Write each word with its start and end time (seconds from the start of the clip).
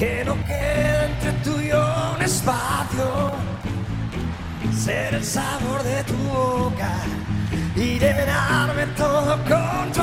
Que 0.00 0.24
no 0.24 0.34
quede 0.46 1.04
entre 1.10 1.32
tú 1.44 1.60
y 1.60 1.68
yo 1.68 2.14
un 2.16 2.22
espacio. 2.22 3.32
Ser 4.74 5.14
el 5.14 5.22
sabor 5.22 5.82
de 5.82 6.02
tu 6.04 6.16
boca 6.32 6.92
y 7.76 7.98
llenarme 7.98 8.86
todo 8.96 9.36
con 9.44 9.92
tu 9.92 10.00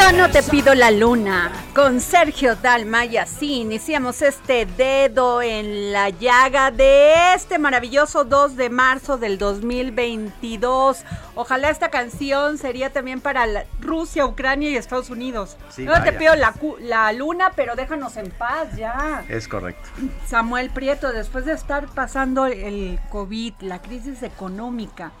Yo 0.00 0.16
no 0.16 0.30
te 0.30 0.42
pido 0.42 0.74
la 0.74 0.90
luna. 0.90 1.52
Con 1.74 2.00
Sergio 2.00 2.56
Dalma 2.56 3.04
y 3.04 3.16
así 3.16 3.60
iniciamos 3.60 4.22
este 4.22 4.66
dedo 4.66 5.40
en 5.42 5.92
la 5.92 6.08
llaga 6.10 6.70
de 6.70 7.34
este 7.34 7.58
maravilloso 7.58 8.24
2 8.24 8.56
de 8.56 8.70
marzo 8.70 9.18
del 9.18 9.38
2022. 9.38 11.04
Ojalá 11.34 11.70
esta 11.70 11.90
canción 11.90 12.58
sería 12.58 12.90
también 12.92 13.20
para 13.20 13.46
la- 13.46 13.64
Rusia, 13.80 14.26
Ucrania 14.26 14.70
y 14.70 14.76
Estados 14.76 15.10
Unidos. 15.10 15.56
Sí, 15.70 15.84
Yo 15.84 15.96
no 15.96 16.02
te 16.02 16.12
pido 16.12 16.34
la, 16.34 16.54
la 16.80 17.12
luna, 17.12 17.52
pero 17.54 17.76
déjanos 17.76 18.16
en 18.16 18.30
paz 18.30 18.74
ya. 18.76 19.24
Es 19.28 19.46
correcto. 19.48 19.88
Samuel 20.26 20.70
Prieto, 20.70 21.12
después 21.12 21.44
de 21.44 21.52
estar 21.52 21.86
pasando 21.88 22.46
el 22.46 22.98
COVID, 23.10 23.54
la 23.60 23.80
crisis 23.80 24.22
económica, 24.22 25.12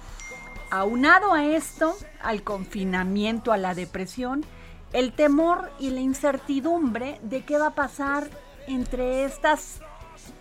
aunado 0.70 1.32
a 1.32 1.44
esto, 1.44 1.96
al 2.22 2.42
confinamiento, 2.42 3.52
a 3.52 3.56
la 3.56 3.74
depresión, 3.74 4.44
el 4.92 5.12
temor 5.12 5.70
y 5.78 5.90
la 5.90 6.00
incertidumbre 6.00 7.20
de 7.22 7.44
qué 7.44 7.58
va 7.58 7.68
a 7.68 7.74
pasar 7.74 8.28
entre 8.66 9.24
estas 9.24 9.80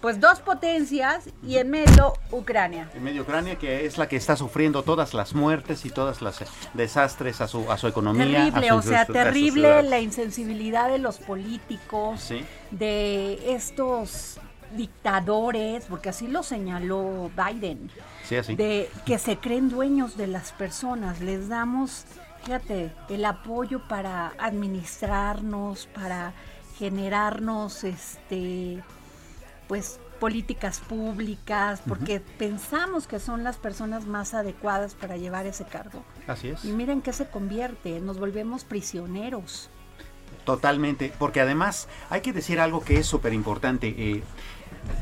pues 0.02 0.20
dos 0.20 0.40
potencias 0.40 1.30
y 1.44 1.58
en 1.58 1.70
medio 1.70 2.14
Ucrania. 2.32 2.90
En 2.94 3.04
medio 3.04 3.24
Ucrania, 3.24 3.58
que 3.58 3.86
es 3.86 3.98
la 3.98 4.08
que 4.08 4.16
está 4.16 4.36
sufriendo 4.36 4.84
todas 4.84 5.14
las 5.14 5.34
muertes 5.34 5.84
y 5.86 5.90
todas 5.90 6.22
las 6.22 6.42
eh, 6.42 6.46
desastres 6.74 7.42
a 7.42 7.48
su, 7.48 7.70
a 7.72 7.78
su 7.78 7.88
economía. 7.88 8.26
Terrible, 8.26 8.70
a 8.70 8.74
su 8.74 8.78
o 8.78 8.82
sea, 8.82 9.06
terrible 9.06 9.84
la 9.84 10.00
insensibilidad 10.00 10.90
de 10.90 11.00
los 11.00 11.18
políticos, 11.18 12.22
Sí. 12.22 12.46
de 12.72 13.54
estos 13.54 14.38
dictadores, 14.76 15.86
porque 15.90 16.10
así 16.10 16.28
lo 16.28 16.44
señaló 16.44 17.32
Biden. 17.36 17.90
Sí, 18.24 18.36
así. 18.36 18.56
de 18.56 18.90
que 19.06 19.18
se 19.18 19.38
creen 19.38 19.70
dueños 19.70 20.18
de 20.18 20.28
las 20.28 20.52
personas. 20.52 21.20
Les 21.22 21.50
damos, 21.50 22.06
fíjate, 22.50 22.92
el 23.10 23.26
apoyo 23.26 23.80
para 23.88 24.34
administrarnos, 24.40 25.86
para 25.94 26.34
generarnos, 26.80 27.84
este, 27.84 28.84
pues 29.68 30.00
políticas 30.20 30.80
públicas, 30.80 31.80
porque 31.88 32.20
pensamos 32.40 33.06
que 33.06 33.20
son 33.20 33.44
las 33.44 33.58
personas 33.58 34.08
más 34.08 34.34
adecuadas 34.34 34.96
para 34.96 35.16
llevar 35.16 35.46
ese 35.46 35.66
cargo. 35.66 36.04
Así 36.26 36.48
es. 36.48 36.66
Y 36.66 36.72
miren 36.72 37.04
qué 37.04 37.14
se 37.14 37.30
convierte, 37.30 38.00
nos 38.00 38.18
volvemos 38.18 38.64
prisioneros. 38.64 39.70
Totalmente, 40.44 41.14
porque 41.20 41.42
además 41.42 41.88
hay 42.10 42.22
que 42.22 42.34
decir 42.34 42.60
algo 42.60 42.84
que 42.84 42.98
es 42.98 43.06
súper 43.06 43.34
importante. 43.34 43.90
eh, 43.96 44.24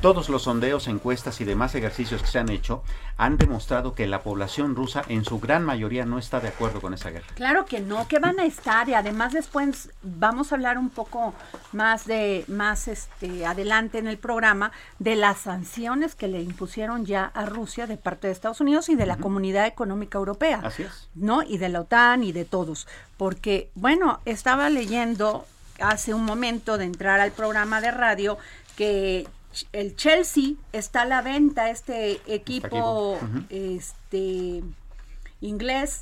todos 0.02 0.30
los 0.30 0.44
sondeos, 0.44 0.88
encuestas 0.88 1.42
y 1.42 1.44
demás 1.46 1.74
ejercicios 1.74 2.22
que 2.22 2.28
se 2.28 2.40
han 2.40 2.50
hecho 2.50 2.84
han 3.18 3.38
demostrado 3.38 3.96
que 3.96 4.06
la 4.06 4.22
población 4.22 4.76
rusa 4.76 5.02
en 5.08 5.26
su 5.26 5.40
gran 5.40 5.66
mayoría 5.66 6.06
no 6.06 6.20
está 6.20 6.40
de 6.40 6.50
acuerdo 6.50 6.82
con 6.82 6.94
esa 6.94 7.10
guerra. 7.10 7.26
Claro 7.34 7.66
que 7.66 7.80
no, 7.80 8.08
que 8.08 8.20
van 8.20 8.40
a 8.40 8.46
estar 8.46 8.88
y 8.90 8.94
además 8.94 9.34
después 9.34 9.90
vamos 10.04 10.52
a 10.52 10.56
hablar 10.56 10.78
un 10.78 10.90
poco 10.90 11.34
más 11.72 12.06
de 12.06 12.46
más 12.48 12.88
este 12.88 13.46
adelante 13.46 13.98
en 13.98 14.08
el 14.08 14.20
programa 14.20 14.72
de 15.00 15.16
las 15.16 15.40
sanciones 15.40 16.14
que 16.14 16.28
le 16.28 16.42
impusieron 16.42 17.06
ya 17.06 17.26
a 17.26 17.48
Rusia 17.48 17.88
de 17.88 17.98
parte 17.98 18.28
de 18.28 18.34
Estados 18.34 18.62
Unidos 18.62 18.90
y 18.90 18.96
de 18.96 19.08
la 19.08 19.18
Comunidad 19.18 19.66
Económica 19.66 20.20
Europea. 20.20 20.62
Así 20.64 20.84
es. 20.84 21.10
¿No? 21.16 21.42
Y 21.42 21.58
de 21.58 21.70
la 21.70 21.82
OTAN 21.82 22.24
y 22.24 22.34
de 22.34 22.46
todos, 22.46 22.88
porque 23.18 23.72
bueno, 23.74 24.20
estaba 24.26 24.70
leyendo 24.70 25.46
hace 25.80 26.14
un 26.14 26.24
momento 26.24 26.78
de 26.78 26.86
entrar 26.86 27.20
al 27.20 27.32
programa 27.32 27.82
de 27.82 27.92
radio 27.92 28.38
que 28.76 29.28
el 29.72 29.96
Chelsea 29.96 30.54
está 30.74 31.02
a 31.02 31.06
la 31.06 31.22
venta 31.22 31.70
este 31.70 32.22
equipo. 32.28 33.14
Ujú. 33.14 33.44
este 33.50 34.64
inglés 35.42 36.02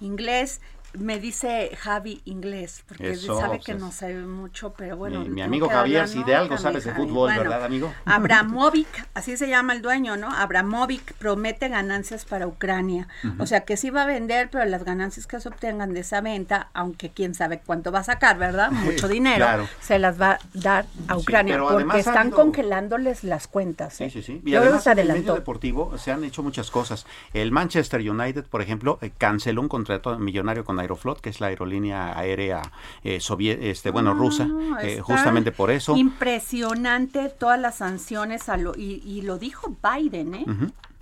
inglés 0.00 0.60
me 0.94 1.18
dice 1.18 1.70
Javi 1.80 2.20
inglés 2.24 2.82
porque 2.86 3.10
Eso, 3.12 3.38
sabe 3.38 3.58
que 3.60 3.72
pues, 3.72 3.80
no 3.82 3.92
sabe 3.92 4.16
mucho 4.22 4.74
pero 4.76 4.96
bueno 4.96 5.20
mi, 5.24 5.40
amigo 5.42 5.68
que 5.68 5.74
Javier, 5.74 6.08
si 6.08 6.22
de 6.24 6.34
algo 6.34 6.58
sabes 6.58 6.84
de 6.84 6.92
fútbol, 6.92 7.30
Bueno, 7.30 7.40
¿verdad, 7.42 7.64
amigo? 7.64 7.92
Abramovic, 8.04 9.08
así 9.14 9.36
se 9.36 9.48
llama 9.48 9.72
el 9.72 9.82
dueño, 9.82 10.16
¿no? 10.16 10.30
Abramovic 10.30 11.14
promete 11.14 11.68
ganancias 11.68 12.24
para 12.24 12.46
Ucrania. 12.46 13.08
O 13.38 13.46
sea 13.46 13.64
que 13.64 13.76
sí 13.76 13.90
va 13.90 14.02
a 14.02 14.06
vender, 14.06 14.48
pero 14.50 14.64
las 14.64 14.84
ganancias 14.84 15.26
que 15.26 15.40
se 15.40 15.48
obtengan 15.48 15.92
de 15.94 16.00
esa 16.00 16.20
venta, 16.20 16.68
aunque 16.74 17.10
quién 17.10 17.34
sabe 17.34 17.60
cuánto 17.64 17.92
va 17.92 18.00
a 18.00 18.04
sacar, 18.04 18.38
¿verdad? 18.38 18.70
Mucho 18.70 19.08
dinero, 19.08 19.44
claro. 19.44 19.68
se 19.80 19.98
las 19.98 20.20
va 20.20 20.32
a 20.32 20.38
dar 20.54 20.86
a 21.08 21.14
Sí, 21.14 21.20
Ucrania, 21.20 21.58
porque 21.58 21.98
están 21.98 22.16
habido- 22.18 22.36
congelándoles 22.36 23.24
las 23.24 23.46
cuentas. 23.46 23.94
Sí, 23.94 24.04
¿eh? 24.04 24.10
sí, 24.10 24.22
sí. 24.22 24.42
Y 24.44 24.50
Yo 24.50 24.60
que 24.60 24.66
además 24.68 24.86
en 24.86 24.98
el 24.98 25.08
medio 25.08 25.34
deportivo 25.34 25.96
se 25.98 26.12
han 26.12 26.24
hecho 26.24 26.42
muchas 26.42 26.70
cosas. 26.70 27.06
El 27.32 27.52
Manchester 27.52 28.00
United, 28.08 28.44
por 28.46 28.62
ejemplo, 28.62 28.98
eh, 29.02 29.10
canceló 29.16 29.60
un 29.60 29.68
contrato 29.68 30.18
millonario 30.18 30.64
con 30.64 30.76
Aeroflot, 30.82 31.20
que 31.20 31.30
es 31.30 31.40
la 31.40 31.48
aerolínea 31.48 32.16
aérea 32.18 32.62
eh, 33.02 33.18
este, 33.60 33.90
bueno, 33.90 34.14
rusa, 34.14 34.48
Ah, 34.76 34.82
eh, 34.82 34.92
está 34.92 35.02
justamente 35.02 35.52
por 35.52 35.70
eso. 35.70 35.96
Impresionante 35.96 37.28
todas 37.30 37.58
las 37.58 37.76
sanciones 37.76 38.48
a 38.48 38.56
lo, 38.56 38.74
y, 38.76 39.02
y 39.04 39.22
lo 39.22 39.38
dijo 39.38 39.74
Biden, 39.82 40.34
¿eh? 40.34 40.44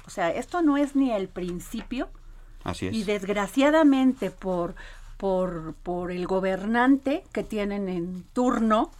O 0.06 0.11
sea, 0.11 0.31
esto 0.31 0.62
no 0.62 0.77
es 0.77 0.97
ni 0.97 1.12
el 1.12 1.29
principio 1.29 2.09
Así 2.65 2.87
es. 2.88 2.94
y 2.94 3.05
desgraciadamente 3.05 4.31
por, 4.31 4.75
por, 5.17 5.75
por 5.83 6.11
el 6.11 6.26
gobernante 6.26 7.25
que 7.33 7.43
tienen 7.44 7.88
en 7.88 8.25
turno 8.33 8.91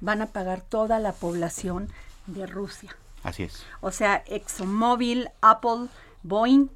van 0.00 0.22
a 0.22 0.26
pagar 0.26 0.60
toda 0.60 0.98
la 0.98 1.12
población 1.12 1.88
de 2.26 2.46
Rusia. 2.46 2.94
Así 3.22 3.42
es. 3.44 3.64
O 3.80 3.90
sea, 3.90 4.22
ExxonMobil, 4.26 5.28
Apple, 5.40 5.88
Boeing 6.22 6.68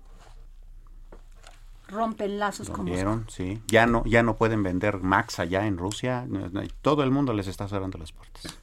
rompen 1.92 2.38
lazos 2.38 2.70
como 2.70 2.84
Vieron, 2.84 3.26
sí. 3.28 3.60
Ya 3.68 3.86
no, 3.86 4.02
ya 4.04 4.22
no 4.22 4.36
pueden 4.36 4.62
vender 4.62 4.98
Max 4.98 5.38
allá 5.38 5.66
en 5.66 5.78
Rusia. 5.78 6.26
Todo 6.80 7.04
el 7.04 7.10
mundo 7.10 7.32
les 7.32 7.46
está 7.46 7.68
cerrando 7.68 7.98
las 7.98 8.12
puertas. 8.12 8.58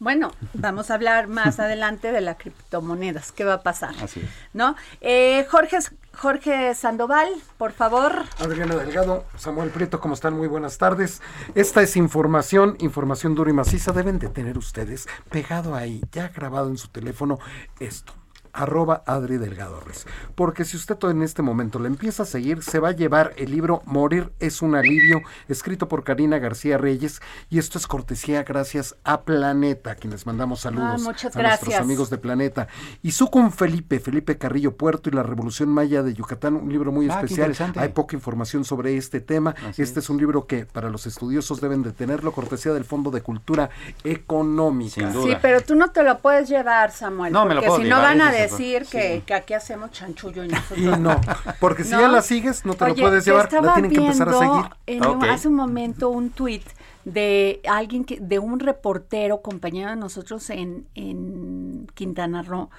Bueno, 0.00 0.30
vamos 0.54 0.90
a 0.90 0.94
hablar 0.94 1.26
más 1.26 1.58
adelante 1.58 2.12
de 2.12 2.20
las 2.20 2.36
criptomonedas. 2.36 3.32
¿Qué 3.32 3.44
va 3.44 3.54
a 3.54 3.62
pasar? 3.62 3.94
Así 4.00 4.20
es. 4.20 4.30
¿No? 4.52 4.76
Eh, 5.00 5.44
Jorge, 5.50 5.78
Jorge 6.16 6.74
Sandoval, 6.74 7.28
por 7.56 7.72
favor. 7.72 8.22
Adriana 8.38 8.76
Delgado, 8.76 9.24
Samuel 9.36 9.70
Prieto, 9.70 10.00
¿cómo 10.00 10.14
están? 10.14 10.34
Muy 10.34 10.46
buenas 10.46 10.78
tardes. 10.78 11.20
Esta 11.56 11.82
es 11.82 11.96
información, 11.96 12.76
información 12.78 13.34
dura 13.34 13.50
y 13.50 13.54
maciza. 13.54 13.90
Deben 13.92 14.20
de 14.20 14.28
tener 14.28 14.56
ustedes 14.56 15.08
pegado 15.30 15.74
ahí, 15.74 16.00
ya 16.12 16.28
grabado 16.28 16.68
en 16.68 16.78
su 16.78 16.88
teléfono, 16.88 17.40
esto 17.80 18.12
arroba 18.52 19.02
Adri 19.06 19.36
Delgado 19.38 19.80
Ruiz. 19.80 20.06
Porque 20.34 20.64
si 20.64 20.76
usted 20.76 20.96
en 21.04 21.22
este 21.22 21.42
momento 21.42 21.78
le 21.78 21.86
empieza 21.88 22.22
a 22.24 22.26
seguir, 22.26 22.62
se 22.62 22.78
va 22.80 22.88
a 22.88 22.92
llevar 22.92 23.32
el 23.36 23.50
libro 23.50 23.82
Morir 23.84 24.32
es 24.40 24.62
un 24.62 24.74
alivio, 24.74 25.20
escrito 25.48 25.88
por 25.88 26.04
Karina 26.04 26.38
García 26.38 26.78
Reyes. 26.78 27.20
Y 27.50 27.58
esto 27.58 27.78
es 27.78 27.86
cortesía 27.86 28.42
gracias 28.42 28.96
a 29.04 29.22
Planeta, 29.22 29.92
a 29.92 29.94
quienes 29.94 30.26
mandamos 30.26 30.60
saludos 30.60 31.02
Ah, 31.02 31.04
muchas 31.04 31.36
a 31.36 31.42
nuestros 31.42 31.74
amigos 31.74 32.10
de 32.10 32.18
Planeta. 32.18 32.68
Y 33.02 33.12
su 33.12 33.30
con 33.30 33.52
Felipe, 33.52 34.00
Felipe 34.00 34.38
Carrillo 34.38 34.76
Puerto 34.76 35.08
y 35.08 35.12
la 35.12 35.22
Revolución 35.22 35.68
Maya 35.68 36.02
de 36.02 36.14
Yucatán, 36.14 36.54
un 36.56 36.72
libro 36.72 36.92
muy 36.92 37.08
Ah, 37.08 37.14
especial. 37.20 37.54
Hay 37.76 37.88
poca 37.90 38.16
información 38.16 38.64
sobre 38.64 38.96
este 38.96 39.20
tema. 39.20 39.54
Así 39.68 39.82
este 39.82 40.00
es. 40.00 40.06
es. 40.06 40.10
un 40.10 40.18
libro 40.18 40.46
que 40.46 40.66
para 40.66 40.90
los 40.90 41.06
estudiosos 41.06 41.60
deben 41.60 41.82
de 41.82 41.92
tenerlo, 41.92 42.32
cortesía 42.32 42.72
del 42.72 42.84
Fondo 42.84 43.10
de 43.10 43.22
Cultura 43.22 43.70
Económica. 44.04 44.94
Sin 44.94 45.12
duda. 45.12 45.26
Sí, 45.26 45.38
pero 45.40 45.60
tú 45.60 45.74
no 45.74 45.90
te 45.90 46.02
lo 46.02 46.18
puedes 46.18 46.48
llevar, 46.48 46.90
Samuel. 46.92 47.32
No, 47.32 47.44
me 47.44 47.54
lo 47.54 47.60
porque 47.60 47.68
puedo 47.68 47.82
si 47.82 47.88
no 47.88 47.98
van 47.98 48.20
a 48.20 48.30
decir 48.42 48.86
que, 48.86 49.16
sí. 49.16 49.22
que 49.26 49.34
aquí 49.34 49.54
hacemos 49.54 49.90
chanchullo 49.92 50.44
y 50.44 50.48
nosotros. 50.48 50.78
Y 50.78 50.84
no, 51.00 51.20
porque 51.60 51.84
si 51.84 51.92
¿No? 51.92 52.00
ya 52.00 52.08
la 52.08 52.22
sigues, 52.22 52.64
no 52.64 52.74
te 52.74 52.84
Oye, 52.84 52.94
lo 52.96 53.08
puedes 53.08 53.24
llevar, 53.24 53.52
la 53.52 53.74
tienen 53.74 53.90
que 53.90 53.98
empezar 53.98 54.28
a 54.28 54.32
seguir. 54.38 54.64
en 54.86 55.06
un- 55.06 55.24
hace 55.24 55.48
un 55.48 55.54
momento 55.54 56.08
un 56.10 56.30
tuit 56.30 56.64
de 57.04 57.60
alguien 57.68 58.04
que, 58.04 58.18
de 58.20 58.38
un 58.38 58.60
reportero, 58.60 59.40
compañero 59.40 59.90
de 59.90 59.96
nosotros 59.96 60.50
en, 60.50 60.86
en 60.94 61.88
Quintana 61.94 62.42
Roo, 62.42 62.70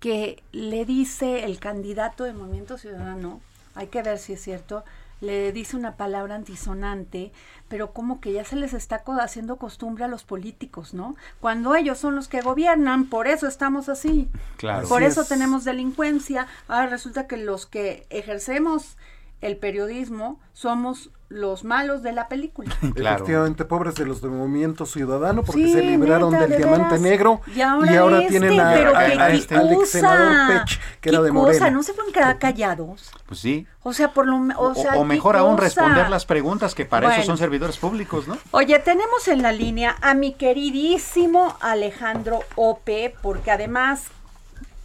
que 0.00 0.42
le 0.52 0.84
dice 0.84 1.44
el 1.44 1.58
candidato 1.58 2.24
de 2.24 2.32
Movimiento 2.32 2.78
Ciudadano, 2.78 3.40
hay 3.74 3.88
que 3.88 4.02
ver 4.02 4.18
si 4.18 4.32
es 4.34 4.42
cierto, 4.42 4.84
le 5.20 5.52
dice 5.52 5.76
una 5.76 5.96
palabra 5.96 6.34
antisonante, 6.34 7.32
pero 7.68 7.92
como 7.92 8.20
que 8.20 8.32
ya 8.32 8.44
se 8.44 8.56
les 8.56 8.72
está 8.72 9.02
haciendo 9.20 9.56
costumbre 9.56 10.04
a 10.04 10.08
los 10.08 10.24
políticos, 10.24 10.94
¿no? 10.94 11.16
Cuando 11.40 11.74
ellos 11.74 11.98
son 11.98 12.14
los 12.14 12.28
que 12.28 12.40
gobiernan, 12.40 13.06
por 13.06 13.26
eso 13.26 13.46
estamos 13.48 13.88
así. 13.88 14.28
Claro. 14.56 14.88
Por 14.88 15.02
Así 15.02 15.12
eso 15.12 15.22
es. 15.22 15.28
tenemos 15.28 15.64
delincuencia. 15.64 16.46
Ahora 16.68 16.86
resulta 16.86 17.26
que 17.26 17.36
los 17.36 17.66
que 17.66 18.06
ejercemos 18.10 18.96
el 19.40 19.56
periodismo 19.56 20.40
somos 20.52 21.10
los 21.30 21.62
malos 21.62 22.02
de 22.02 22.12
la 22.12 22.26
película. 22.26 22.74
Claro. 22.94 23.16
Efectivamente, 23.16 23.64
pobres 23.66 23.94
de 23.96 24.06
los 24.06 24.22
de 24.22 24.28
Movimiento 24.28 24.86
Ciudadano, 24.86 25.42
porque 25.42 25.66
Sí, 25.66 25.72
se 25.72 25.82
libraron 25.82 26.30
neta, 26.32 26.42
del 26.42 26.50
de 26.52 26.56
diamante 26.56 26.84
veras. 26.84 27.00
negro 27.02 27.40
Y 27.54 27.60
ahora, 27.60 28.18
este, 28.20 28.30
tienen 28.30 28.58
a, 28.58 28.72
pero 28.72 28.96
a- 28.96 28.98
a 29.00 29.30
este, 29.30 29.54
al 29.54 29.70
ex 29.74 29.90
senador 29.90 30.28
cosa, 30.32 30.64
Pech, 30.64 30.80
que 31.02 31.08
era 31.10 31.20
de 31.20 31.28
cosa, 31.28 31.40
Morena. 31.42 31.70
no 31.70 31.82
se 31.82 31.92
pueden 31.92 32.12
quedar 32.14 32.38
callados. 32.38 33.10
Pues 33.26 33.40
sí. 33.40 33.66
O 33.82 33.92
sea, 33.92 34.12
por 34.14 34.26
lo 34.26 34.36
o, 34.56 34.70
O, 34.70 34.74
sea, 34.74 34.94
o 34.96 35.02
qué 35.02 35.04
mejor 35.04 35.36
aún 35.36 35.52
cosa. 35.56 35.64
responder 35.64 36.08
las 36.08 36.24
preguntas 36.24 36.74
que 36.74 36.86
para 36.86 37.08
Bueno. 37.08 37.20
eso 37.22 37.26
son 37.30 37.36
servidores 37.38 37.76
públicos, 37.76 38.26
¿no? 38.26 38.38
Oye, 38.52 38.78
tenemos 38.78 39.28
en 39.28 39.42
la 39.42 39.52
línea 39.52 39.96
a 40.00 40.14
mi 40.14 40.32
queridísimo 40.32 41.56
Alejandro 41.60 42.40
Ope, 42.56 43.14
porque 43.22 43.50
además, 43.50 44.04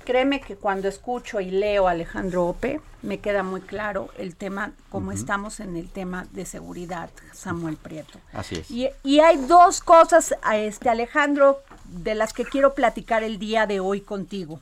créeme 0.03 0.41
que 0.41 0.55
cuando 0.55 0.87
escucho 0.87 1.39
y 1.39 1.51
leo 1.51 1.87
a 1.87 1.91
Alejandro 1.91 2.45
Ope, 2.45 2.81
me 3.01 3.19
queda 3.19 3.43
muy 3.43 3.61
claro 3.61 4.09
el 4.17 4.35
tema, 4.35 4.71
cómo 4.89 5.11
estamos 5.11 5.59
en 5.59 5.75
el 5.75 5.89
tema 5.89 6.25
de 6.31 6.45
seguridad, 6.45 7.09
Samuel 7.33 7.77
Prieto. 7.77 8.19
Así 8.31 8.55
es. 8.55 8.71
Y, 8.71 8.89
y 9.03 9.19
hay 9.19 9.37
dos 9.37 9.81
cosas, 9.81 10.35
a 10.41 10.57
este 10.57 10.89
Alejandro, 10.89 11.61
de 11.85 12.15
las 12.15 12.33
que 12.33 12.45
quiero 12.45 12.73
platicar 12.73 13.23
el 13.23 13.39
día 13.39 13.67
de 13.67 13.79
hoy 13.79 14.01
contigo. 14.01 14.59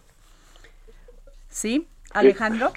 ¿Sí, 1.49 1.87
Alejandro? 2.11 2.71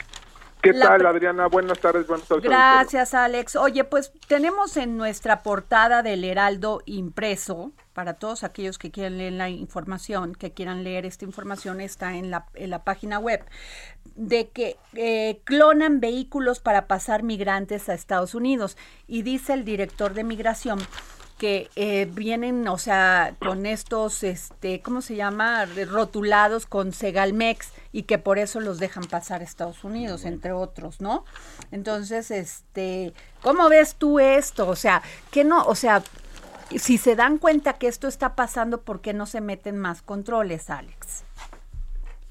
¿Qué 0.60 0.72
La 0.72 0.88
tal, 0.88 1.06
Adriana? 1.06 1.46
Buenas 1.46 1.78
tardes, 1.78 2.06
buenas 2.06 2.26
tardes. 2.26 2.44
Gracias, 2.44 3.12
Alex. 3.12 3.54
Oye, 3.54 3.84
pues 3.84 4.12
tenemos 4.26 4.76
en 4.78 4.96
nuestra 4.96 5.42
portada 5.42 6.02
del 6.02 6.24
Heraldo 6.24 6.82
impreso, 6.86 7.72
para 7.94 8.14
todos 8.14 8.44
aquellos 8.44 8.76
que 8.76 8.90
quieran 8.90 9.16
leer 9.16 9.32
la 9.32 9.48
información, 9.48 10.34
que 10.34 10.52
quieran 10.52 10.84
leer 10.84 11.06
esta 11.06 11.24
información, 11.24 11.80
está 11.80 12.16
en 12.16 12.30
la, 12.30 12.46
en 12.54 12.70
la 12.70 12.84
página 12.84 13.18
web, 13.18 13.44
de 14.16 14.48
que 14.48 14.76
eh, 14.94 15.40
clonan 15.44 16.00
vehículos 16.00 16.60
para 16.60 16.86
pasar 16.86 17.22
migrantes 17.22 17.88
a 17.88 17.94
Estados 17.94 18.34
Unidos. 18.34 18.76
Y 19.06 19.22
dice 19.22 19.54
el 19.54 19.64
director 19.64 20.12
de 20.12 20.24
migración 20.24 20.80
que 21.38 21.68
eh, 21.74 22.08
vienen, 22.12 22.66
o 22.68 22.78
sea, 22.78 23.34
con 23.40 23.66
estos, 23.66 24.22
este, 24.22 24.80
¿cómo 24.82 25.02
se 25.02 25.16
llama? 25.16 25.66
Rotulados 25.66 26.66
con 26.66 26.92
Segalmex 26.92 27.72
y 27.92 28.04
que 28.04 28.18
por 28.18 28.38
eso 28.38 28.60
los 28.60 28.78
dejan 28.78 29.04
pasar 29.04 29.40
a 29.40 29.44
Estados 29.44 29.82
Unidos, 29.84 30.24
entre 30.24 30.52
otros, 30.52 31.00
¿no? 31.00 31.24
Entonces, 31.72 32.30
este, 32.30 33.12
¿cómo 33.42 33.68
ves 33.68 33.96
tú 33.96 34.20
esto? 34.20 34.68
O 34.68 34.76
sea, 34.76 35.02
que 35.32 35.44
no, 35.44 35.64
o 35.64 35.74
sea, 35.74 36.02
si 36.78 36.98
se 36.98 37.16
dan 37.16 37.38
cuenta 37.38 37.74
que 37.74 37.86
esto 37.88 38.08
está 38.08 38.34
pasando, 38.34 38.80
¿por 38.82 39.00
qué 39.00 39.12
no 39.12 39.26
se 39.26 39.40
meten 39.40 39.78
más 39.78 40.02
controles, 40.02 40.70
Alex? 40.70 41.24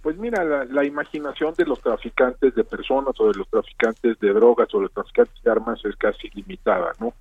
Pues 0.01 0.17
mira, 0.17 0.43
la, 0.43 0.65
la 0.65 0.83
imaginación 0.83 1.53
de 1.57 1.65
los 1.65 1.79
traficantes 1.79 2.53
de 2.55 2.63
personas 2.65 3.17
o 3.19 3.27
de 3.31 3.35
los 3.37 3.47
traficantes 3.47 4.19
de 4.19 4.33
drogas 4.33 4.67
o 4.73 4.77
de 4.79 4.83
los 4.83 4.93
traficantes 4.93 5.41
de 5.43 5.49
armas 5.51 5.79
es 5.85 5.95
casi 5.95 6.29
limitada, 6.33 6.91
¿no? 6.99 7.13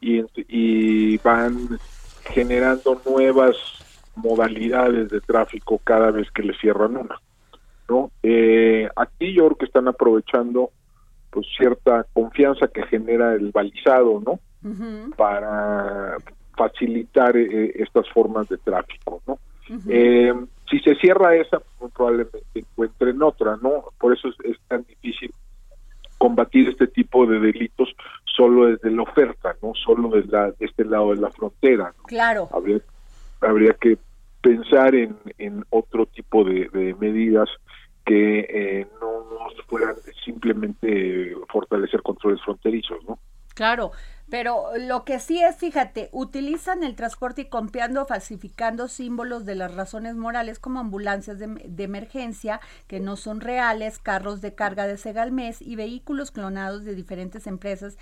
y, 0.00 0.18
ent- 0.20 0.46
y 0.48 1.18
van 1.18 1.78
generando 2.24 3.00
nuevas 3.04 3.56
modalidades 4.16 5.10
de 5.10 5.20
tráfico 5.20 5.78
cada 5.84 6.10
vez 6.10 6.30
que 6.30 6.42
le 6.42 6.54
cierran 6.58 6.96
una, 6.96 7.20
¿no? 7.88 8.10
Eh, 8.22 8.88
aquí 8.96 9.34
yo 9.34 9.46
creo 9.46 9.56
que 9.58 9.64
están 9.66 9.88
aprovechando 9.88 10.70
pues 11.30 11.46
cierta 11.56 12.06
confianza 12.12 12.68
que 12.68 12.82
genera 12.84 13.34
el 13.34 13.50
balizado, 13.52 14.22
¿no? 14.24 14.38
Para 15.16 16.16
facilitar 16.56 17.36
eh, 17.36 17.72
estas 17.76 18.08
formas 18.10 18.48
de 18.48 18.58
tráfico, 18.58 19.22
¿no? 19.26 19.38
Eh, 19.88 20.34
si 20.68 20.78
se 20.80 20.94
cierra 20.96 21.34
esa, 21.34 21.60
pues, 21.78 21.92
probablemente 21.92 22.42
encuentren 22.54 23.22
otra, 23.22 23.56
¿no? 23.62 23.84
Por 23.98 24.12
eso 24.12 24.28
es, 24.28 24.34
es 24.44 24.56
tan 24.68 24.82
difícil 24.84 25.32
combatir 26.18 26.68
este 26.68 26.86
tipo 26.88 27.26
de 27.26 27.40
delitos 27.40 27.88
solo 28.24 28.66
desde 28.66 28.90
la 28.90 29.02
oferta, 29.02 29.56
no 29.62 29.72
solo 29.74 30.08
desde 30.10 30.30
la- 30.32 30.50
de 30.50 30.66
este 30.66 30.84
lado 30.84 31.14
de 31.14 31.20
la 31.20 31.30
frontera. 31.30 31.92
¿no? 31.96 32.02
Claro. 32.04 32.48
Habría, 32.52 32.80
habría 33.40 33.72
que 33.74 33.98
pensar 34.40 34.94
en, 34.94 35.16
en 35.38 35.64
otro 35.70 36.06
tipo 36.06 36.44
de, 36.44 36.68
de 36.72 36.94
medidas 37.00 37.48
que 38.04 38.40
eh, 38.48 38.86
no 39.00 39.22
fueran 39.68 39.94
simplemente 40.24 41.34
fortalecer 41.48 42.02
controles 42.02 42.42
fronterizos, 42.42 42.98
¿no? 43.08 43.18
Claro, 43.54 43.92
pero 44.32 44.70
lo 44.78 45.04
que 45.04 45.20
sí 45.20 45.42
es, 45.42 45.56
fíjate, 45.56 46.08
utilizan 46.10 46.84
el 46.84 46.96
transporte 46.96 47.42
y 47.42 47.48
copiando, 47.50 48.06
falsificando 48.06 48.88
símbolos 48.88 49.44
de 49.44 49.56
las 49.56 49.74
razones 49.74 50.16
morales 50.16 50.58
como 50.58 50.80
ambulancias 50.80 51.38
de, 51.38 51.48
de 51.48 51.84
emergencia 51.84 52.58
que 52.86 52.98
no 52.98 53.18
son 53.18 53.42
reales, 53.42 53.98
carros 53.98 54.40
de 54.40 54.54
carga 54.54 54.86
de 54.86 54.96
Segalmés 54.96 55.60
y 55.60 55.76
vehículos 55.76 56.30
clonados 56.30 56.82
de 56.86 56.94
diferentes 56.94 57.46
empresas. 57.46 57.98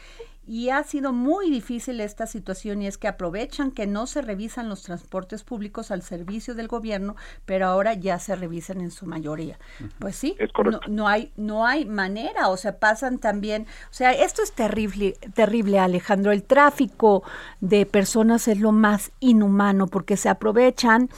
Y 0.46 0.70
ha 0.70 0.82
sido 0.82 1.12
muy 1.12 1.48
difícil 1.48 2.00
esta 2.00 2.26
situación 2.26 2.82
y 2.82 2.86
es 2.88 2.98
que 2.98 3.06
aprovechan 3.06 3.70
que 3.70 3.86
no 3.86 4.06
se 4.06 4.20
revisan 4.20 4.68
los 4.68 4.82
transportes 4.82 5.44
públicos 5.44 5.90
al 5.90 6.02
servicio 6.02 6.54
del 6.54 6.66
gobierno, 6.66 7.14
pero 7.44 7.66
ahora 7.66 7.94
ya 7.94 8.18
se 8.18 8.34
revisan 8.34 8.80
en 8.80 8.90
su 8.90 9.06
mayoría. 9.06 9.58
Pues 9.98 10.16
sí, 10.16 10.34
Es 10.38 10.50
no, 10.64 10.80
no 10.88 11.06
hay 11.06 11.30
no 11.36 11.66
hay 11.66 11.84
manera, 11.84 12.48
o 12.48 12.56
sea, 12.56 12.78
pasan 12.78 13.18
también, 13.18 13.66
o 13.90 13.94
sea, 13.94 14.12
esto 14.12 14.42
es 14.42 14.52
terrible, 14.52 15.16
terrible, 15.34 15.78
Alejandro, 15.78 16.19
el 16.32 16.42
tráfico 16.42 17.22
de 17.60 17.86
personas 17.86 18.48
es 18.48 18.60
lo 18.60 18.72
más 18.72 19.12
inhumano 19.20 19.86
porque 19.86 20.16
se 20.16 20.28
aprovechan 20.28 21.08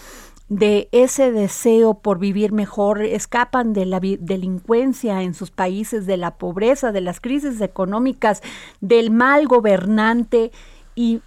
de 0.49 0.89
ese 0.93 1.33
deseo 1.33 1.95
por 1.95 2.19
vivir 2.19 2.53
mejor, 2.53 3.03
escapan 3.03 3.73
de 3.73 3.87
la 3.87 4.01
delincuencia 4.01 5.23
en 5.23 5.33
sus 5.33 5.51
países, 5.51 6.05
de 6.05 6.19
la 6.19 6.33
pobreza, 6.37 6.93
de 6.93 7.01
las 7.01 7.21
crisis 7.21 7.61
económicas, 7.63 8.43
del 8.83 9.11
mal 9.11 9.47
gobernante 9.47 10.51
y 10.95 11.23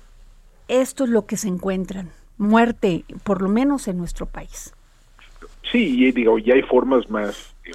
esto 0.68 1.06
es 1.06 1.10
lo 1.10 1.26
que 1.26 1.38
se 1.38 1.48
encuentran, 1.48 2.12
muerte, 2.38 3.04
por 3.24 3.42
lo 3.42 3.50
menos 3.50 3.88
en 3.88 3.98
nuestro 3.98 4.28
país. 4.28 4.76
Sí, 5.72 6.06
y 6.06 6.12
digo, 6.12 6.38
ya 6.38 6.54
hay 6.54 6.62
formas 6.62 7.10
más 7.10 7.56
eh, 7.66 7.72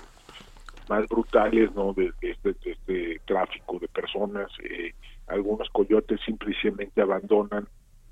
más 0.88 1.08
brutales, 1.08 1.74
¿no? 1.74 1.92
De 1.92 2.12
este, 2.20 2.52
de 2.52 2.70
este 2.70 3.20
tráfico 3.24 3.78
de 3.80 3.88
personas. 3.88 4.50
eh, 4.62 4.94
algunos 5.30 5.68
coyotes 5.70 6.20
simplemente 6.24 7.00
abandonan 7.00 7.66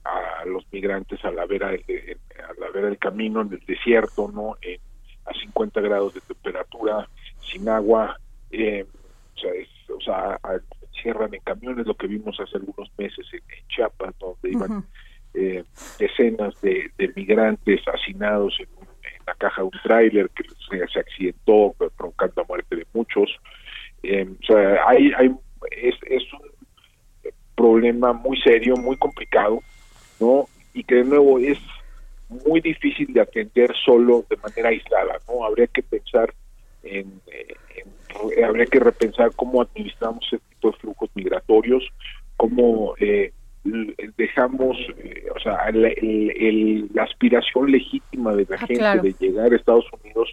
a 0.04 0.44
los 0.46 0.64
migrantes 0.72 1.22
a 1.24 1.30
la 1.30 1.44
vera 1.46 1.68
del, 1.68 2.18
a 2.38 2.60
la 2.60 2.70
vera 2.70 2.88
del 2.88 2.98
camino 2.98 3.42
en 3.42 3.52
el 3.52 3.60
desierto, 3.66 4.30
¿no? 4.32 4.56
En 4.62 4.80
a 5.28 5.34
50 5.34 5.80
grados 5.80 6.14
de 6.14 6.20
temperatura, 6.22 7.08
sin 7.40 7.68
agua, 7.68 8.18
eh, 8.50 8.84
o 9.34 9.40
sea, 9.40 9.52
o 9.94 10.00
sea 10.00 10.40
cierran 11.02 11.32
en 11.32 11.40
camiones, 11.40 11.86
lo 11.86 11.94
que 11.94 12.06
vimos 12.06 12.38
hace 12.40 12.56
algunos 12.56 12.90
meses 12.98 13.26
en, 13.32 13.40
Chiapas, 13.68 14.14
donde 14.18 14.50
iban 14.50 14.84
eh, 15.34 15.62
decenas 15.98 16.60
de, 16.60 16.90
migrantes 17.14 17.80
hacinados 17.86 18.58
en, 18.58 18.66
la 19.26 19.34
caja 19.34 19.60
de 19.60 19.66
un 19.66 19.80
tráiler 19.82 20.30
que 20.30 20.44
se, 20.70 20.98
accidentó, 20.98 21.74
provocando 21.96 22.40
la 22.40 22.46
muerte 22.48 22.76
de 22.76 22.86
muchos. 22.94 23.30
Eh, 24.02 24.26
o 24.26 24.46
sea, 24.46 24.88
hay, 24.88 25.12
hay, 25.18 25.30
es, 25.70 25.94
es 26.06 26.22
un 26.32 26.57
problema 27.58 28.12
muy 28.12 28.40
serio, 28.40 28.76
muy 28.76 28.96
complicado, 28.96 29.60
¿no? 30.20 30.46
Y 30.72 30.84
que 30.84 30.96
de 30.96 31.04
nuevo 31.04 31.40
es 31.40 31.58
muy 32.28 32.60
difícil 32.60 33.12
de 33.12 33.20
atender 33.20 33.74
solo 33.84 34.24
de 34.30 34.36
manera 34.36 34.68
aislada, 34.68 35.18
¿no? 35.28 35.44
Habría 35.44 35.66
que 35.66 35.82
pensar 35.82 36.32
en, 36.84 37.20
habría 38.46 38.66
que 38.66 38.78
repensar 38.78 39.32
cómo 39.34 39.60
administramos 39.60 40.24
este 40.24 40.46
tipo 40.50 40.70
de 40.70 40.76
flujos 40.78 41.10
migratorios, 41.14 41.84
cómo 42.36 42.94
eh, 43.00 43.32
dejamos, 44.16 44.76
eh, 44.98 45.26
o 45.34 45.40
sea, 45.40 45.70
la 45.72 47.02
aspiración 47.02 47.72
legítima 47.72 48.34
de 48.36 48.46
la 48.48 48.56
ah, 48.56 48.66
gente 48.66 49.00
de 49.02 49.14
llegar 49.18 49.52
a 49.52 49.56
Estados 49.56 49.86
Unidos, 50.00 50.32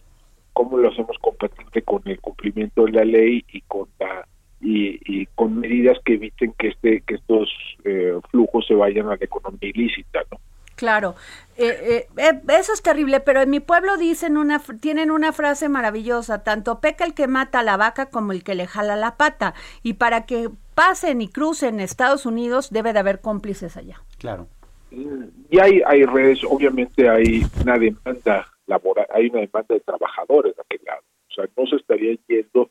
cómo 0.53 0.77
lo 0.77 0.89
hacemos 0.89 1.17
compatible 1.20 1.82
con 1.82 2.01
el 2.05 2.20
cumplimiento 2.20 2.86
de 2.86 2.91
la 2.91 3.03
ley 3.03 3.44
y 3.51 3.62
con 3.62 3.88
la 4.00 4.27
y, 4.62 5.26
con 5.36 5.60
medidas 5.60 5.98
que 6.04 6.14
eviten 6.14 6.54
que 6.58 6.70
este 6.70 7.02
que 7.02 7.16
estos 7.16 7.50
eh, 7.84 8.20
flujos 8.32 8.66
se 8.68 8.74
vayan 8.74 9.08
a 9.08 9.16
la 9.16 9.26
economía 9.26 9.70
ilícita, 9.70 10.22
¿no? 10.32 10.40
Claro, 10.76 11.16
eh, 11.58 12.08
eh, 12.18 12.42
eso 12.50 12.74
es 12.74 12.82
terrible, 12.82 13.22
pero 13.22 13.42
en 13.42 13.50
mi 13.50 13.62
pueblo 13.62 13.96
dicen 13.96 14.36
una, 14.36 14.62
tienen 14.82 15.10
una 15.10 15.32
frase 15.32 15.70
maravillosa, 15.70 16.44
tanto 16.44 16.82
peca 16.82 17.06
el 17.06 17.14
que 17.14 17.28
mata 17.28 17.60
a 17.60 17.64
la 17.64 17.78
vaca 17.78 18.10
como 18.10 18.34
el 18.34 18.44
que 18.44 18.56
le 18.56 18.68
jala 18.68 18.98
la 18.98 19.16
pata, 19.16 19.54
y 19.84 19.94
para 19.94 20.26
que 20.26 20.50
pasen 20.74 21.22
y 21.22 21.30
crucen 21.30 21.80
Estados 21.80 22.26
Unidos 22.26 22.72
debe 22.72 22.92
de 22.92 23.00
haber 23.00 23.22
cómplices 23.22 23.78
allá. 23.78 24.02
Claro. 24.18 24.48
Y 24.92 25.60
hay, 25.60 25.82
hay 25.86 26.04
redes, 26.04 26.44
obviamente 26.44 27.10
hay 27.10 27.46
una 27.62 27.78
demanda 27.78 28.48
laboral, 28.68 29.08
hay 29.14 29.28
una 29.28 29.42
demanda 29.42 29.76
de 29.76 29.80
trabajadores 29.80 30.56
de 30.56 30.62
aquel 30.62 30.82
lado, 30.86 31.02
o 31.30 31.34
sea, 31.34 31.46
no 31.58 31.68
se 31.68 31.78
estaría 31.78 32.18
yendo 32.28 32.70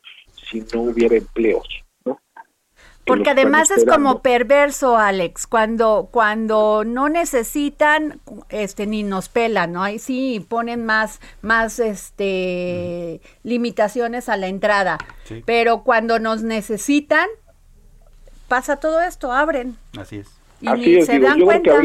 si 0.55 0.65
no 0.73 0.83
hubiera 0.83 1.17
empleos. 1.17 1.67
Porque 3.07 3.31
además 3.31 3.71
es 3.71 3.85
como 3.85 4.23
perverso, 4.23 4.97
Alex, 4.97 5.47
cuando 5.47 6.09
cuando 6.11 6.85
no 6.87 7.11
necesitan, 7.11 8.21
este, 8.49 8.87
ni 8.87 9.03
nos 9.03 9.29
pelan, 9.29 9.73
¿no? 9.73 9.83
Ahí 9.83 9.99
sí 9.99 10.45
ponen 10.49 10.87
más, 10.87 11.21
más, 11.43 11.81
este, 11.81 13.21
limitaciones 13.43 14.31
a 14.31 14.39
la 14.39 14.47
entrada. 14.47 14.97
Pero 15.45 15.83
cuando 15.83 16.19
nos 16.19 16.43
necesitan, 16.43 17.29
pasa 18.49 18.81
todo 18.81 19.03
esto, 19.03 19.33
abren. 19.33 19.77
Así 19.99 20.17
es. 20.17 20.41
Y 20.63 20.71
ni 20.71 21.03
se 21.03 21.19
dan 21.19 21.43
cuenta. 21.43 21.79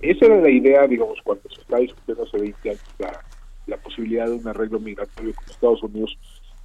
esa 0.00 0.26
era 0.26 0.40
la 0.40 0.50
idea, 0.50 0.86
digamos, 0.86 1.18
cuando 1.24 1.42
se 1.48 1.60
está 1.60 1.78
discutiendo 1.78 2.22
hace 2.22 2.38
20 2.38 2.70
años 2.70 2.84
la, 2.98 3.24
la 3.66 3.76
posibilidad 3.78 4.26
de 4.26 4.32
un 4.34 4.46
arreglo 4.46 4.78
migratorio 4.78 5.34
con 5.34 5.44
Estados 5.50 5.82
Unidos. 5.82 6.16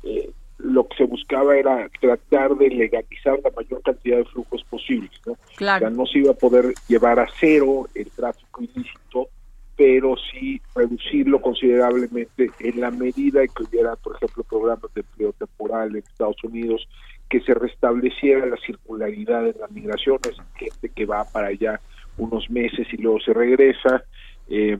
Eh, 0.04 0.30
lo 0.58 0.88
que 0.88 0.98
se 0.98 1.04
buscaba 1.04 1.58
era 1.58 1.90
tratar 2.00 2.56
de 2.56 2.70
legalizar 2.70 3.40
la 3.44 3.52
mayor 3.52 3.82
cantidad 3.82 4.18
de 4.18 4.26
flujos 4.26 4.64
posibles, 4.64 5.12
¿no? 5.26 5.38
Claro. 5.58 5.90
no 5.90 6.06
se 6.06 6.20
iba 6.20 6.32
a 6.32 6.36
poder 6.36 6.74
llevar 6.88 7.20
a 7.20 7.28
cero 7.40 7.88
el 7.94 8.10
tráfico 8.12 8.64
ilícito, 8.64 9.30
pero 9.76 10.16
sí 10.32 10.62
reducirlo 10.74 11.42
considerablemente 11.42 12.52
en 12.60 12.80
la 12.80 12.92
medida 12.92 13.42
en 13.42 13.50
que 13.50 13.64
hubiera, 13.64 13.96
por 13.98 14.16
ejemplo, 14.16 14.44
programas 14.44 14.94
de 14.94 15.02
empleo 15.02 15.34
temporal 15.34 15.90
en 15.90 15.98
Estados 15.98 16.42
Unidos, 16.44 16.88
que 17.30 17.42
se 17.42 17.54
restableciera 17.54 18.46
la 18.46 18.58
circularidad 18.58 19.48
en 19.48 19.56
las 19.60 19.72
migraciones, 19.72 20.38
gente 20.56 20.90
que 20.90 21.06
va 21.06 21.26
para 21.26 21.48
allá 21.48 21.82
unos 22.18 22.50
meses 22.50 22.88
y 22.94 22.98
luego 22.98 23.20
se 23.20 23.34
regresa, 23.34 24.04
eh, 24.48 24.78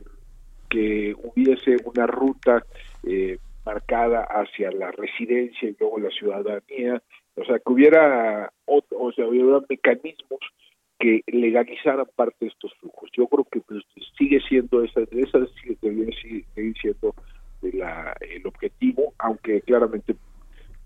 que 0.70 1.14
hubiese 1.22 1.76
una 1.84 2.06
ruta 2.06 2.64
eh, 3.04 3.38
marcada 3.66 4.22
hacia 4.22 4.70
la 4.70 4.92
residencia 4.92 5.68
y 5.68 5.76
luego 5.78 5.98
la 5.98 6.10
ciudadanía, 6.10 7.02
o 7.34 7.44
sea, 7.44 7.58
que 7.58 7.72
hubiera, 7.72 8.52
o, 8.64 9.12
sea, 9.12 9.26
hubiera 9.26 9.60
mecanismos 9.68 10.40
que 10.98 11.20
legalizaran 11.26 12.06
parte 12.14 12.46
de 12.46 12.46
estos 12.46 12.72
flujos. 12.80 13.10
Yo 13.14 13.26
creo 13.26 13.44
que 13.44 13.60
pues, 13.60 13.84
sigue 14.16 14.40
siendo 14.48 14.82
esa, 14.82 15.00
esa 15.10 15.40
debería 15.82 16.16
seguir 16.22 16.74
siendo 16.80 17.14
la, 17.60 18.16
el 18.20 18.46
objetivo, 18.46 19.12
aunque 19.18 19.60
claramente 19.62 20.14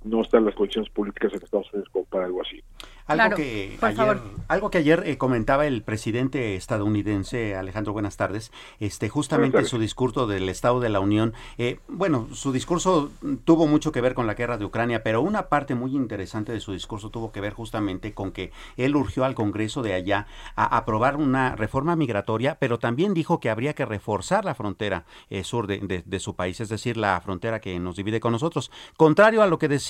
no 0.05 0.23
están 0.23 0.45
las 0.45 0.55
condiciones 0.55 0.91
políticas 0.91 1.33
en 1.35 1.43
Estados 1.43 1.73
Unidos 1.73 1.89
como 1.93 2.05
para 2.07 2.27
algo 2.27 2.41
así. 2.43 2.63
Algo, 3.07 3.35
que 3.35 3.77
ayer, 3.83 4.21
algo 4.47 4.71
que 4.71 4.79
ayer 4.79 5.03
eh, 5.05 5.19
comentaba 5.19 5.67
el 5.67 5.83
presidente 5.83 6.55
estadounidense 6.55 7.57
Alejandro, 7.57 7.93
buenas 7.93 8.17
tardes, 8.17 8.53
este 8.79 9.09
justamente 9.09 9.65
su 9.65 9.81
discurso 9.81 10.29
del 10.29 10.49
Estado 10.49 10.79
de 10.79 10.91
la 10.91 11.01
Unión, 11.01 11.35
eh, 11.59 11.81
bueno, 11.89 12.29
su 12.33 12.53
discurso 12.53 13.11
tuvo 13.45 13.67
mucho 13.67 13.91
que 13.91 14.01
ver 14.01 14.15
con 14.15 14.29
la 14.29 14.35
guerra 14.35 14.59
de 14.59 14.65
Ucrania, 14.65 15.03
pero 15.03 15.23
una 15.23 15.49
parte 15.49 15.75
muy 15.75 15.97
interesante 15.97 16.53
de 16.53 16.61
su 16.61 16.73
discurso 16.73 17.11
tuvo 17.11 17.33
que 17.33 17.41
ver 17.41 17.53
justamente 17.53 18.15
con 18.15 18.31
que 18.31 18.53
él 18.77 18.95
urgió 18.95 19.25
al 19.25 19.35
Congreso 19.35 19.83
de 19.83 19.95
allá 19.95 20.29
a 20.55 20.77
aprobar 20.77 21.17
una 21.17 21.57
reforma 21.57 21.97
migratoria, 21.97 22.59
pero 22.61 22.79
también 22.79 23.13
dijo 23.13 23.41
que 23.41 23.51
habría 23.51 23.75
que 23.75 23.87
reforzar 23.87 24.45
la 24.45 24.55
frontera 24.55 25.05
eh, 25.31 25.43
sur 25.43 25.67
de, 25.67 26.05
de, 26.07 26.21
su 26.21 26.37
país, 26.37 26.61
es 26.61 26.69
decir, 26.69 26.97
la 26.97 27.21
frontera 27.21 27.61
que 27.61 27.81
nos 27.81 27.97
divide 27.97 28.21
con 28.21 28.31
nosotros. 28.31 28.71
Contrario 28.97 29.43
a 29.43 29.49
lo 29.49 29.59
que 29.59 29.67
decía 29.67 29.90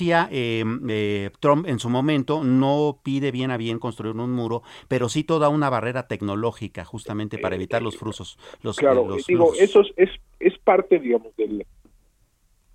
Trump 1.41 1.67
en 1.67 1.79
su 1.79 1.89
momento, 1.89 2.45
no 2.45 3.01
pide 3.03 3.31
bien 3.31 3.51
a 3.51 3.57
bien 3.57 3.79
construir 3.79 4.17
un 4.17 4.33
muro, 4.33 4.63
pero 4.89 5.09
sí 5.09 5.25
toda 5.25 5.49
una 5.49 5.71
barrera 5.71 6.07
tecnológica 6.07 6.85
justamente 6.85 7.39
para 7.39 7.57
evitar 7.57 7.83
los 7.83 7.97
frusos. 7.97 8.39
Los, 8.63 8.77
claro, 8.77 9.17
digo, 9.27 9.55
eso 9.55 9.83
es, 9.97 10.11
es, 10.39 10.59
parte, 10.59 10.99
digamos, 10.99 11.35
del, 11.37 11.67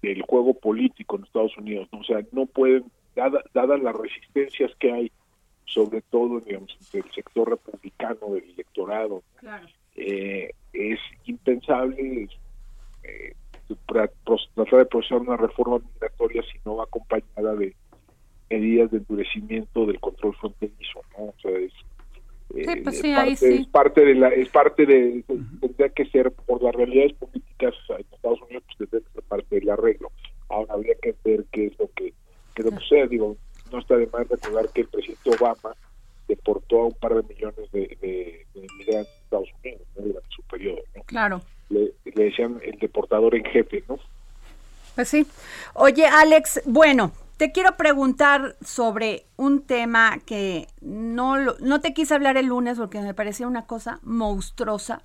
del 0.02 0.22
juego 0.24 0.54
político 0.54 1.16
en 1.18 1.24
Estados 1.24 1.58
Unidos, 1.58 1.88
¿no? 1.92 2.00
o 2.00 2.04
sea, 2.04 2.22
no 2.32 2.46
pueden, 2.46 2.86
dadas 3.16 3.82
las 3.82 3.96
resistencias 3.96 4.72
que 4.80 4.92
hay, 4.92 5.12
sobre 5.66 6.02
todo, 6.02 6.40
digamos, 6.42 6.78
del 6.92 7.10
sector 7.14 7.50
republicano, 7.50 8.34
del 8.34 8.50
electorado, 8.52 9.24
eh, 9.96 10.52
es 10.74 11.00
impensable 11.26 12.28
eh, 13.04 13.34
tratar 13.86 14.80
de 14.80 14.86
procesar 14.86 15.20
una 15.20 15.38
reforma 15.38 15.80
migratoria 15.80 16.44
si 16.44 16.60
no 16.66 16.78
va 16.78 16.84
acompañada 16.84 17.56
de 17.56 17.76
medidas 18.50 18.92
de 18.92 18.98
endurecimiento 18.98 19.86
del 19.86 20.00
control 20.00 20.36
fronterizo, 20.36 21.02
¿no? 21.18 21.26
O 21.26 21.36
sea, 21.42 21.52
es, 21.52 21.74
eh, 22.54 22.82
pues 22.84 23.04
es, 23.04 23.68
parte, 23.68 24.06
de 24.06 24.16
la 24.16 24.30
es 24.30 24.50
parte 24.50 24.86
de 24.86 25.24
tendría 25.60 25.90
que 25.90 26.06
ser 26.06 26.32
por 26.32 26.62
las 26.62 26.76
realidades 26.76 27.14
políticas 27.14 27.74
en 27.90 28.06
Estados 28.14 28.40
Unidos 28.44 28.64
pues 28.66 28.78
tendría 28.78 29.02
que 29.02 29.14
ser 29.14 29.24
parte 29.24 29.56
del 29.56 29.70
arreglo 29.72 30.12
ahora 30.50 30.76
habría 30.76 30.94
que 31.02 31.16
ver 31.24 31.46
qué 31.52 31.66
es 31.66 31.80
lo 31.80 31.90
que 31.96 32.14
qué 32.54 32.64
lo 32.64 32.70
que 32.70 32.78
sucede 32.78 33.08
digo 33.08 33.36
no 33.72 33.80
está 33.80 33.98
de 33.98 34.08
más 34.08 34.30
recordar 34.30 34.70
que 34.70 34.82
el 34.82 34.88
presidente 34.88 35.32
Obama 35.32 35.76
deportó 36.28 36.82
a 36.82 36.86
un 36.86 36.94
par 36.94 37.16
de 37.16 37.34
millones 37.34 37.72
de, 37.72 37.98
de, 38.00 38.46
inmigrantes 38.54 39.12
a 39.12 39.24
Estados 39.24 39.50
Unidos 39.64 39.82
¿no? 39.96 40.04
durante 40.04 40.30
su 40.30 40.44
periodo 40.44 40.82
¿no? 40.96 41.04
claro 41.04 41.42
le, 41.70 41.94
decían 42.04 42.60
el 42.64 42.78
deportador 42.80 43.36
en 43.36 43.46
jefe 43.46 43.84
no 43.88 44.00
pues 44.96 45.10
sí 45.10 45.26
oye 45.74 46.06
Alex 46.06 46.62
bueno 46.66 47.12
te 47.38 47.52
quiero 47.52 47.76
preguntar 47.76 48.56
sobre 48.64 49.26
un 49.36 49.62
tema 49.62 50.20
que 50.26 50.68
no, 50.82 51.38
no 51.38 51.82
te 51.82 51.94
quise 51.94 52.14
hablar 52.14 52.38
el 52.38 52.48
lunes 52.48 52.78
porque 52.78 53.02
me 53.02 53.14
parecía 53.14 53.48
una 53.48 53.66
cosa 53.66 54.00
monstruosa. 54.04 55.04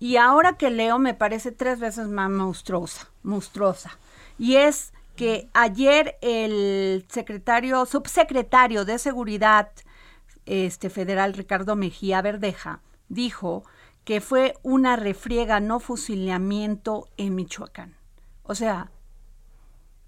Y 0.00 0.16
ahora 0.16 0.56
que 0.56 0.70
leo 0.70 0.98
me 0.98 1.14
parece 1.14 1.52
tres 1.52 1.78
veces 1.78 2.08
más 2.08 2.30
monstruosa, 2.30 3.08
monstruosa. 3.22 3.98
Y 4.38 4.56
es 4.56 4.92
que 5.16 5.48
ayer 5.54 6.16
el 6.22 7.04
secretario, 7.08 7.84
subsecretario 7.86 8.84
de 8.84 8.98
Seguridad 8.98 9.70
este, 10.46 10.90
Federal, 10.90 11.34
Ricardo 11.34 11.76
Mejía 11.76 12.22
Verdeja, 12.22 12.80
dijo 13.08 13.64
que 14.08 14.22
fue 14.22 14.54
una 14.62 14.96
refriega, 14.96 15.60
no 15.60 15.80
fusilamiento 15.80 17.08
en 17.18 17.34
Michoacán. 17.34 17.94
O 18.42 18.54
sea, 18.54 18.90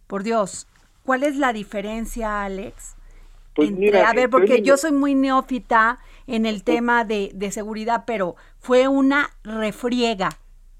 por 0.07 0.23
Dios, 0.23 0.67
¿Cuál 1.05 1.25
es 1.25 1.37
la 1.37 1.53
diferencia, 1.53 2.45
Alex? 2.45 2.97
Pues 3.55 3.73
mira, 3.73 4.09
a 4.09 4.15
ver, 4.15 4.31
porque 4.31 4.63
yo 4.63 4.77
soy 4.77 4.93
muy 4.93 5.15
neófita 5.15 5.99
en 6.27 6.47
el 6.47 6.63
tema 6.63 7.05
de, 7.05 7.33
seguridad, 7.51 8.05
pero 8.07 8.37
fue 8.61 8.87
una 8.87 9.31
refriega, 9.43 10.29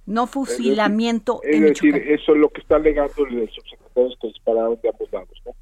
no 0.07 0.27
fusilamiento. 0.27 1.41
Es 1.43 1.61
decir, 1.61 1.97
eso 1.97 2.33
es 2.33 2.39
lo 2.39 2.49
que 2.51 2.61
está 2.61 2.77
alegando 2.77 3.27
el 3.27 3.51
subsecretario 3.51 4.17
que 4.21 4.29
dispararon 4.29 4.79
de 4.81 4.89
ambos 4.89 5.13
lados, 5.13 5.43
¿no? 5.45 5.53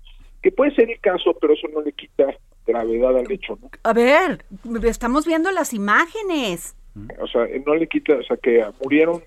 Que 0.42 0.52
puede 0.52 0.74
ser 0.74 0.90
el 0.90 1.00
caso, 1.00 1.34
pero 1.40 1.54
eso 1.54 1.66
no 1.68 1.80
le 1.80 1.92
quita 1.92 2.26
gravedad 2.66 3.16
al 3.16 3.32
hecho, 3.32 3.58
¿no? 3.60 3.70
A 3.84 3.92
ver, 3.94 4.44
estamos 4.84 5.26
viendo 5.26 5.50
las 5.50 5.72
imágenes. 5.72 6.76
O 7.20 7.26
sea, 7.26 7.46
no 7.64 7.74
le 7.74 7.86
quita, 7.86 8.14
o 8.14 8.22
sea, 8.22 8.36
que 8.36 8.64
murieron 8.82 9.22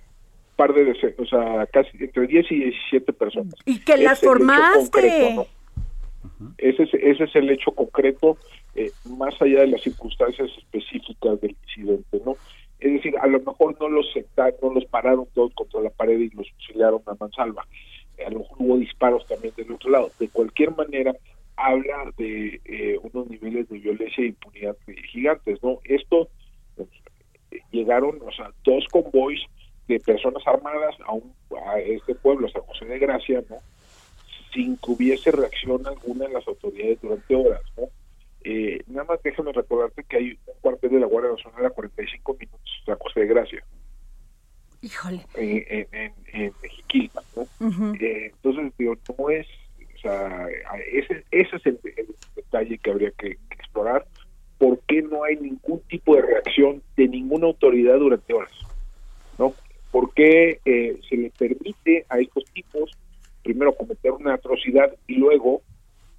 par 0.56 0.74
de 0.74 0.86
decenas, 0.86 1.20
o 1.20 1.26
sea, 1.26 1.66
casi 1.68 1.98
entre 2.00 2.28
10 2.28 2.52
y 2.52 2.56
17 2.56 3.14
personas. 3.14 3.56
Y 3.66 3.80
que 3.80 3.98
las 3.98 4.22
es 4.22 4.28
formaste. 4.28 4.92
concreto, 4.92 5.36
¿no? 5.36 5.48
Ese, 6.58 6.84
es, 6.84 6.94
ese 6.94 7.24
es 7.24 7.36
el 7.36 7.50
hecho 7.50 7.72
concreto, 7.72 8.38
eh, 8.76 8.92
más 9.18 9.34
allá 9.42 9.62
de 9.62 9.68
las 9.68 9.82
circunstancias 9.82 10.50
específicas 10.58 11.42
del 11.42 11.56
incidente, 11.68 12.22
¿no? 12.26 12.36
Es 12.80 12.94
decir, 12.94 13.16
a 13.20 13.28
lo 13.28 13.40
mejor 13.40 13.76
no 13.80 13.90
los 13.90 14.12
sentaron, 14.12 14.56
no 14.62 14.74
los 14.74 14.86
pararon 14.86 15.28
todos 15.34 15.54
contra 15.54 15.82
la 15.82 15.90
pared 15.92 16.20
y 16.20 16.30
los 16.30 16.50
fusilaron 16.52 17.02
a 17.06 17.16
mansalva. 17.20 17.66
A 18.26 18.30
lo 18.30 18.40
mejor 18.40 18.58
hubo 18.60 18.78
disparos 18.78 19.26
también 19.28 19.54
del 19.56 19.72
otro 19.72 19.90
lado. 19.90 20.12
De 20.20 20.30
cualquier 20.30 20.76
manera, 20.76 21.14
habla 21.56 22.12
de 22.18 22.60
eh, 22.66 23.00
unos 23.02 23.30
niveles 23.30 23.70
de 23.70 23.80
violencia 23.80 24.24
e 24.24 24.28
impunidad 24.28 24.76
gigantes, 25.12 25.62
¿no? 25.62 25.80
Esto 25.84 26.28
llegaron, 27.72 28.20
o 28.22 28.32
sea, 28.32 28.52
dos 28.64 28.86
convoys 28.92 29.42
de 29.88 30.00
personas 30.00 30.46
armadas 30.46 30.96
a, 31.06 31.14
un, 31.14 31.34
a 31.68 31.80
este 31.80 32.16
pueblo, 32.16 32.50
San 32.50 32.62
José 32.64 32.86
de 32.86 33.00
Gracia, 33.00 33.44
¿no? 33.50 33.58
Sin 34.54 34.78
que 34.78 34.92
hubiese 34.92 35.32
reacción 35.32 35.86
alguna 35.86 36.26
en 36.26 36.34
las 36.34 36.48
autoridades 36.48 37.02
durante 37.02 37.36
horas, 37.36 37.62
¿no? 37.78 37.84
Eh, 38.44 38.82
nada 38.88 39.04
más 39.04 39.22
déjame 39.24 39.52
recordarte 39.52 40.04
que 40.04 40.18
hay 40.18 40.32
un 40.32 40.54
cuartel 40.62 40.92
de 40.92 41.00
la 41.00 41.06
Guardia 41.06 41.32
Nacional 41.32 41.66
a 41.66 41.70
45 41.70 42.38
minutos 42.40 42.84
San 42.86 42.98
José 42.98 43.20
de 43.22 43.28
Gracia, 43.28 43.64
Híjole. 44.82 45.22
en, 45.36 45.88
en, 45.92 46.14
en, 46.34 46.54
Jiquilpan, 46.54 47.24
¿no? 47.36 47.94
Eh, 48.00 48.32
entonces, 48.34 48.74
digo, 48.80 48.96
no 49.18 49.30
es, 49.30 49.46
o 49.96 50.00
sea, 50.00 50.48
ese, 50.92 51.24
ese 51.30 51.56
es 51.56 51.66
el, 51.68 51.80
el 51.96 52.08
detalle 52.36 52.80
que 52.80 52.90
habría 52.90 53.12
que, 53.12 53.36
que 53.36 53.56
explorar. 53.56 54.08
¿Por 54.62 54.80
qué 54.82 55.02
no 55.02 55.24
hay 55.24 55.38
ningún 55.38 55.82
tipo 55.90 56.16
de 56.16 56.22
reacción 56.22 56.84
de 56.96 57.08
ninguna 57.08 57.48
autoridad 57.48 57.98
durante 57.98 58.32
horas? 58.32 58.52
¿No? 59.40 59.56
¿Por 59.90 60.14
qué 60.14 60.60
eh, 60.64 61.00
se 61.10 61.18
le 61.18 61.32
permite 61.32 62.06
a 62.10 62.20
estos 62.20 62.44
tipos 62.54 62.92
primero 63.42 63.74
cometer 63.76 64.12
una 64.12 64.36
atrocidad 64.36 64.96
y 65.08 65.16
luego 65.16 65.64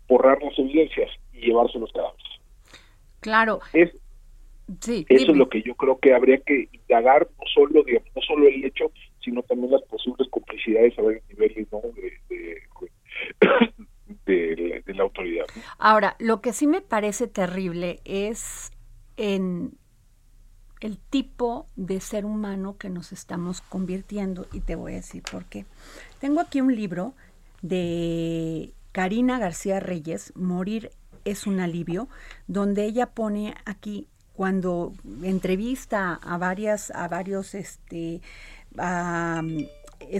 borrar 0.08 0.42
las 0.42 0.58
evidencias 0.58 1.08
y 1.32 1.46
llevarse 1.46 1.78
los 1.78 1.92
cadáveres? 1.92 2.26
Claro. 3.20 3.60
Es, 3.72 3.92
Sí, 4.80 5.06
eso 5.08 5.20
dime. 5.20 5.32
es 5.32 5.38
lo 5.38 5.48
que 5.48 5.62
yo 5.62 5.76
creo 5.76 5.98
que 5.98 6.12
habría 6.12 6.38
que 6.38 6.68
indagar, 6.72 7.28
no 7.38 7.44
solo, 7.54 7.84
digamos, 7.84 8.08
no 8.16 8.22
solo 8.22 8.48
el 8.48 8.64
hecho, 8.64 8.90
sino 9.22 9.42
también 9.42 9.70
las 9.70 9.82
posibles 9.82 10.28
complicidades 10.30 10.98
a 10.98 11.02
varios 11.02 11.22
niveles 11.28 11.68
¿no? 11.70 11.80
de, 11.80 12.12
de, 12.28 12.62
de 14.26 14.82
la- 14.86 15.02
autoridad. 15.02 15.44
Ahora, 15.78 16.16
lo 16.18 16.40
que 16.40 16.52
sí 16.52 16.66
me 16.66 16.80
parece 16.80 17.26
terrible 17.26 18.00
es 18.04 18.70
en 19.16 19.76
el 20.80 20.98
tipo 20.98 21.66
de 21.76 22.00
ser 22.00 22.24
humano 22.24 22.76
que 22.76 22.88
nos 22.90 23.12
estamos 23.12 23.60
convirtiendo 23.60 24.46
y 24.52 24.60
te 24.60 24.74
voy 24.74 24.92
a 24.92 24.96
decir 24.96 25.22
por 25.30 25.44
qué. 25.44 25.64
Tengo 26.20 26.40
aquí 26.40 26.60
un 26.60 26.74
libro 26.74 27.14
de 27.62 28.72
Karina 28.92 29.38
García 29.38 29.80
Reyes, 29.80 30.32
Morir 30.36 30.90
es 31.24 31.46
un 31.46 31.60
alivio, 31.60 32.08
donde 32.48 32.84
ella 32.84 33.06
pone 33.06 33.54
aquí 33.64 34.08
cuando 34.34 34.92
entrevista 35.22 36.14
a 36.14 36.38
varias 36.38 36.90
a 36.90 37.06
varios 37.06 37.54
este 37.54 38.20
a, 38.78 39.42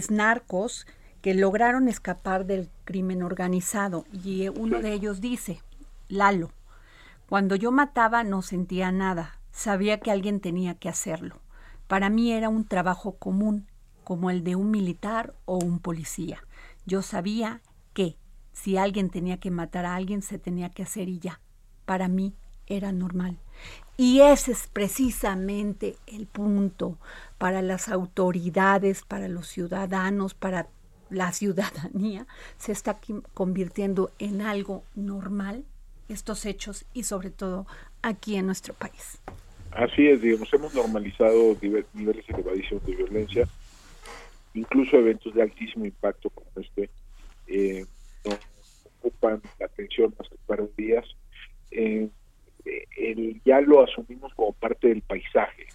narcos 0.09 0.87
que 1.23 1.33
lograron 1.33 1.87
escapar 1.87 2.45
del 2.45 2.69
crimen 2.83 3.23
organizado 3.23 4.03
y 4.11 4.49
uno 4.49 4.81
de 4.81 4.91
ellos 4.91 5.21
dice, 5.21 5.61
Lalo, 6.09 6.51
cuando 7.29 7.55
yo 7.55 7.71
mataba 7.71 8.25
no 8.25 8.41
sentía 8.41 8.91
nada, 8.91 9.39
sabía 9.53 10.01
que 10.01 10.11
alguien 10.11 10.41
tenía 10.41 10.75
que 10.75 10.89
hacerlo. 10.89 11.37
Para 11.87 12.09
mí 12.09 12.33
era 12.33 12.49
un 12.49 12.65
trabajo 12.65 13.13
común, 13.13 13.67
como 14.03 14.31
el 14.31 14.43
de 14.43 14.57
un 14.57 14.69
militar 14.69 15.33
o 15.45 15.57
un 15.59 15.79
policía. 15.79 16.43
Yo 16.85 17.01
sabía 17.01 17.61
que 17.93 18.17
si 18.51 18.75
alguien 18.75 19.09
tenía 19.09 19.37
que 19.37 19.49
matar 19.49 19.85
a 19.85 19.95
alguien, 19.95 20.23
se 20.23 20.37
tenía 20.37 20.71
que 20.71 20.83
hacer 20.83 21.07
y 21.07 21.19
ya. 21.19 21.39
Para 21.85 22.09
mí 22.09 22.33
era 22.67 22.91
normal. 22.91 23.37
Y 23.95 24.19
ese 24.19 24.51
es 24.51 24.67
precisamente 24.67 25.95
el 26.05 26.27
punto 26.27 26.97
para 27.37 27.61
las 27.61 27.87
autoridades, 27.87 29.03
para 29.03 29.29
los 29.29 29.47
ciudadanos, 29.47 30.33
para 30.33 30.67
la 31.13 31.31
ciudadanía. 31.31 32.25
Se 32.57 32.71
está 32.71 32.97
convirtiendo 33.33 34.11
en 34.19 34.41
algo 34.41 34.83
normal 34.95 35.63
estos 36.09 36.45
hechos 36.45 36.85
y 36.93 37.03
sobre 37.03 37.29
todo 37.29 37.65
aquí 38.01 38.35
en 38.35 38.45
nuestro 38.47 38.73
país. 38.73 39.19
Así 39.71 40.07
es, 40.07 40.21
digamos, 40.21 40.53
hemos 40.53 40.73
normalizado 40.75 41.55
nive- 41.61 41.85
niveles 41.93 42.25
elevadísimos 42.29 42.85
de 42.85 42.95
violencia, 42.95 43.47
incluso 44.53 44.97
eventos 44.97 45.33
de 45.33 45.41
altísimo 45.41 45.85
impacto 45.85 46.29
como 46.29 46.47
este, 46.57 46.89
eh, 47.47 47.85
no 48.25 48.37
ocupan 48.99 49.41
la 49.59 49.65
atención 49.65 50.13
más 50.19 50.29
que 50.29 50.35
para 50.45 50.63
días. 50.77 51.05
Eh, 51.71 52.07
eh, 52.65 52.85
el- 52.97 53.41
ya 53.43 53.61
lo 53.61 53.83
asumimos 53.83 54.31
como 54.35 54.53
parte 54.53 54.89
del 54.89 55.01
paisaje, 55.01 55.65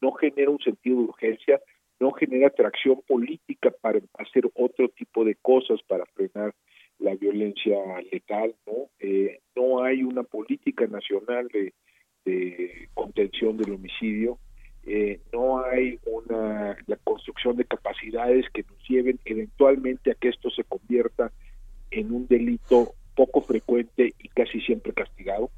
no 0.00 0.12
genera 0.12 0.50
un 0.50 0.58
sentido 0.60 0.96
de 0.98 1.02
urgencia, 1.04 1.60
no 2.00 2.12
genera 2.12 2.48
atracción 2.48 3.00
política 3.06 3.70
para 3.80 4.00
hacer 4.18 4.48
otro 4.54 4.88
tipo 4.90 5.24
de 5.24 5.34
cosas 5.36 5.80
para 5.86 6.04
frenar 6.06 6.54
la 6.98 7.14
violencia 7.14 7.76
letal, 8.10 8.54
¿no? 8.66 8.88
Eh, 8.98 9.40
no 9.54 9.82
hay 9.82 10.02
una 10.02 10.22
política 10.22 10.86
nacional 10.86 11.48
de, 11.48 11.72
contención 12.94 13.56
del 13.56 13.74
homicidio, 13.74 14.38
eh, 14.84 15.20
no 15.32 15.64
hay 15.64 15.98
una 16.06 16.76
la 16.86 16.96
construcción 16.96 17.56
de 17.56 17.64
capacidades 17.64 18.46
que 18.52 18.64
nos 18.64 18.88
lleven 18.88 19.20
eventualmente 19.24 20.10
a 20.10 20.14
que 20.14 20.30
esto 20.30 20.50
se 20.50 20.64
convierta 20.64 21.30
en 21.90 22.12
un 22.12 22.26
delito 22.26 22.94
poco 23.14 23.40
frecuente 23.40 24.14
y 24.18 24.28
casi 24.28 24.60
siempre 24.60 24.92
castigado. 24.92 25.50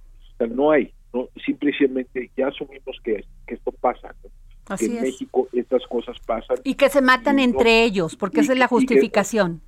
No 0.51 0.71
hay, 0.71 0.93
no, 1.13 1.29
simplemente 1.45 2.31
ya 2.37 2.49
asumimos 2.49 2.99
que, 3.03 3.25
esto 3.47 3.73
pasa. 3.73 4.15
Así 4.69 4.87
que 4.87 4.93
en 4.93 4.97
es. 4.99 5.03
México 5.05 5.49
estas 5.53 5.87
cosas 5.87 6.17
pasan. 6.27 6.59
Y 6.65 6.75
que 6.75 6.89
se 6.89 7.01
matan 7.03 7.39
Y 7.39 7.47
no- 7.47 7.53
entre 7.59 7.85
ellos, 7.85 8.17
porque 8.17 8.39
y 8.39 8.41
esa 8.45 8.53
es 8.53 8.59
la 8.59 8.65
y 8.65 8.69
que- 8.69 8.75
justificación. 8.75 9.61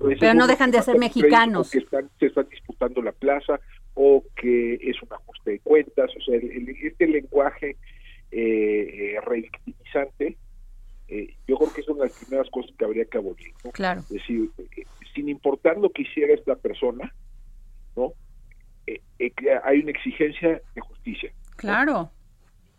Ese 0.00 0.16
Pero 0.20 0.34
no 0.34 0.46
dejan 0.46 0.70
de 0.70 0.80
ser 0.82 0.94
entre 0.94 1.08
mexicanos. 1.08 1.70
que 1.70 1.78
están, 1.78 2.08
se 2.20 2.26
están 2.26 2.48
disputando 2.48 3.02
la 3.02 3.10
plaza 3.12 3.58
o 3.94 4.22
que 4.36 4.74
es 4.74 5.02
un 5.02 5.12
ajuste 5.12 5.50
de 5.52 5.58
cuentas. 5.60 6.10
O 6.16 6.20
sea, 6.22 6.36
el- 6.36 6.50
el- 6.52 6.68
este 6.82 7.06
lenguaje 7.06 7.76
eh, 8.30 9.14
eh, 9.16 9.20
revictimizante, 9.24 10.36
eh, 11.08 11.34
yo 11.48 11.56
creo 11.56 11.72
que 11.72 11.80
es 11.80 11.88
una 11.88 12.04
de 12.04 12.10
las 12.10 12.18
primeras 12.24 12.50
cosas 12.50 12.70
que 12.78 12.84
habría 12.84 13.04
que 13.06 13.16
abolir. 13.18 13.52
¿no? 13.64 13.70
Claro. 13.72 14.00
Es 14.02 14.08
decir, 14.10 14.50
eh, 14.76 14.84
sin 15.14 15.28
importar 15.30 15.78
lo 15.78 15.90
que 15.90 16.02
hiciera 16.02 16.34
esta 16.34 16.54
persona, 16.54 17.12
¿no? 17.96 18.12
Eh, 18.86 19.00
eh, 19.18 19.32
hay 19.64 19.80
una 19.80 19.90
exigencia 19.92 20.60
de 20.74 20.80
justicia. 20.80 21.32
Claro. 21.56 22.10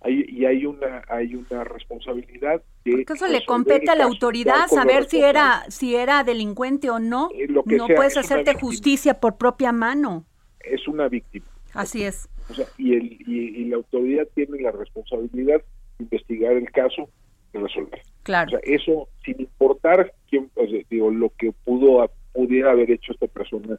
Hay, 0.02 0.26
y 0.30 0.46
hay 0.46 0.66
una 0.66 1.04
hay 1.10 1.36
una 1.36 1.66
responsabilidad 1.66 2.62
de 2.86 2.92
Porque 2.92 3.14
eso 3.14 3.28
le 3.28 3.46
compete 3.46 3.92
a 3.92 3.96
la 3.96 4.06
autoridad 4.06 4.68
saber 4.68 5.06
si 5.10 5.22
era 5.22 5.66
si 5.70 5.96
era 5.96 6.24
delincuente 6.24 6.90
o 6.90 7.00
no. 7.00 7.30
Eh, 7.36 7.48
lo 7.50 7.64
que 7.64 7.76
No 7.76 7.88
sea, 7.88 7.96
puedes 7.98 8.16
hacerte 8.18 8.54
justicia 8.54 9.20
por 9.20 9.38
propia 9.38 9.72
mano. 9.74 10.26
es 10.62 10.88
una 10.88 11.10
víctima. 11.10 11.46
Así 11.74 12.04
es. 12.04 12.30
O 12.50 12.54
sea, 12.54 12.66
y, 12.78 12.94
el, 12.94 13.12
y, 13.28 13.62
y 13.62 13.66
la 13.66 13.76
autoridad 13.76 14.28
tiene 14.34 14.62
la 14.62 14.72
responsabilidad 14.72 15.62
de 15.98 16.04
investigar 16.04 16.54
el 16.54 16.72
caso 16.72 17.10
y 17.54 17.58
resolver. 17.58 18.02
Claro. 18.24 18.48
O 18.48 18.52
sea, 18.52 18.60
eso 18.64 19.10
sin 19.24 19.42
importar 19.42 20.14
quién, 20.30 20.50
o 20.56 20.66
sea, 20.66 20.80
digo, 20.90 21.12
lo 21.12 21.30
que 21.38 21.52
pudo 21.52 22.10
pudiera 22.34 22.72
haber 22.72 22.90
hecho 22.92 23.12
esta 23.12 23.28
persona 23.28 23.78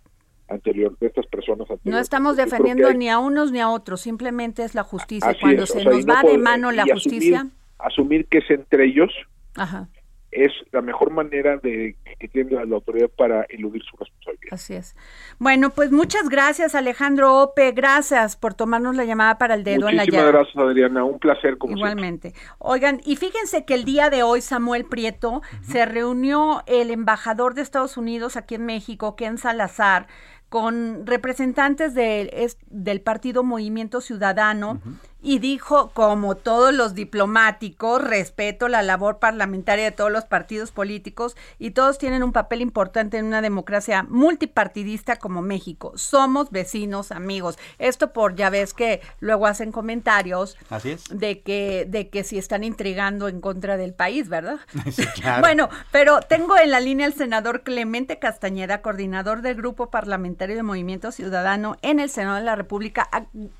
anterior, 0.50 0.96
de 0.98 1.06
estas 1.06 1.26
personas 1.26 1.62
anteriores. 1.70 1.92
No 1.94 1.98
estamos 1.98 2.36
Yo 2.36 2.44
defendiendo 2.44 2.88
hay- 2.88 2.96
ni 2.96 3.08
a 3.08 3.18
unos 3.18 3.52
ni 3.52 3.60
a 3.60 3.68
otros, 3.68 4.00
simplemente 4.00 4.64
es 4.64 4.74
la 4.74 4.82
justicia. 4.82 5.30
así 5.30 5.40
Cuando 5.40 5.62
es, 5.64 5.70
se 5.70 5.80
sea, 5.80 5.90
nos 5.90 6.04
no 6.06 6.14
va 6.14 6.22
de 6.22 6.38
mano 6.38 6.70
la 6.72 6.82
asumir- 6.84 6.92
justicia, 6.94 7.46
Asumir 7.78 8.26
que 8.26 8.38
es 8.38 8.50
entre 8.50 8.84
ellos 8.84 9.10
ajá, 9.56 9.88
es 10.32 10.52
la 10.70 10.80
mejor 10.80 11.10
manera 11.10 11.56
de 11.56 11.96
que 12.20 12.28
tiene 12.28 12.52
la, 12.52 12.64
la 12.64 12.76
autoridad 12.76 13.08
para 13.16 13.42
eludir 13.48 13.82
su 13.82 13.96
responsabilidad. 13.96 14.52
así 14.52 14.74
es. 14.74 14.94
Bueno, 15.40 15.70
pues 15.70 15.90
muchas 15.90 16.28
gracias 16.28 16.74
Alejandro 16.76 17.40
Ope, 17.42 17.72
gracias 17.72 18.36
por 18.36 18.54
tomarnos 18.54 18.94
la 18.94 19.04
llamada 19.04 19.38
para 19.38 19.54
el 19.54 19.64
dedo 19.64 19.88
en 19.88 19.96
la 19.96 20.02
Muchísimas 20.02 20.26
llaga. 20.26 20.38
gracias, 20.38 20.56
Adriana. 20.56 21.04
Un 21.04 21.18
placer, 21.18 21.58
como 21.58 21.72
siempre. 21.74 21.90
Igualmente. 21.90 22.34
Oigan, 22.58 23.00
y 23.04 23.16
fíjense 23.16 23.64
que 23.64 23.74
el 23.74 23.84
día 23.84 24.08
de 24.10 24.22
hoy, 24.22 24.40
Samuel 24.42 24.84
Prieto, 24.84 25.40
se 25.62 25.84
reunió 25.86 26.62
el 26.66 26.90
embajador 26.92 27.54
de 27.54 27.62
Estados 27.62 27.96
Unidos 27.96 28.36
aquí 28.36 28.54
en 28.56 28.66
México, 28.66 29.16
Ken 29.16 29.36
Salazar, 29.36 30.06
con 30.50 31.06
representantes 31.06 31.94
del, 31.94 32.28
es- 32.34 32.58
del 32.68 33.00
partido 33.00 33.42
Movimiento 33.42 34.00
Ciudadano 34.02 34.80
y 35.22 35.38
dijo, 35.38 35.90
como 35.94 36.35
todos 36.35 36.72
los 36.74 36.94
diplomáticos, 36.94 38.02
respeto 38.02 38.68
la 38.68 38.83
labor 38.83 39.18
parlamentaria 39.18 39.85
de 39.85 39.90
todos 39.92 40.11
los 40.11 40.24
partidos 40.24 40.70
políticos 40.70 41.37
y 41.59 41.72
todos 41.72 41.98
tienen 41.98 42.22
un 42.22 42.33
papel 42.33 42.61
importante 42.61 43.18
en 43.18 43.26
una 43.26 43.42
democracia 43.42 44.04
multipartidista 44.09 45.16
como 45.16 45.42
México. 45.42 45.92
Somos 45.96 46.50
vecinos, 46.50 47.12
amigos. 47.12 47.59
Esto 47.78 48.12
por 48.12 48.35
ya 48.35 48.50
ves 48.50 48.74
que 48.74 49.00
luego 49.20 49.46
hacen 49.46 49.72
comentarios 49.72 50.56
Así 50.68 50.90
es. 50.92 51.04
de 51.11 51.42
que 51.42 51.87
de 51.88 52.09
que 52.09 52.24
si 52.24 52.38
están 52.38 52.64
intrigando 52.64 53.28
en 53.28 53.40
contra 53.40 53.76
del 53.76 53.94
país, 53.94 54.28
¿verdad? 54.28 54.61
Sí, 54.90 55.06
claro. 55.06 55.40
Bueno, 55.40 55.68
pero 55.92 56.20
tengo 56.20 56.59
en 56.59 56.70
la 56.70 56.80
línea 56.80 57.06
al 57.06 57.14
senador 57.14 57.62
Clemente 57.62 58.18
Castañeda, 58.18 58.83
coordinador 58.83 59.40
del 59.40 59.54
Grupo 59.54 59.90
Parlamentario 59.90 60.56
de 60.56 60.62
Movimiento 60.62 61.12
Ciudadano 61.12 61.76
en 61.83 62.00
el 62.00 62.11
Senado 62.11 62.37
de 62.37 62.42
la 62.42 62.56
República, 62.56 63.09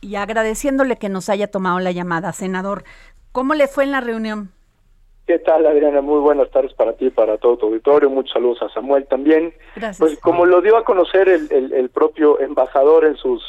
y 0.01 0.17
agradeciéndole 0.17 0.97
que 0.97 1.09
nos 1.09 1.29
haya 1.29 1.50
tomado 1.51 1.79
la 1.81 1.93
llamada. 1.93 2.33
Senador, 2.33 2.85
¿cómo 3.33 3.55
le 3.55 3.67
fue 3.69 3.85
en 3.85 3.91
la 3.93 4.01
reunión? 4.01 4.51
¿Qué 5.27 5.39
tal, 5.39 5.65
Adriana? 5.67 6.01
Muy 6.01 6.19
buenas 6.21 6.51
tardes 6.51 6.73
para 6.75 6.95
ti 6.95 7.07
y 7.07 7.11
para 7.11 7.39
todo 7.39 7.57
tu 7.57 7.67
auditorio. 7.67 8.11
Muchos 8.11 8.33
saludos 8.33 8.63
a 8.63 8.69
Samuel 8.71 9.07
también. 9.07 9.55
Gracias. 9.77 9.99
Pues 9.99 10.19
como 10.21 10.45
lo 10.45 10.61
dio 10.61 10.77
a 10.77 10.85
conocer 10.85 11.29
el, 11.29 11.47
el- 11.53 11.73
el 11.73 11.89
propio 11.91 12.41
embajador 12.41 13.05
en 13.05 13.17
sus 13.17 13.41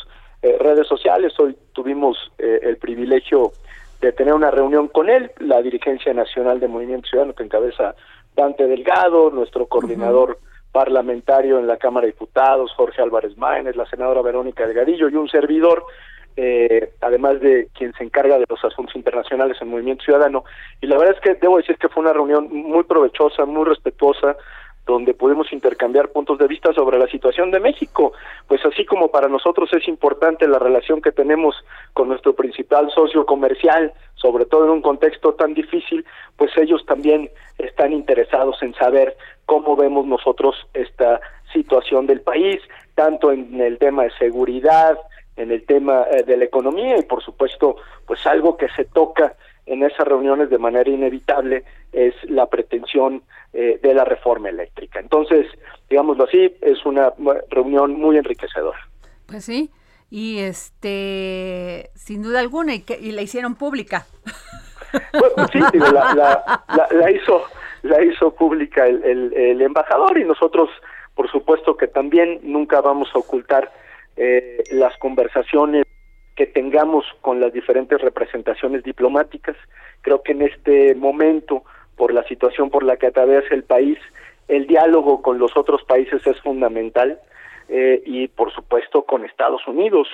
eh, 0.44 0.58
redes 0.60 0.88
sociales, 0.88 1.34
hoy 1.40 1.56
tuvimos 1.74 2.18
eh, 2.38 2.60
el 2.64 2.78
privilegio 2.78 3.52
de 4.00 4.12
tener 4.12 4.34
una 4.34 4.52
reunión 4.52 4.88
con 4.90 5.10
él, 5.10 5.32
la 5.40 5.62
dirigencia 5.62 6.14
nacional 6.14 6.60
de 6.60 6.68
Movimiento 6.68 7.08
Ciudadano 7.10 7.34
que 7.34 7.44
encabeza 7.44 7.96
Dante 8.36 8.66
Delgado, 8.68 9.30
nuestro 9.32 9.66
coordinador 9.68 10.40
parlamentario 10.72 11.60
en 11.60 11.68
la 11.68 11.78
Cámara 11.78 12.06
de 12.06 12.14
Diputados, 12.14 12.72
Jorge 12.76 13.02
Álvarez 13.02 13.38
Maínez, 13.38 13.76
la 13.76 13.86
senadora 13.88 14.22
Verónica 14.22 14.66
Delgadillo 14.66 15.10
y 15.10 15.16
un 15.16 15.28
servidor, 15.30 15.84
eh, 16.38 16.94
además 17.02 17.40
de 17.42 17.68
quien 17.78 17.94
se 17.94 18.04
encarga 18.04 18.38
de 18.38 18.46
los 18.50 18.64
asuntos 18.64 18.96
internacionales 18.96 19.58
en 19.62 19.70
Movimiento 19.70 20.04
Ciudadano. 20.04 20.44
Y 20.82 20.88
la 20.88 20.98
verdad 20.98 21.16
es 21.16 21.22
que 21.22 21.36
debo 21.36 21.58
decir 21.58 21.78
que 21.78 21.90
fue 21.90 22.04
una 22.04 22.14
reunión 22.14 22.48
muy 22.52 22.84
provechosa, 22.84 23.46
muy 23.46 23.66
respetuosa, 23.66 24.36
donde 24.86 25.14
pudimos 25.14 25.52
intercambiar 25.54 26.10
puntos 26.10 26.40
de 26.40 26.48
vista 26.48 26.74
sobre 26.74 26.98
la 26.98 27.08
situación 27.08 27.52
de 27.52 27.60
México. 27.60 28.14
Pues 28.48 28.66
así 28.66 28.86
como 28.86 29.10
para 29.10 29.28
nosotros 29.28 29.70
es 29.74 29.88
importante 29.88 30.48
la 30.48 30.60
relación 30.60 31.02
que 31.02 31.12
tenemos 31.12 31.56
con 31.94 32.08
nuestro 32.08 32.34
principal 32.34 32.90
socio 32.92 33.26
comercial, 33.26 33.94
sobre 34.16 34.46
todo 34.46 34.66
en 34.66 34.72
un 34.72 34.82
contexto 34.82 35.34
tan 35.34 35.54
difícil, 35.54 36.06
pues 36.36 36.52
ellos 36.58 36.86
también 36.86 37.30
están 37.58 37.94
interesados 37.94 38.62
en 38.64 38.74
saber 38.74 39.16
cómo 39.46 39.76
vemos 39.76 40.06
nosotros 40.06 40.56
esta 40.74 41.22
situación 41.54 42.08
del 42.08 42.22
país, 42.22 42.60
tanto 42.96 43.32
en 43.32 43.60
el 43.62 43.78
tema 43.78 44.04
de 44.04 44.12
seguridad, 44.18 44.98
en 45.42 45.52
el 45.52 45.66
tema 45.66 46.06
eh, 46.12 46.24
de 46.24 46.38
la 46.38 46.46
economía 46.46 46.98
y 46.98 47.04
por 47.04 47.24
supuesto, 47.24 47.76
pues 48.06 48.26
algo 48.28 48.58
que 48.58 48.68
se 48.70 48.86
toca 48.86 49.36
en 49.66 49.84
esas 49.84 50.08
reuniones 50.08 50.50
de 50.50 50.58
manera 50.58 50.90
inevitable 50.90 51.64
es 51.94 52.14
la 52.24 52.46
pretensión 52.48 53.24
eh, 53.54 53.80
de 53.82 53.94
la 53.94 54.04
reforma 54.06 54.50
eléctrica. 54.50 55.00
Entonces, 55.00 55.46
digámoslo 55.90 56.24
así, 56.26 56.56
es 56.62 56.86
una 56.86 57.14
mu- 57.18 57.34
reunión 57.50 57.94
muy 57.94 58.18
enriquecedora. 58.18 58.80
Pues 59.28 59.46
sí, 59.46 59.70
y 60.10 60.40
este, 60.40 61.90
sin 61.96 62.22
duda 62.24 62.40
alguna, 62.40 62.74
y, 62.76 62.82
que, 62.82 62.98
y 63.00 63.12
la 63.12 63.22
hicieron 63.22 63.56
pública. 63.56 64.06
Bueno, 65.14 65.48
sí, 65.52 65.60
digo, 65.72 65.86
la, 65.88 66.14
la- 66.14 66.64
la- 66.76 66.88
la 66.92 67.12
hizo 67.12 67.44
la 67.84 68.04
hizo 68.04 68.32
pública 68.36 68.86
el, 68.88 69.04
el- 69.04 69.34
el 69.34 69.62
embajador 69.62 70.18
y 70.20 70.24
nosotros, 70.24 70.70
por 71.16 71.32
supuesto 71.32 71.76
que 71.78 71.88
también 71.88 72.40
nunca 72.44 72.80
vamos 72.82 73.10
a 73.16 73.20
ocultar 73.20 73.72
eh, 74.24 74.64
las 74.70 74.96
conversaciones 74.98 75.84
que 76.36 76.46
tengamos 76.46 77.06
con 77.22 77.40
las 77.40 77.52
diferentes 77.52 78.00
representaciones 78.00 78.84
diplomáticas. 78.84 79.56
Creo 80.02 80.22
que 80.22 80.34
en 80.34 80.44
este 80.44 80.94
momento, 80.94 81.64
por 81.96 82.14
la 82.14 82.24
situación 82.26 82.70
por 82.70 82.84
la 82.84 82.98
que 82.98 83.08
atraviesa 83.08 83.56
el 83.56 83.64
país, 83.64 83.98
el 84.48 84.68
diálogo 84.68 85.24
con 85.24 85.40
los 85.40 85.58
otros 85.58 85.84
países 85.86 86.22
es 86.28 86.40
fundamental 86.42 87.20
eh, 87.68 88.04
y, 88.06 88.28
por 88.28 88.54
supuesto, 88.54 89.06
con 89.06 89.26
Estados 89.26 89.68
Unidos. 89.68 90.08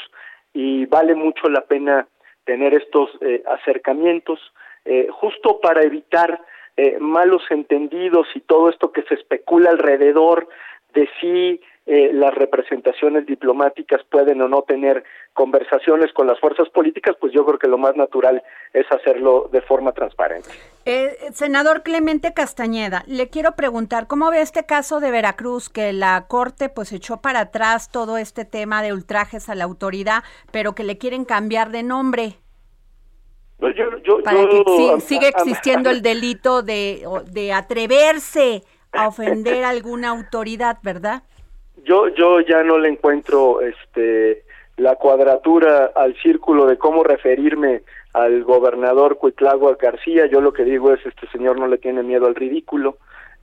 Y 0.54 0.86
vale 0.86 1.14
mucho 1.14 1.50
la 1.50 1.66
pena 1.66 2.08
tener 2.46 2.74
estos 2.76 3.10
eh, 3.20 3.44
acercamientos, 3.46 4.40
eh, 4.86 5.08
justo 5.12 5.60
para 5.60 5.82
evitar 5.82 6.40
eh, 6.78 6.98
malos 7.02 7.42
entendidos 7.50 8.28
y 8.36 8.40
todo 8.40 8.70
esto 8.70 8.94
que 8.94 9.02
se 9.04 9.16
especula 9.16 9.72
alrededor 9.72 10.48
de 10.94 11.10
si 11.20 11.60
eh, 11.90 12.12
las 12.14 12.36
representaciones 12.36 13.26
diplomáticas 13.26 14.02
pueden 14.12 14.42
o 14.42 14.48
no 14.50 14.62
tener 14.64 15.06
conversaciones 15.32 16.12
con 16.14 16.28
las 16.28 16.38
fuerzas 16.40 16.68
políticas, 16.70 17.16
pues 17.20 17.32
yo 17.34 17.46
creo 17.46 17.58
que 17.58 17.68
lo 17.70 17.78
más 17.78 17.96
natural 17.96 18.44
es 18.74 18.86
hacerlo 18.92 19.50
de 19.54 19.62
forma 19.62 19.94
transparente. 19.94 20.50
Eh, 20.86 21.16
senador 21.34 21.84
Clemente 21.84 22.34
Castañeda, 22.34 23.04
le 23.08 23.30
quiero 23.30 23.54
preguntar, 23.56 24.08
¿cómo 24.08 24.30
ve 24.32 24.42
este 24.42 24.66
caso 24.66 25.00
de 25.00 25.12
Veracruz 25.12 25.70
que 25.70 25.94
la 25.94 26.26
Corte 26.28 26.68
pues 26.70 26.92
echó 26.92 27.22
para 27.22 27.40
atrás 27.40 27.90
todo 27.90 28.18
este 28.18 28.44
tema 28.44 28.82
de 28.84 28.92
ultrajes 28.92 29.48
a 29.48 29.56
la 29.56 29.64
autoridad, 29.64 30.24
pero 30.52 30.76
que 30.76 30.84
le 30.84 30.98
quieren 30.98 31.24
cambiar 31.24 31.70
de 31.72 31.84
nombre? 31.84 32.36
Pues 33.60 33.76
yo- 33.76 33.98
yo- 34.04 34.22
para 34.24 34.42
yo- 34.42 34.50
que 34.50 34.64
sí- 35.00 35.02
siga 35.08 35.30
existiendo 35.30 35.90
el 35.90 36.02
delito 36.12 36.64
de, 36.64 37.06
de 37.32 37.54
atreverse 37.54 38.64
a 38.92 39.08
ofender 39.08 39.64
a 39.64 39.70
alguna 39.70 40.10
autoridad, 40.10 40.78
¿verdad? 40.84 41.24
Yo 41.88 42.10
yo 42.10 42.42
ya 42.42 42.64
no 42.64 42.78
le 42.78 42.90
encuentro 42.90 43.62
este 43.62 44.44
la 44.78 44.96
cuadratura 44.96 45.92
al 45.96 46.16
círculo 46.22 46.68
de 46.68 46.78
cómo 46.78 47.04
referirme 47.04 47.82
al 48.14 48.44
gobernador 48.44 49.18
Cuitlagua 49.18 49.76
García. 49.80 50.28
Yo 50.28 50.40
lo 50.40 50.54
que 50.54 50.64
digo 50.64 50.94
es 50.94 51.04
este 51.04 51.28
señor 51.30 51.60
no 51.60 51.68
le 51.68 51.80
tiene 51.80 52.04
miedo 52.04 52.28
al 52.28 52.36
ridículo 52.36 52.98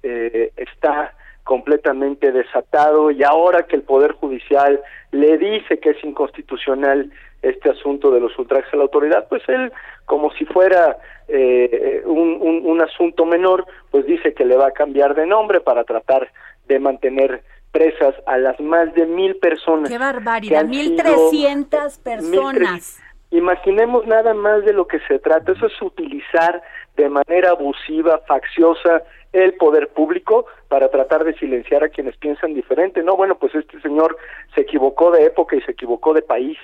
eh, 0.05 0.53
está 0.57 1.15
completamente 1.45 2.31
desatado 2.31 3.11
y 3.11 3.23
ahora 3.23 3.63
que 3.63 3.77
el 3.77 3.83
poder 3.83 4.13
judicial 4.13 4.81
le 5.13 5.39
dice 5.39 5.79
que 5.79 5.91
es 5.91 6.05
inconstitucional 6.05 7.11
este 7.43 7.71
asunto 7.71 8.11
de 8.11 8.21
los 8.21 8.39
ultrajes 8.39 8.73
a 8.73 8.77
la 8.77 8.83
autoridad 8.85 9.27
pues 9.29 9.43
él 9.49 9.73
como 10.07 10.31
si 10.33 10.45
fuera 10.45 10.99
eh, 11.29 12.03
un, 12.05 12.39
un, 12.41 12.67
un 12.67 12.81
asunto 12.81 13.27
menor 13.27 13.67
pues 13.91 14.07
dice 14.07 14.33
que 14.33 14.45
le 14.45 14.57
va 14.57 14.69
a 14.69 14.73
cambiar 14.73 15.15
de 15.15 15.27
nombre 15.27 15.61
para 15.61 15.85
tratar 15.85 16.31
de 16.67 16.79
mantener 16.79 17.43
presas 17.75 18.15
a 18.27 18.39
las 18.39 18.59
más 18.61 18.95
de 18.95 19.05
mil 19.05 19.35
personas. 19.37 19.91
Qué 19.91 19.99
barbaridad, 19.99 20.61
sido- 20.71 21.31
1300 21.31 21.99
personas. 21.99 23.01
Imaginemos 23.33 24.07
nada 24.07 24.33
más 24.33 24.65
de 24.65 24.73
lo 24.73 24.87
que 24.87 25.01
se 25.09 25.19
trata. 25.19 25.51
Eso 25.53 25.67
es 25.67 25.83
utilizar 25.83 26.63
de 26.97 27.09
manera 27.09 27.51
abusiva, 27.51 28.21
facciosa, 28.29 29.03
el 29.33 29.55
poder 29.55 29.89
público 29.89 30.47
para 30.69 30.89
tratar 30.89 31.25
de 31.25 31.35
silenciar 31.35 31.83
a 31.83 31.89
quienes 31.89 32.17
piensan 32.19 32.55
diferente. 32.55 33.03
No, 33.03 33.17
bueno, 33.17 33.35
pues 33.37 33.53
este 33.57 33.81
señor 33.81 34.17
se 34.55 34.61
equivocó 34.61 35.11
de 35.11 35.25
época 35.25 35.57
y 35.57 35.61
se 35.63 35.73
equivocó 35.73 36.15
de 36.15 36.23
país. 36.23 36.57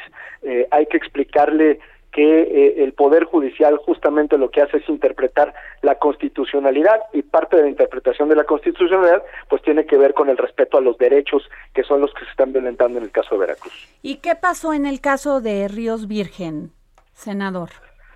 Eh, 0.43 0.69
hay 0.71 0.87
que 0.87 0.97
explicarle 0.97 1.81
que 2.13 2.43
eh, 2.43 2.83
el 2.83 2.93
Poder 2.93 3.25
Judicial 3.25 3.77
justamente 3.77 4.37
lo 4.37 4.51
que 4.51 4.63
hace 4.63 4.79
es 4.79 4.89
interpretar 4.89 5.55
la 5.83 5.95
constitucionalidad 5.97 7.01
y 7.13 7.23
parte 7.23 7.57
de 7.57 7.63
la 7.63 7.69
interpretación 7.69 8.29
de 8.29 8.37
la 8.37 8.45
constitucionalidad 8.45 9.23
pues 9.49 9.63
tiene 9.63 9.87
que 9.87 9.97
ver 9.97 10.13
con 10.15 10.29
el 10.29 10.37
respeto 10.37 10.79
a 10.79 10.81
los 10.81 10.99
derechos 10.99 11.49
que 11.73 11.85
son 11.85 12.01
los 12.01 12.13
que 12.15 12.25
se 12.25 12.31
están 12.33 12.53
violentando 12.53 12.99
en 12.99 13.05
el 13.05 13.11
caso 13.13 13.35
de 13.37 13.41
Veracruz. 13.43 13.73
¿Y 14.03 14.17
qué 14.17 14.35
pasó 14.35 14.73
en 14.73 14.87
el 14.87 15.01
caso 15.01 15.41
de 15.41 15.69
Ríos 15.69 16.09
Virgen, 16.09 16.73
senador? 17.13 17.71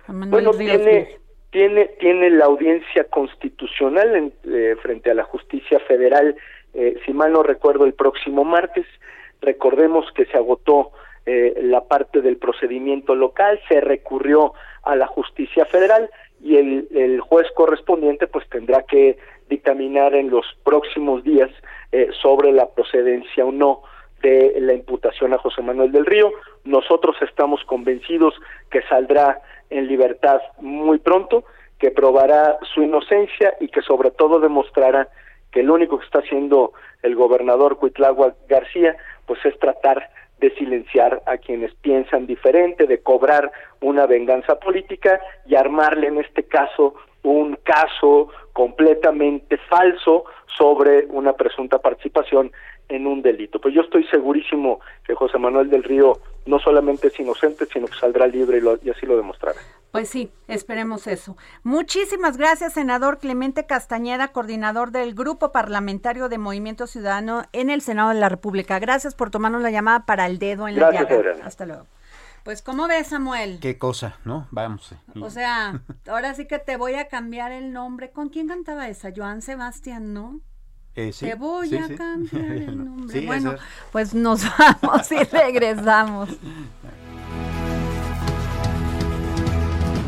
Manuel 0.07 0.29
Bueno, 0.29 0.51
Ríos 0.51 0.77
tiene, 0.77 0.95
Virgen. 0.99 1.19
tiene, 1.51 1.85
tiene 1.99 2.29
la 2.31 2.45
audiencia 2.45 3.05
constitucional 3.05 4.15
en- 4.15 4.33
eh, 4.43 4.75
frente 4.81 5.09
a 5.11 5.13
la 5.13 5.23
justicia 5.23 5.79
federal, 5.87 6.35
eh, 6.73 6.99
si 7.05 7.13
mal 7.13 7.31
no 7.31 7.43
recuerdo, 7.43 7.85
el 7.85 7.93
próximo 7.93 8.43
martes. 8.43 8.85
Recordemos 9.41 10.05
que 10.13 10.25
se 10.25 10.37
agotó 10.37 10.91
eh, 11.25 11.53
la 11.61 11.81
parte 11.85 12.21
del 12.21 12.37
procedimiento 12.37 13.15
local, 13.15 13.59
se 13.67 13.81
recurrió 13.81 14.53
a 14.83 14.95
la 14.95 15.07
justicia 15.07 15.65
federal 15.65 16.09
y 16.41 16.57
el, 16.57 16.87
el 16.91 17.19
juez 17.21 17.47
correspondiente 17.55 18.27
pues 18.27 18.47
tendrá 18.49 18.83
que 18.83 19.17
dictaminar 19.49 20.15
en 20.15 20.29
los 20.29 20.45
próximos 20.63 21.23
días 21.23 21.49
eh, 21.91 22.09
sobre 22.21 22.51
la 22.51 22.69
procedencia 22.69 23.45
o 23.45 23.51
no 23.51 23.81
de 24.21 24.55
la 24.59 24.73
imputación 24.73 25.33
a 25.33 25.37
José 25.37 25.61
Manuel 25.61 25.91
del 25.91 26.05
Río. 26.05 26.31
Nosotros 26.63 27.15
estamos 27.21 27.63
convencidos 27.65 28.33
que 28.71 28.81
saldrá 28.83 29.41
en 29.69 29.87
libertad 29.87 30.41
muy 30.59 30.97
pronto, 30.99 31.43
que 31.79 31.91
probará 31.91 32.57
su 32.73 32.81
inocencia 32.81 33.55
y 33.59 33.67
que 33.67 33.81
sobre 33.81 34.11
todo 34.11 34.39
demostrará 34.39 35.09
que 35.51 35.63
lo 35.63 35.73
único 35.73 35.99
que 35.99 36.05
está 36.05 36.19
haciendo 36.19 36.73
el 37.03 37.15
gobernador 37.15 37.77
Cuitlagua 37.77 38.35
García 38.47 38.95
pues 39.25 39.43
es 39.45 39.57
tratar 39.59 40.09
de 40.39 40.53
silenciar 40.55 41.21
a 41.25 41.37
quienes 41.37 41.73
piensan 41.75 42.27
diferente, 42.27 42.87
de 42.87 43.01
cobrar 43.01 43.51
una 43.81 44.05
venganza 44.05 44.59
política 44.59 45.19
y 45.45 45.55
armarle 45.55 46.07
en 46.07 46.19
este 46.19 46.43
caso 46.43 46.95
un 47.23 47.57
caso 47.63 48.29
completamente 48.53 49.57
falso 49.69 50.25
sobre 50.57 51.05
una 51.09 51.33
presunta 51.33 51.79
participación 51.79 52.51
en 52.89 53.07
un 53.07 53.21
delito. 53.21 53.59
Pues 53.59 53.73
yo 53.73 53.81
estoy 53.81 54.05
segurísimo 54.05 54.79
que 55.05 55.15
José 55.15 55.37
Manuel 55.39 55.69
del 55.69 55.83
Río 55.83 56.13
no 56.45 56.59
solamente 56.59 57.07
es 57.07 57.19
inocente, 57.19 57.65
sino 57.71 57.87
que 57.87 57.97
saldrá 57.97 58.27
libre 58.27 58.57
y, 58.57 58.61
lo- 58.61 58.79
y 58.83 58.89
así 58.89 59.05
lo 59.05 59.17
demostrará. 59.17 59.59
Pues 59.91 60.09
sí, 60.09 60.31
esperemos 60.47 61.07
eso. 61.07 61.37
Muchísimas 61.63 62.37
gracias, 62.37 62.73
senador 62.73 63.17
Clemente 63.19 63.65
Castañeda, 63.65 64.27
coordinador 64.29 64.91
del 64.91 65.15
Grupo 65.15 65.51
Parlamentario 65.51 66.27
de 66.29 66.37
Movimiento 66.37 66.85
Ciudadano 66.87 67.43
en 67.53 67.69
el 67.69 67.81
Senado 67.81 68.09
de 68.09 68.15
la 68.15 68.29
República. 68.29 68.77
Gracias 68.79 69.15
por 69.15 69.31
tomarnos 69.31 69.61
la 69.61 69.71
llamada 69.71 70.05
para 70.05 70.25
el 70.25 70.37
dedo 70.37 70.67
en 70.67 70.75
la 70.75 70.91
Gracias, 70.91 71.03
llaga. 71.09 71.15
Adriana. 71.15 71.45
Hasta 71.47 71.65
luego. 71.65 71.87
Pues, 72.43 72.61
¿cómo 72.61 72.87
ves, 72.87 73.07
Samuel? 73.07 73.57
Qué 73.59 73.79
cosa, 73.79 74.17
¿no? 74.23 74.47
Vamos. 74.51 74.91
eh. 74.91 74.97
O 75.21 75.31
sea, 75.31 75.81
ahora 76.07 76.35
sí 76.35 76.45
que 76.45 76.59
te 76.59 76.77
voy 76.77 76.93
a 76.93 77.07
cambiar 77.07 77.51
el 77.51 77.73
nombre. 77.73 78.11
¿Con 78.11 78.29
quién 78.29 78.47
cantaba 78.47 78.87
esa? 78.87 79.09
Joan 79.15 79.41
Sebastián, 79.41 80.13
¿no? 80.13 80.41
Eh, 80.95 81.11
sí, 81.11 81.25
te 81.25 81.35
voy 81.35 81.69
sí, 81.69 81.77
a 81.77 81.87
sí. 81.87 81.95
cambiar 81.95 82.43
el 82.51 82.85
nombre. 82.85 83.19
Sí, 83.19 83.25
bueno, 83.25 83.53
es. 83.53 83.61
pues 83.91 84.13
nos 84.13 84.41
vamos 84.81 85.11
y 85.11 85.23
regresamos. 85.23 86.29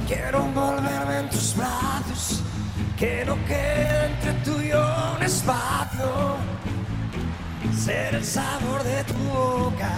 Quiero 0.07 0.45
envolverme 0.45 1.19
en 1.19 1.29
tus 1.29 1.55
brazos, 1.57 2.41
que 2.97 3.23
no 3.25 3.35
quede 3.45 4.05
entre 4.05 4.33
tú 4.45 4.61
y 4.61 4.69
yo 4.69 4.85
un 5.17 5.23
espacio. 5.23 6.37
Ser 7.77 8.15
el 8.15 8.23
sabor 8.23 8.83
de 8.83 9.03
tu 9.03 9.13
boca 9.13 9.91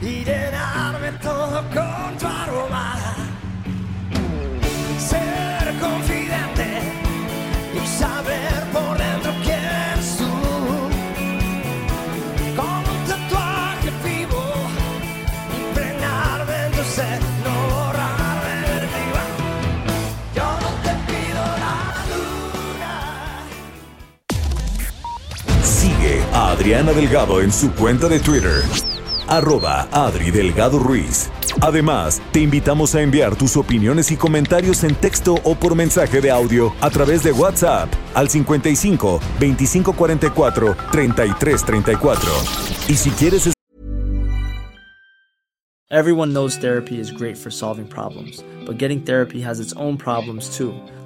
y 0.00 0.24
llenarme 0.24 1.12
todo 1.22 1.62
con 1.70 2.18
tu 2.18 2.26
aroma. 2.26 2.96
Ser 4.98 5.74
confidente 5.80 6.51
Adriana 26.62 26.92
Delgado 26.92 27.40
en 27.40 27.50
su 27.50 27.72
cuenta 27.72 28.08
de 28.08 28.20
Twitter, 28.20 28.62
arroba 29.32 29.88
Adri 29.92 30.30
Delgado 30.30 30.78
Ruiz. 30.78 31.30
Además, 31.62 32.20
te 32.32 32.40
invitamos 32.40 32.94
a 32.94 33.00
enviar 33.00 33.34
tus 33.34 33.56
opiniones 33.56 34.10
y 34.10 34.16
comentarios 34.16 34.84
en 34.84 34.94
texto 34.94 35.36
o 35.44 35.54
por 35.54 35.74
mensaje 35.74 36.20
de 36.20 36.30
audio 36.30 36.74
a 36.82 36.90
través 36.90 37.22
de 37.22 37.32
WhatsApp 37.32 37.90
al 38.14 38.28
55 38.28 39.20
2544 39.40 40.76
3334. 40.90 42.30
Y 42.88 42.94
si 42.94 43.10
quieres 43.10 43.50
Everyone 45.90 46.32
knows 46.32 46.56
therapy 46.56 46.98
is 46.98 47.10
great 47.10 47.36
for 47.36 47.50
solving 47.50 47.86
problems, 47.86 48.42
but 48.66 48.78
getting 48.78 49.02
therapy 49.02 49.42
has 49.42 49.60
its 49.60 49.74
own 49.76 49.98
problems 49.98 50.48
too, 50.56 50.72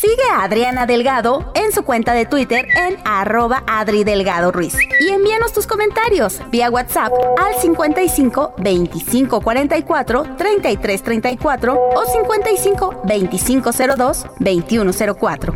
Sigue 0.00 0.22
a 0.32 0.44
Adriana 0.44 0.86
Delgado 0.86 1.50
en 1.56 1.72
su 1.72 1.82
cuenta 1.82 2.14
de 2.14 2.24
Twitter 2.24 2.68
en 2.76 2.98
arroba 3.04 3.64
Adri 3.66 4.04
Delgado 4.04 4.52
Ruiz. 4.52 4.76
Y 5.00 5.08
envíanos 5.08 5.52
tus 5.52 5.66
comentarios 5.66 6.40
vía 6.52 6.70
WhatsApp 6.70 7.12
al 7.36 7.60
55 7.60 8.54
25 8.58 9.40
44 9.40 10.36
33 10.36 11.02
34 11.02 11.74
o 11.96 12.06
55 12.12 13.02
25 13.08 13.70
02 13.72 14.26
21 14.38 14.92
04. 15.18 15.54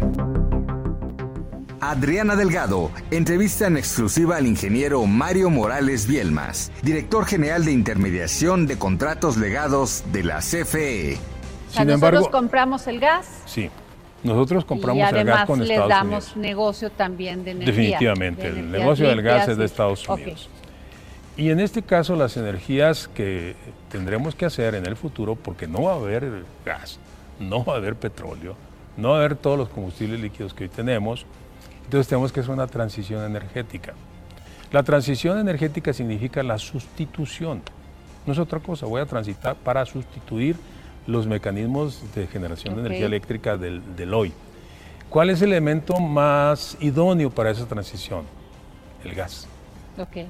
Adriana 1.78 2.34
Delgado 2.34 2.90
entrevista 3.12 3.68
en 3.68 3.76
exclusiva 3.76 4.38
al 4.38 4.48
ingeniero 4.48 5.06
Mario 5.06 5.50
Morales 5.50 6.08
Bielmas, 6.08 6.72
director 6.82 7.26
general 7.26 7.64
de 7.64 7.70
intermediación 7.70 8.66
de 8.66 8.76
contratos 8.76 9.36
legados 9.36 10.02
de 10.10 10.24
la 10.24 10.38
CFE. 10.38 11.16
O 11.68 11.74
sea, 11.74 11.84
nosotros 11.84 12.28
compramos 12.28 12.88
el 12.88 12.98
gas 12.98 13.26
Sí, 13.46 13.70
nosotros 14.24 14.64
compramos 14.64 15.12
y 15.12 15.16
el 15.16 15.24
gas 15.24 15.46
con 15.46 15.60
les 15.60 15.70
Estados 15.70 15.88
damos 15.88 16.24
Unidos. 16.24 16.36
negocio 16.36 16.90
también 16.90 17.44
de 17.44 17.52
energía. 17.52 17.74
Definitivamente, 17.74 18.52
de 18.52 18.60
el 18.60 18.70
negocio 18.70 19.08
del 19.08 19.22
gas 19.22 19.48
es 19.48 19.56
de 19.56 19.64
Estados. 19.64 20.08
Unidos. 20.08 20.48
Y 21.36 21.50
en 21.50 21.60
este 21.60 21.82
caso 21.82 22.14
las 22.14 22.36
energías 22.36 23.08
que 23.08 23.56
tendremos 23.90 24.34
que 24.34 24.44
hacer 24.44 24.74
en 24.74 24.86
el 24.86 24.96
futuro, 24.96 25.34
porque 25.34 25.66
no 25.66 25.84
va 25.84 25.92
a 25.92 25.96
haber 25.96 26.44
gas, 26.64 26.98
no 27.40 27.64
va 27.64 27.74
a 27.74 27.76
haber 27.78 27.96
petróleo, 27.96 28.54
no 28.96 29.10
va 29.10 29.16
a 29.16 29.18
haber 29.20 29.36
todos 29.36 29.58
los 29.58 29.68
combustibles 29.70 30.20
líquidos 30.20 30.52
que 30.52 30.64
hoy 30.64 30.70
tenemos, 30.70 31.24
entonces 31.84 32.06
tenemos 32.08 32.32
que 32.32 32.40
hacer 32.40 32.52
una 32.52 32.66
transición 32.66 33.24
energética. 33.24 33.94
La 34.70 34.82
transición 34.82 35.38
energética 35.38 35.92
significa 35.92 36.42
la 36.42 36.58
sustitución, 36.58 37.62
no 38.26 38.32
es 38.34 38.38
otra 38.38 38.60
cosa, 38.60 38.86
voy 38.86 39.00
a 39.00 39.06
transitar 39.06 39.56
para 39.56 39.84
sustituir 39.86 40.56
los 41.06 41.26
mecanismos 41.26 42.02
de 42.14 42.26
generación 42.26 42.74
de 42.74 42.80
energía 42.82 43.06
eléctrica 43.06 43.56
del, 43.56 43.96
del 43.96 44.14
hoy. 44.14 44.32
¿Cuál 45.08 45.30
es 45.30 45.42
el 45.42 45.50
elemento 45.50 45.98
más 46.00 46.76
idóneo 46.80 47.30
para 47.30 47.50
esa 47.50 47.66
transición? 47.66 48.24
El 49.04 49.14
gas. 49.14 49.46
Ok. 49.98 50.26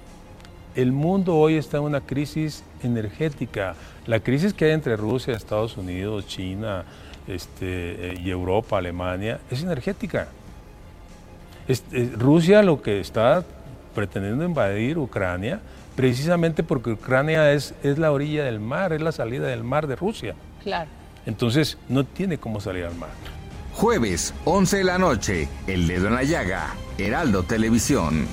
El 0.75 0.91
mundo 0.93 1.37
hoy 1.37 1.57
está 1.57 1.77
en 1.77 1.85
una 1.85 2.01
crisis 2.01 2.65
energética. 2.83 3.75
La 4.07 4.21
crisis 4.21 4.55
que 4.55 4.65
hay 4.65 4.71
entre 4.73 4.97
Rusia, 4.97 5.35
Estados 5.35 5.77
Unidos, 5.77 6.27
China 6.27 6.85
este, 7.29 8.13
eh, 8.13 8.21
y 8.25 8.31
Europa, 8.31 8.79
Alemania, 8.79 9.39
es 9.51 9.63
energética. 9.63 10.29
Eh, 11.69 12.11
Rusia 12.17 12.63
lo 12.63 12.83
que 12.83 13.01
está 13.01 13.45
pretendiendo 13.95 14.45
invadir 14.45 14.99
Ucrania, 14.99 15.61
precisamente 15.95 16.63
porque 16.63 16.91
Ucrania 16.91 17.53
es, 17.53 17.75
es 17.83 17.99
la 17.99 18.11
orilla 18.11 18.45
del 18.45 18.59
mar, 18.59 18.93
es 18.93 19.01
la 19.01 19.13
salida 19.13 19.47
del 19.47 19.63
mar 19.63 19.87
de 19.87 19.95
Rusia. 19.97 20.35
Claro. 20.62 20.88
Entonces 21.27 21.79
no 21.88 22.05
tiene 22.05 22.38
cómo 22.38 22.61
salir 22.61 22.85
al 22.85 22.94
mar. 22.96 23.11
Jueves, 23.75 24.35
11 24.44 24.79
de 24.79 24.85
la 24.85 24.98
noche, 24.98 25.48
El 25.66 25.87
Dedo 25.88 26.09
en 26.09 26.14
la 26.14 26.25
Llaga, 26.25 26.75
Heraldo 26.98 27.42
Televisión. 27.44 28.27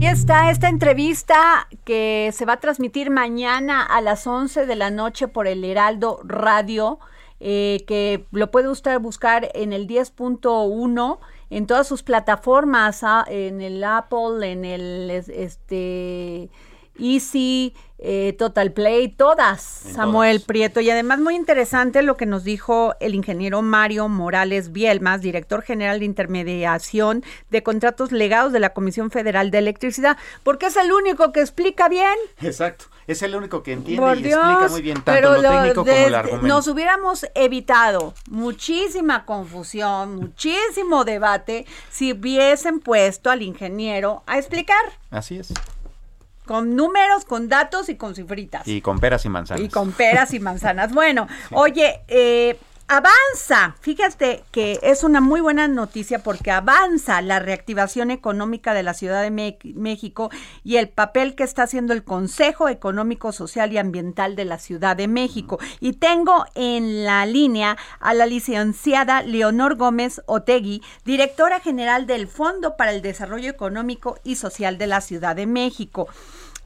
Y 0.00 0.06
está 0.06 0.50
esta 0.50 0.68
entrevista 0.68 1.68
que 1.84 2.30
se 2.32 2.44
va 2.44 2.54
a 2.54 2.60
transmitir 2.60 3.10
mañana 3.10 3.82
a 3.84 4.00
las 4.00 4.26
11 4.26 4.66
de 4.66 4.74
la 4.74 4.90
noche 4.90 5.28
por 5.28 5.46
el 5.46 5.64
Heraldo 5.64 6.20
Radio, 6.24 6.98
eh, 7.38 7.84
que 7.86 8.24
lo 8.32 8.50
puede 8.50 8.68
usted 8.68 8.98
buscar 8.98 9.48
en 9.54 9.72
el 9.72 9.86
10.1 9.86 11.20
en 11.50 11.66
todas 11.66 11.86
sus 11.86 12.02
plataformas, 12.02 13.00
ah, 13.04 13.24
en 13.28 13.60
el 13.60 13.84
Apple, 13.84 14.50
en 14.50 14.64
el 14.64 15.10
es- 15.10 15.28
este 15.28 16.50
Easy, 16.98 17.74
eh, 17.98 18.34
Total 18.36 18.72
Play, 18.72 19.08
todas, 19.08 19.86
En 19.86 19.94
Samuel 19.94 20.38
todas. 20.38 20.46
Prieto. 20.46 20.80
Y 20.80 20.90
además 20.90 21.20
muy 21.20 21.36
interesante 21.36 22.02
lo 22.02 22.16
que 22.16 22.26
nos 22.26 22.44
dijo 22.44 22.94
el 23.00 23.14
ingeniero 23.14 23.62
Mario 23.62 24.08
Morales 24.08 24.72
Bielmas, 24.72 25.20
director 25.20 25.62
general 25.62 26.00
de 26.00 26.06
intermediación 26.06 27.24
de 27.50 27.62
contratos 27.62 28.10
legados 28.12 28.52
de 28.52 28.60
la 28.60 28.72
Comisión 28.72 29.10
Federal 29.10 29.50
de 29.50 29.58
Electricidad, 29.58 30.16
porque 30.42 30.66
es 30.66 30.76
el 30.76 30.92
único 30.92 31.32
que 31.32 31.40
explica 31.40 31.88
bien. 31.88 32.14
Exacto. 32.40 32.86
Es 33.06 33.22
el 33.22 33.34
único 33.34 33.62
que 33.64 33.72
entiende 33.72 34.00
Por 34.00 34.16
y 34.18 34.22
Dios, 34.22 34.38
explica 34.38 34.68
muy 34.68 34.82
bien 34.82 34.94
tanto 35.02 35.12
pero 35.12 35.42
lo 35.42 35.50
técnico 35.50 35.84
como 35.84 36.06
el 36.06 36.14
argumento. 36.14 36.46
nos 36.46 36.68
hubiéramos 36.68 37.26
evitado 37.34 38.14
muchísima 38.30 39.24
confusión, 39.24 40.16
muchísimo 40.16 41.04
debate 41.04 41.66
si 41.90 42.12
hubiesen 42.12 42.78
puesto 42.78 43.30
al 43.30 43.42
ingeniero 43.42 44.22
a 44.26 44.38
explicar 44.38 44.76
Así 45.10 45.38
es. 45.38 45.52
Con 46.46 46.76
números, 46.76 47.24
con 47.24 47.48
datos 47.48 47.88
y 47.88 47.96
con 47.96 48.14
cifritas. 48.14 48.66
Y 48.66 48.80
con 48.80 48.98
peras 48.98 49.24
y 49.24 49.28
manzanas. 49.28 49.64
Y 49.64 49.68
con 49.68 49.92
peras 49.92 50.34
y 50.34 50.40
manzanas. 50.40 50.92
Bueno, 50.92 51.28
oye, 51.52 52.02
eh, 52.08 52.58
avanza, 52.88 53.76
fíjate 53.80 54.44
que 54.50 54.78
es 54.82 55.04
una 55.04 55.20
muy 55.20 55.40
buena 55.40 55.68
noticia 55.68 56.22
porque 56.22 56.50
avanza 56.50 57.22
la 57.22 57.38
reactivación 57.38 58.10
económica 58.10 58.74
de 58.74 58.82
la 58.82 58.94
Ciudad 58.94 59.22
de 59.22 59.30
México 59.30 60.30
y 60.62 60.76
el 60.76 60.88
papel 60.88 61.34
que 61.34 61.44
está 61.44 61.62
haciendo 61.62 61.92
el 61.92 62.04
Consejo 62.04 62.68
Económico, 62.68 63.32
Social 63.32 63.72
y 63.72 63.78
Ambiental 63.78 64.36
de 64.36 64.44
la 64.44 64.58
Ciudad 64.58 64.96
de 64.96 65.08
México. 65.08 65.58
Y 65.80 65.94
tengo 65.94 66.44
en 66.54 67.04
la 67.04 67.24
línea 67.26 67.76
a 68.00 68.14
la 68.14 68.26
licenciada 68.26 69.22
Leonor 69.22 69.76
Gómez 69.76 70.22
Otegui, 70.26 70.82
directora 71.04 71.60
general 71.60 72.06
del 72.06 72.28
Fondo 72.28 72.76
para 72.76 72.92
el 72.92 73.02
Desarrollo 73.02 73.50
Económico 73.50 74.18
y 74.24 74.36
Social 74.36 74.78
de 74.78 74.86
la 74.86 75.00
Ciudad 75.00 75.36
de 75.36 75.46
México. 75.46 76.08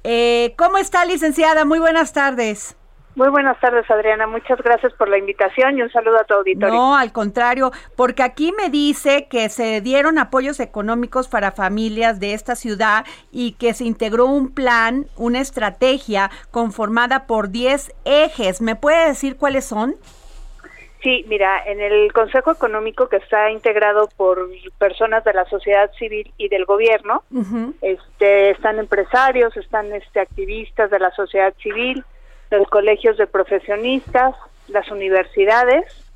Eh, 0.05 0.55
¿Cómo 0.57 0.79
está, 0.79 1.05
licenciada? 1.05 1.65
Muy 1.65 1.79
buenas 1.79 2.13
tardes. 2.13 2.77
Muy 3.17 3.31
buenas 3.31 3.59
tardes, 3.61 3.91
Adriana. 3.91 4.27
Muchas 4.27 4.59
gracias 4.59 4.93
por 4.93 5.09
la 5.09 5.17
invitación 5.17 5.79
y 5.79 5.83
un 5.83 5.91
saludo 5.91 6.21
a 6.21 6.25
tu 6.25 6.35
auditorio. 6.35 6.75
No, 6.75 6.95
al 6.95 7.13
contrario, 7.13 7.73
porque 7.97 8.23
aquí 8.23 8.53
me 8.53 8.69
dice 8.69 9.27
que 9.31 9.49
se 9.49 9.81
dieron 9.81 10.19
apoyos 10.19 10.61
económicos 10.61 11.27
para 11.27 11.51
familias 11.51 12.21
de 12.21 12.35
esta 12.35 12.55
ciudad 12.57 13.07
y 13.33 13.53
que 13.53 13.73
se 13.73 13.85
integró 13.85 14.27
un 14.27 14.53
plan, 14.53 15.07
una 15.17 15.41
estrategia 15.41 16.31
conformada 16.51 17.27
por 17.27 17.49
10 17.49 17.91
ejes. 18.05 18.61
¿Me 18.61 18.77
puede 18.77 19.09
decir 19.09 19.39
cuáles 19.39 19.65
son? 19.65 19.95
Sí, 21.03 21.25
mira, 21.27 21.63
en 21.65 21.81
el 21.81 22.13
Consejo 22.13 22.53
Económico 22.53 23.09
que 23.09 23.17
está 23.17 23.51
integrado 23.51 24.11
por 24.19 24.47
personas 24.77 25.25
de 25.25 25.33
la 25.33 25.47
sociedad 25.47 25.91
civil 25.99 26.35
y 26.37 26.49
del 26.49 26.67
gobierno, 26.67 27.23
este, 27.81 28.51
están 28.51 28.79
empresarios, 28.79 29.57
están 29.57 29.91
este, 29.95 30.21
activistas 30.21 30.91
de 30.91 30.99
la 30.99 31.11
sociedad 31.13 31.55
civil, 31.63 32.05
los 32.51 32.69
colegios 32.69 33.17
de 33.17 33.27
profesionistas, 33.27 34.35
las 34.69 34.91
universidades 34.91 36.07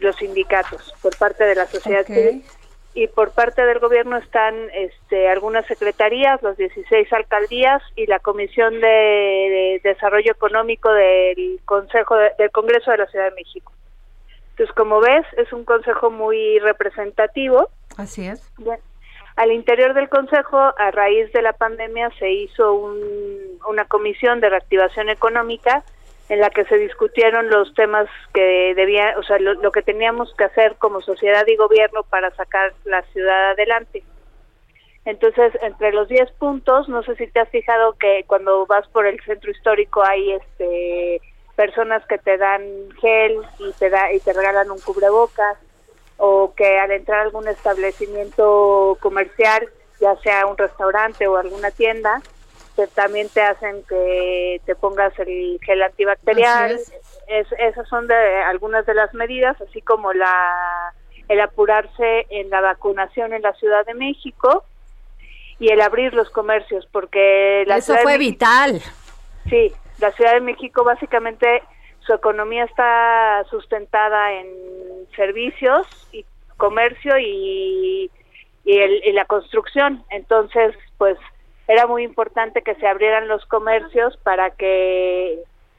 los 0.00 0.16
sindicatos 0.16 0.94
por 1.02 1.16
parte 1.16 1.44
de 1.44 1.54
la 1.54 1.66
sociedad 1.66 2.04
civil 2.04 2.44
y 2.92 3.06
por 3.06 3.30
parte 3.30 3.64
del 3.64 3.78
gobierno 3.78 4.16
están 4.16 4.54
este, 4.74 5.28
algunas 5.28 5.64
secretarías, 5.66 6.42
los 6.42 6.56
16 6.56 7.12
alcaldías 7.12 7.82
y 7.94 8.06
la 8.06 8.18
Comisión 8.18 8.80
de, 8.80 9.80
Desarrollo 9.84 10.32
Económico 10.32 10.92
del 10.92 11.60
Consejo 11.64 12.16
del 12.16 12.50
Congreso 12.50 12.90
de 12.90 12.98
la 12.98 13.06
Ciudad 13.06 13.26
de 13.26 13.36
México. 13.36 13.72
Entonces, 14.50 14.74
como 14.74 15.00
ves, 15.00 15.24
es 15.36 15.52
un 15.52 15.64
consejo 15.64 16.10
muy 16.10 16.58
representativo. 16.58 17.68
Así 17.96 18.26
es. 18.26 18.42
Al 19.40 19.52
interior 19.52 19.94
del 19.94 20.10
Consejo, 20.10 20.58
a 20.58 20.90
raíz 20.90 21.32
de 21.32 21.40
la 21.40 21.54
pandemia, 21.54 22.10
se 22.18 22.30
hizo 22.30 22.74
una 23.66 23.86
comisión 23.86 24.38
de 24.38 24.50
reactivación 24.50 25.08
económica 25.08 25.82
en 26.28 26.40
la 26.40 26.50
que 26.50 26.66
se 26.66 26.76
discutieron 26.76 27.48
los 27.48 27.72
temas 27.72 28.06
que 28.34 28.74
debía, 28.76 29.14
o 29.16 29.22
sea, 29.22 29.38
lo, 29.38 29.72
que 29.72 29.80
teníamos 29.80 30.34
que 30.34 30.44
hacer 30.44 30.76
como 30.76 31.00
sociedad 31.00 31.46
y 31.46 31.56
gobierno 31.56 32.02
para 32.02 32.30
sacar 32.32 32.74
la 32.84 33.00
ciudad 33.14 33.52
adelante. 33.52 34.02
Entonces, 35.06 35.54
entre 35.62 35.94
los 35.94 36.06
10 36.08 36.32
puntos, 36.32 36.90
no 36.90 37.02
sé 37.02 37.16
si 37.16 37.26
te 37.26 37.40
has 37.40 37.48
fijado 37.48 37.94
que 37.94 38.24
cuando 38.26 38.66
vas 38.66 38.86
por 38.88 39.06
el 39.06 39.18
centro 39.22 39.50
histórico 39.50 40.02
hay 40.04 40.32
este 40.32 41.22
personas 41.56 42.04
que 42.04 42.18
te 42.18 42.36
dan 42.36 42.62
gel 43.00 43.38
y 43.58 43.72
te 43.78 43.88
da 43.88 44.12
y 44.12 44.20
te 44.20 44.34
regalan 44.34 44.70
un 44.70 44.80
cubrebocas 44.80 45.56
o 46.22 46.52
que 46.54 46.78
al 46.78 46.90
entrar 46.90 47.20
a 47.20 47.22
algún 47.22 47.48
establecimiento 47.48 48.98
comercial, 49.00 49.66
ya 50.00 50.14
sea 50.16 50.46
un 50.46 50.58
restaurante 50.58 51.26
o 51.26 51.38
alguna 51.38 51.70
tienda, 51.70 52.20
que 52.76 52.86
también 52.88 53.30
te 53.30 53.40
hacen 53.40 53.82
que 53.88 54.60
te 54.66 54.74
pongas 54.74 55.18
el 55.18 55.58
gel 55.64 55.82
antibacterial. 55.82 56.78
esas 57.26 57.88
son 57.88 58.06
de 58.06 58.42
algunas 58.42 58.84
de 58.84 58.94
las 58.94 59.14
medidas, 59.14 59.58
así 59.62 59.80
como 59.80 60.12
la 60.12 60.92
el 61.28 61.40
apurarse 61.40 62.26
en 62.28 62.50
la 62.50 62.60
vacunación 62.60 63.32
en 63.32 63.42
la 63.42 63.54
Ciudad 63.54 63.86
de 63.86 63.94
México 63.94 64.64
y 65.60 65.70
el 65.70 65.80
abrir 65.80 66.12
los 66.12 66.28
comercios, 66.30 66.86
porque 66.90 67.62
la 67.66 67.76
eso 67.76 67.96
fue 67.98 68.18
vital. 68.18 68.82
Sí, 69.48 69.72
la 69.98 70.10
Ciudad 70.12 70.34
de 70.34 70.40
México 70.40 70.82
básicamente 70.82 71.62
su 72.10 72.16
economía 72.16 72.64
está 72.64 73.44
sustentada 73.50 74.32
en 74.32 74.48
servicios 75.14 75.86
y 76.10 76.24
comercio 76.56 77.16
y, 77.18 78.10
y, 78.64 79.12
la 79.12 79.26
construcción. 79.26 80.02
Entonces, 80.10 80.74
pues 80.98 81.16
era 81.68 81.86
muy 81.86 82.02
importante 82.02 82.62
que 82.62 82.74
se 82.74 82.88
abrieran 82.88 83.28
los 83.28 83.46
comercios 83.46 84.16
para 84.24 84.50
que 84.50 85.38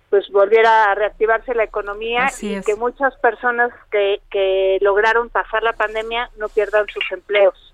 pues 0.09 0.29
volviera 0.29 0.91
a 0.91 0.95
reactivarse 0.95 1.53
la 1.53 1.65
economía 1.65 2.29
y 2.41 2.61
que 2.61 2.75
muchas 2.75 3.13
personas 3.17 3.71
que, 3.91 4.21
que 4.29 4.77
lograron 4.79 5.29
pasar 5.29 5.63
la 5.63 5.73
pandemia 5.73 6.29
no 6.37 6.47
pierdan 6.47 6.85
sus 6.87 7.03
empleos. 7.11 7.70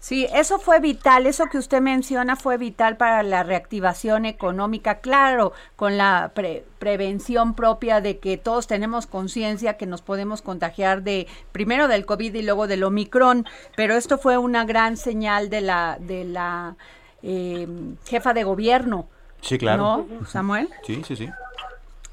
Sí, 0.00 0.26
eso 0.32 0.58
fue 0.58 0.80
vital, 0.80 1.26
eso 1.26 1.44
que 1.52 1.58
usted 1.58 1.82
menciona 1.82 2.34
fue 2.34 2.56
vital 2.56 2.96
para 2.96 3.22
la 3.22 3.42
reactivación 3.42 4.24
económica, 4.24 5.00
claro, 5.00 5.52
con 5.76 5.98
la 5.98 6.32
prevención 6.78 7.54
propia 7.54 8.00
de 8.00 8.18
que 8.18 8.38
todos 8.38 8.66
tenemos 8.66 9.06
conciencia 9.06 9.76
que 9.76 9.84
nos 9.84 10.00
podemos 10.00 10.40
contagiar 10.40 11.02
de 11.02 11.26
primero 11.52 11.86
del 11.86 12.06
COVID 12.06 12.34
y 12.34 12.42
luego 12.42 12.66
del 12.66 12.82
Omicron, 12.82 13.44
pero 13.76 13.94
esto 13.94 14.16
fue 14.16 14.38
una 14.38 14.64
gran 14.64 14.96
señal 14.96 15.50
de 15.50 15.60
la 15.60 15.98
de 16.00 16.24
la 16.24 16.76
eh, 17.22 17.68
jefa 18.06 18.32
de 18.32 18.44
gobierno. 18.44 19.06
Sí, 19.42 19.58
claro. 19.58 20.06
¿No, 20.08 20.26
Samuel? 20.26 20.70
Sí, 20.82 21.02
sí, 21.06 21.14
sí. 21.14 21.28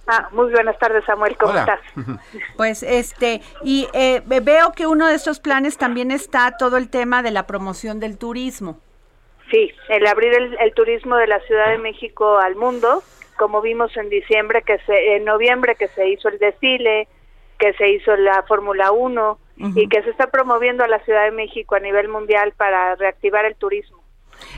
Ah, 0.08 0.30
muy 0.32 0.50
buenas 0.52 0.80
tardes, 0.80 1.04
Samuel, 1.06 1.36
¿cómo 1.36 1.54
estás? 1.54 1.82
Pues 2.56 2.82
este, 2.82 3.42
y 3.62 3.88
eh, 3.94 4.22
veo 4.26 4.72
que 4.72 4.88
uno 4.88 5.08
de 5.08 5.16
estos 5.16 5.42
planes 5.42 5.78
también 5.78 6.12
está 6.12 6.56
todo 6.58 6.78
el 6.78 6.90
tema 6.90 7.22
de 7.22 7.32
la 7.32 7.46
promoción 7.46 8.00
del 8.00 8.18
turismo. 8.18 8.80
Sí, 9.52 9.72
el 9.90 10.08
abrir 10.08 10.34
el, 10.34 10.74
turismo 10.74 11.18
de 11.18 11.28
la 11.28 11.40
Ciudad 11.42 11.70
de 11.70 11.78
México 11.78 12.38
al 12.38 12.56
mundo, 12.56 13.04
como 13.38 13.62
vimos 13.62 13.96
en 13.98 14.10
diciembre, 14.10 14.62
que 14.62 14.80
se, 14.80 15.16
en 15.16 15.26
noviembre 15.26 15.76
que 15.76 15.90
se 15.90 16.08
hizo 16.08 16.30
el 16.30 16.40
desfile, 16.40 17.08
que 17.60 17.74
se 17.74 17.90
hizo 17.90 18.16
la 18.16 18.44
Fórmula 18.44 18.92
1 18.92 19.40
y 19.76 19.90
que 19.90 20.04
se 20.04 20.12
está 20.12 20.28
promoviendo 20.28 20.84
a 20.84 20.88
la 20.88 21.00
Ciudad 21.00 21.26
de 21.26 21.32
México 21.32 21.76
a 21.76 21.80
nivel 21.80 22.08
mundial 22.08 22.54
para 22.56 22.96
reactivar 22.96 23.46
el 23.46 23.56
turismo. 23.56 24.04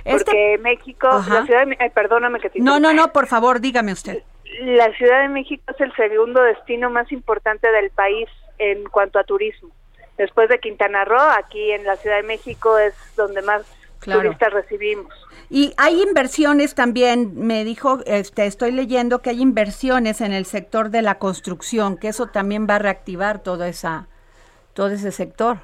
Este 0.04 0.26
Porque 0.26 0.58
México, 0.60 1.08
la 1.08 1.46
Ciudad 1.46 1.66
de, 1.66 1.92
perdóname 1.92 2.40
que 2.40 2.50
te 2.50 2.60
No, 2.60 2.80
no, 2.80 2.94
no, 2.94 3.14
por 3.14 3.28
favor, 3.28 3.62
dígame 3.62 3.94
usted 3.94 4.24
la 4.60 4.92
Ciudad 4.94 5.22
de 5.22 5.30
México 5.30 5.64
es 5.68 5.80
el 5.80 5.94
segundo 5.96 6.42
destino 6.44 6.90
más 6.90 7.12
importante 7.12 7.72
del 7.72 7.90
país 7.92 8.28
en 8.58 8.84
cuanto 8.86 9.20
a 9.20 9.24
turismo. 9.24 9.70
Después 10.18 10.50
de 10.50 10.60
Quintana 10.60 11.06
Roo, 11.06 11.32
aquí 11.38 11.72
en 11.72 11.86
la 11.86 11.96
Ciudad 11.96 12.18
de 12.18 12.24
México 12.24 12.78
es 12.78 12.94
donde 13.16 13.42
más 13.42 13.64
turistas 14.02 14.52
recibimos. 14.52 15.14
Y 15.50 15.74
hay 15.78 16.02
inversiones 16.02 16.76
también, 16.76 17.32
me 17.36 17.64
dijo, 17.64 18.00
este, 18.06 18.46
estoy 18.46 18.72
leyendo 18.72 19.22
que 19.22 19.30
hay 19.30 19.42
inversiones 19.42 20.22
en 20.22 20.34
el 20.34 20.46
sector 20.46 20.90
de 20.90 21.02
la 21.02 21.16
construcción, 21.16 21.98
que 21.98 22.10
eso 22.10 22.28
también 22.28 22.68
va 22.70 22.76
a 22.76 22.80
reactivar 22.80 23.42
toda 23.42 23.68
esa, 23.70 24.08
todo 24.74 24.90
ese 24.90 25.12
sector. 25.12 25.60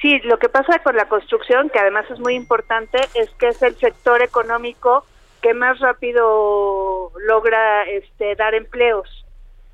Sí, 0.00 0.20
lo 0.20 0.38
que 0.38 0.48
pasa 0.48 0.78
con 0.78 0.96
la 0.96 1.08
construcción, 1.08 1.68
que 1.70 1.80
además 1.80 2.06
es 2.10 2.20
muy 2.20 2.34
importante, 2.34 2.98
es 3.14 3.28
que 3.30 3.48
es 3.48 3.60
el 3.62 3.74
sector 3.76 4.22
económico 4.22 5.04
que 5.40 5.54
más 5.54 5.78
rápido 5.80 7.12
logra 7.26 7.84
este, 7.84 8.34
dar 8.36 8.54
empleos 8.54 9.08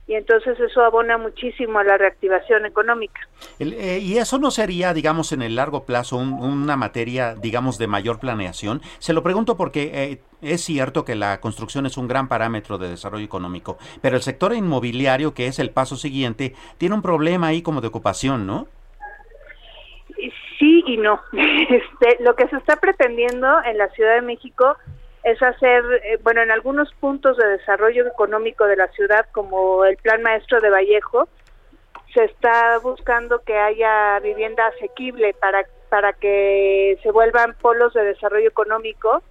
y 0.06 0.14
entonces 0.14 0.58
eso 0.60 0.82
abona 0.82 1.16
muchísimo 1.16 1.78
a 1.78 1.84
la 1.84 1.96
reactivación 1.96 2.66
económica. 2.66 3.20
Eh, 3.58 4.00
¿Y 4.02 4.18
eso 4.18 4.38
no 4.38 4.50
sería, 4.50 4.92
digamos, 4.92 5.32
en 5.32 5.40
el 5.40 5.56
largo 5.56 5.84
plazo 5.84 6.16
una 6.18 6.76
materia, 6.76 7.34
digamos, 7.34 7.78
de 7.78 7.86
mayor 7.86 8.20
planeación? 8.20 8.82
Se 8.98 9.14
lo 9.14 9.22
pregunto 9.22 9.56
porque 9.56 9.90
eh, 9.94 10.20
es 10.42 10.62
cierto 10.62 11.06
que 11.06 11.14
la 11.14 11.40
construcción 11.40 11.86
es 11.86 11.96
un 11.96 12.06
gran 12.06 12.28
parámetro 12.28 12.76
de 12.76 12.90
desarrollo 12.90 13.24
económico, 13.24 13.78
pero 14.02 14.16
el 14.16 14.22
sector 14.22 14.52
inmobiliario, 14.52 15.32
que 15.32 15.46
es 15.46 15.58
el 15.58 15.70
paso 15.70 15.96
siguiente, 15.96 16.54
tiene 16.76 16.94
un 16.94 17.02
problema 17.02 17.46
ahí 17.46 17.62
como 17.62 17.80
de 17.80 17.88
ocupación, 17.88 18.46
¿no? 18.46 18.66
Sí 20.58 20.84
y 20.86 20.98
no. 20.98 21.20
Este, 21.32 22.22
lo 22.22 22.36
que 22.36 22.46
se 22.48 22.56
está 22.56 22.76
pretendiendo 22.76 23.48
en 23.64 23.78
la 23.78 23.88
Ciudad 23.88 24.16
de 24.16 24.22
México 24.22 24.76
es 25.24 25.42
hacer, 25.42 25.82
eh, 26.04 26.18
bueno, 26.22 26.42
en 26.42 26.50
algunos 26.50 26.92
puntos 26.94 27.36
de 27.38 27.46
desarrollo 27.46 28.06
económico 28.06 28.66
de 28.66 28.76
la 28.76 28.88
ciudad, 28.88 29.26
como 29.32 29.84
el 29.84 29.96
Plan 29.96 30.22
Maestro 30.22 30.60
de 30.60 30.70
Vallejo, 30.70 31.28
se 32.12 32.24
está 32.24 32.78
buscando 32.78 33.40
que 33.40 33.56
haya 33.56 34.20
vivienda 34.20 34.66
asequible 34.66 35.34
para, 35.34 35.66
para 35.88 36.12
que 36.12 36.98
se 37.02 37.10
vuelvan 37.10 37.54
polos 37.54 37.94
de 37.94 38.04
desarrollo 38.04 38.48
económico 38.48 39.22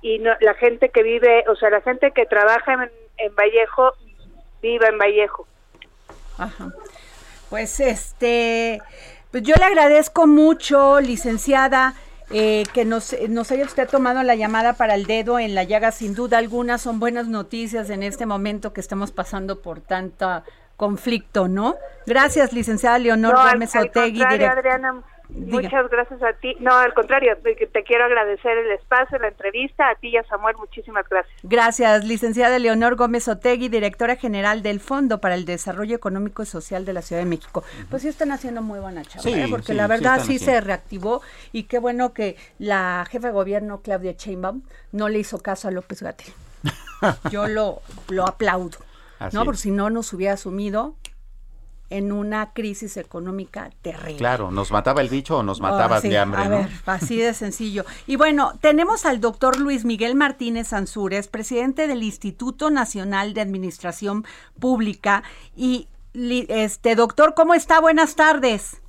y 0.00 0.18
la 0.18 0.54
gente 0.54 0.88
que 0.88 1.02
vive, 1.02 1.44
o 1.48 1.56
sea, 1.56 1.70
la 1.70 1.82
gente 1.82 2.10
que 2.12 2.26
trabaja 2.26 2.72
en, 2.72 2.90
en 3.18 3.34
Vallejo, 3.34 3.92
viva 4.62 4.88
en 4.88 4.98
Vallejo. 4.98 5.46
Ajá. 6.38 6.72
Pues 7.50 7.78
este, 7.78 8.80
pues 9.30 9.42
yo 9.42 9.54
le 9.58 9.64
agradezco 9.64 10.26
mucho, 10.26 11.00
licenciada. 11.00 11.94
Eh, 12.30 12.64
que 12.72 12.84
nos, 12.84 13.14
nos 13.28 13.52
haya 13.52 13.64
usted 13.64 13.88
tomado 13.88 14.22
la 14.24 14.34
llamada 14.34 14.72
para 14.72 14.96
el 14.96 15.06
dedo 15.06 15.38
en 15.38 15.54
la 15.54 15.62
llaga, 15.62 15.92
sin 15.92 16.14
duda 16.14 16.38
alguna 16.38 16.76
son 16.76 16.98
buenas 16.98 17.28
noticias 17.28 17.88
en 17.88 18.02
este 18.02 18.26
momento 18.26 18.72
que 18.72 18.80
estamos 18.80 19.12
pasando 19.12 19.62
por 19.62 19.80
tanta 19.80 20.42
conflicto, 20.76 21.48
¿no? 21.48 21.76
Gracias, 22.06 22.52
licenciada 22.52 22.98
Leonor 22.98 23.34
No, 23.34 23.50
Gómez 23.50 23.74
Otegui, 23.74 24.22
Adriana, 24.22 25.02
Diga. 25.36 25.62
muchas 25.62 25.90
gracias 25.90 26.22
a 26.22 26.32
ti. 26.32 26.56
No, 26.60 26.74
al 26.74 26.94
contrario, 26.94 27.36
te 27.42 27.84
quiero 27.84 28.04
agradecer 28.04 28.56
el 28.56 28.70
espacio, 28.72 29.18
la 29.18 29.28
entrevista, 29.28 29.90
a 29.90 29.94
ti 29.96 30.08
y 30.08 30.16
a 30.16 30.24
Samuel, 30.24 30.56
muchísimas 30.56 31.06
gracias. 31.08 31.36
Gracias, 31.42 32.04
licenciada 32.04 32.58
Leonor 32.58 32.96
Gómez 32.96 33.28
Otegui, 33.28 33.68
directora 33.68 34.16
general 34.16 34.62
del 34.62 34.80
Fondo 34.80 35.20
para 35.20 35.34
el 35.34 35.44
Desarrollo 35.44 35.94
Económico 35.94 36.42
y 36.42 36.46
Social 36.46 36.84
de 36.84 36.92
la 36.94 37.02
Ciudad 37.02 37.20
de 37.22 37.28
México. 37.28 37.64
Pues 37.90 38.02
sí 38.02 38.08
están 38.08 38.32
haciendo 38.32 38.62
muy 38.62 38.80
buena 38.80 39.02
chamba, 39.04 39.22
Sí, 39.22 39.34
¿eh? 39.34 39.46
porque 39.50 39.66
sí, 39.68 39.74
la 39.74 39.86
verdad 39.86 40.20
sí, 40.24 40.38
se 40.38 40.60
reactivó 40.60 41.20
y 41.52 41.64
qué 41.64 41.78
bueno 41.78 42.12
que 42.14 42.36
la 42.58 43.04
jefa 43.10 43.28
de 43.28 43.32
gobierno 43.34 43.82
Claudia 43.82 44.12
Sheinbaum 44.12 44.62
no 44.92 45.08
le 45.08 45.18
hizo 45.18 45.38
caso 45.40 45.68
a 45.68 45.70
López 45.70 46.02
Gatell. 46.02 46.32
Yo 47.30 47.46
lo, 47.46 47.82
lo 48.08 48.26
aplaudo, 48.26 48.78
Así 49.18 49.36
¿no? 49.36 49.42
es. 49.42 49.44
Porque 49.44 49.58
si 49.60 49.70
no 49.70 49.90
nos 49.90 50.12
hubiera 50.12 50.36
sumido 50.36 50.94
en 51.90 52.12
una 52.12 52.52
crisis 52.52 52.96
económica 52.96 53.70
terrible. 53.82 54.16
Claro, 54.16 54.50
nos 54.50 54.70
mataba 54.70 55.00
el 55.00 55.08
bicho 55.08 55.38
o 55.38 55.42
nos 55.42 55.60
mataba 55.60 56.00
sí, 56.00 56.08
de 56.08 56.18
hambre, 56.18 56.42
A 56.42 56.48
¿no? 56.48 56.56
ver, 56.58 56.68
así 56.86 57.16
de 57.16 57.32
sencillo. 57.34 57.84
Y 58.06 58.16
bueno, 58.16 58.52
tenemos 58.60 59.06
al 59.06 59.20
doctor 59.20 59.58
Luis 59.58 59.84
Miguel 59.84 60.14
Martínez 60.14 60.72
Ansúrez, 60.72 61.28
presidente 61.28 61.86
del 61.86 62.02
Instituto 62.02 62.70
Nacional 62.70 63.34
de 63.34 63.40
Administración 63.40 64.24
Pública. 64.58 65.22
Y, 65.54 65.88
este, 66.14 66.94
doctor, 66.94 67.34
¿cómo 67.34 67.54
está? 67.54 67.80
Buenas 67.80 68.16
tardes. 68.16 68.80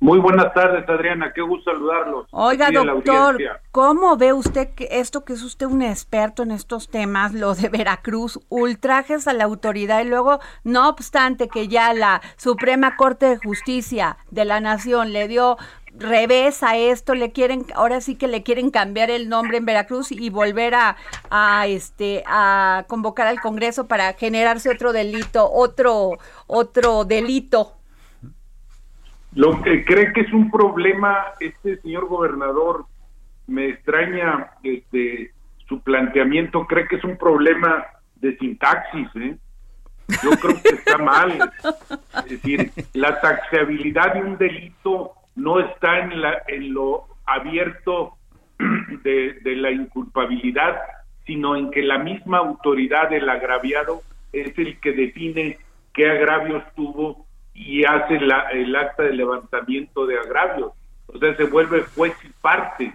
Muy 0.00 0.20
buenas 0.20 0.54
tardes, 0.54 0.88
Adriana. 0.88 1.32
Qué 1.32 1.40
gusto 1.40 1.72
saludarlos. 1.72 2.28
Oiga, 2.30 2.70
doctor. 2.70 3.36
¿cómo 3.72 4.16
ve 4.16 4.32
usted 4.32 4.68
que 4.74 4.88
esto 4.92 5.24
que 5.24 5.32
es 5.32 5.42
usted 5.42 5.66
un 5.66 5.82
experto 5.82 6.44
en 6.44 6.52
estos 6.52 6.88
temas, 6.88 7.34
lo 7.34 7.54
de 7.54 7.68
Veracruz, 7.68 8.38
ultrajes 8.48 9.26
a 9.26 9.32
la 9.32 9.44
autoridad 9.44 10.00
y 10.02 10.08
luego, 10.08 10.38
no 10.62 10.88
obstante 10.88 11.48
que 11.48 11.66
ya 11.66 11.92
la 11.94 12.20
Suprema 12.36 12.96
Corte 12.96 13.26
de 13.26 13.36
Justicia 13.38 14.18
de 14.30 14.44
la 14.44 14.60
Nación 14.60 15.12
le 15.12 15.26
dio 15.26 15.56
revés 15.96 16.62
a 16.62 16.76
esto, 16.76 17.14
le 17.14 17.32
quieren, 17.32 17.66
ahora 17.74 18.00
sí 18.00 18.14
que 18.14 18.28
le 18.28 18.44
quieren 18.44 18.70
cambiar 18.70 19.10
el 19.10 19.28
nombre 19.28 19.56
en 19.56 19.64
Veracruz 19.64 20.12
y 20.12 20.30
volver 20.30 20.74
a, 20.76 20.96
a 21.30 21.66
este 21.66 22.22
a 22.26 22.84
convocar 22.86 23.26
al 23.26 23.40
Congreso 23.40 23.88
para 23.88 24.12
generarse 24.12 24.70
otro 24.70 24.92
delito, 24.92 25.50
otro, 25.50 26.18
otro 26.46 27.04
delito. 27.04 27.77
Lo 29.34 29.62
que 29.62 29.84
cree 29.84 30.12
que 30.12 30.22
es 30.22 30.32
un 30.32 30.50
problema, 30.50 31.26
este 31.40 31.76
señor 31.78 32.06
gobernador, 32.06 32.86
me 33.46 33.68
extraña 33.68 34.52
este 34.62 35.32
su 35.68 35.80
planteamiento, 35.82 36.66
cree 36.66 36.88
que 36.88 36.96
es 36.96 37.04
un 37.04 37.18
problema 37.18 37.84
de 38.16 38.36
sintaxis, 38.38 39.08
¿eh? 39.16 39.36
Yo 40.22 40.30
creo 40.30 40.62
que 40.62 40.68
está 40.70 40.96
mal. 40.96 41.52
Es 42.24 42.30
decir, 42.30 42.72
la 42.94 43.20
taxabilidad 43.20 44.14
de 44.14 44.22
un 44.22 44.38
delito 44.38 45.12
no 45.36 45.60
está 45.60 45.98
en, 46.00 46.22
la, 46.22 46.42
en 46.48 46.72
lo 46.72 47.04
abierto 47.26 48.16
de, 48.58 49.34
de 49.42 49.56
la 49.56 49.70
inculpabilidad, 49.70 50.78
sino 51.26 51.54
en 51.54 51.70
que 51.70 51.82
la 51.82 51.98
misma 51.98 52.38
autoridad 52.38 53.10
del 53.10 53.28
agraviado 53.28 54.00
es 54.32 54.58
el 54.58 54.80
que 54.80 54.92
define 54.92 55.58
qué 55.92 56.10
agravios 56.10 56.64
tuvo 56.74 57.26
y 57.58 57.84
hace 57.84 58.20
la- 58.20 58.48
el 58.52 58.74
acta 58.76 59.02
de 59.04 59.12
levantamiento 59.14 60.06
de 60.06 60.18
agravios. 60.18 60.72
O 61.06 61.18
sea, 61.18 61.34
se 61.36 61.44
vuelve 61.44 61.82
juez 61.94 62.12
y 62.24 62.28
parte. 62.40 62.92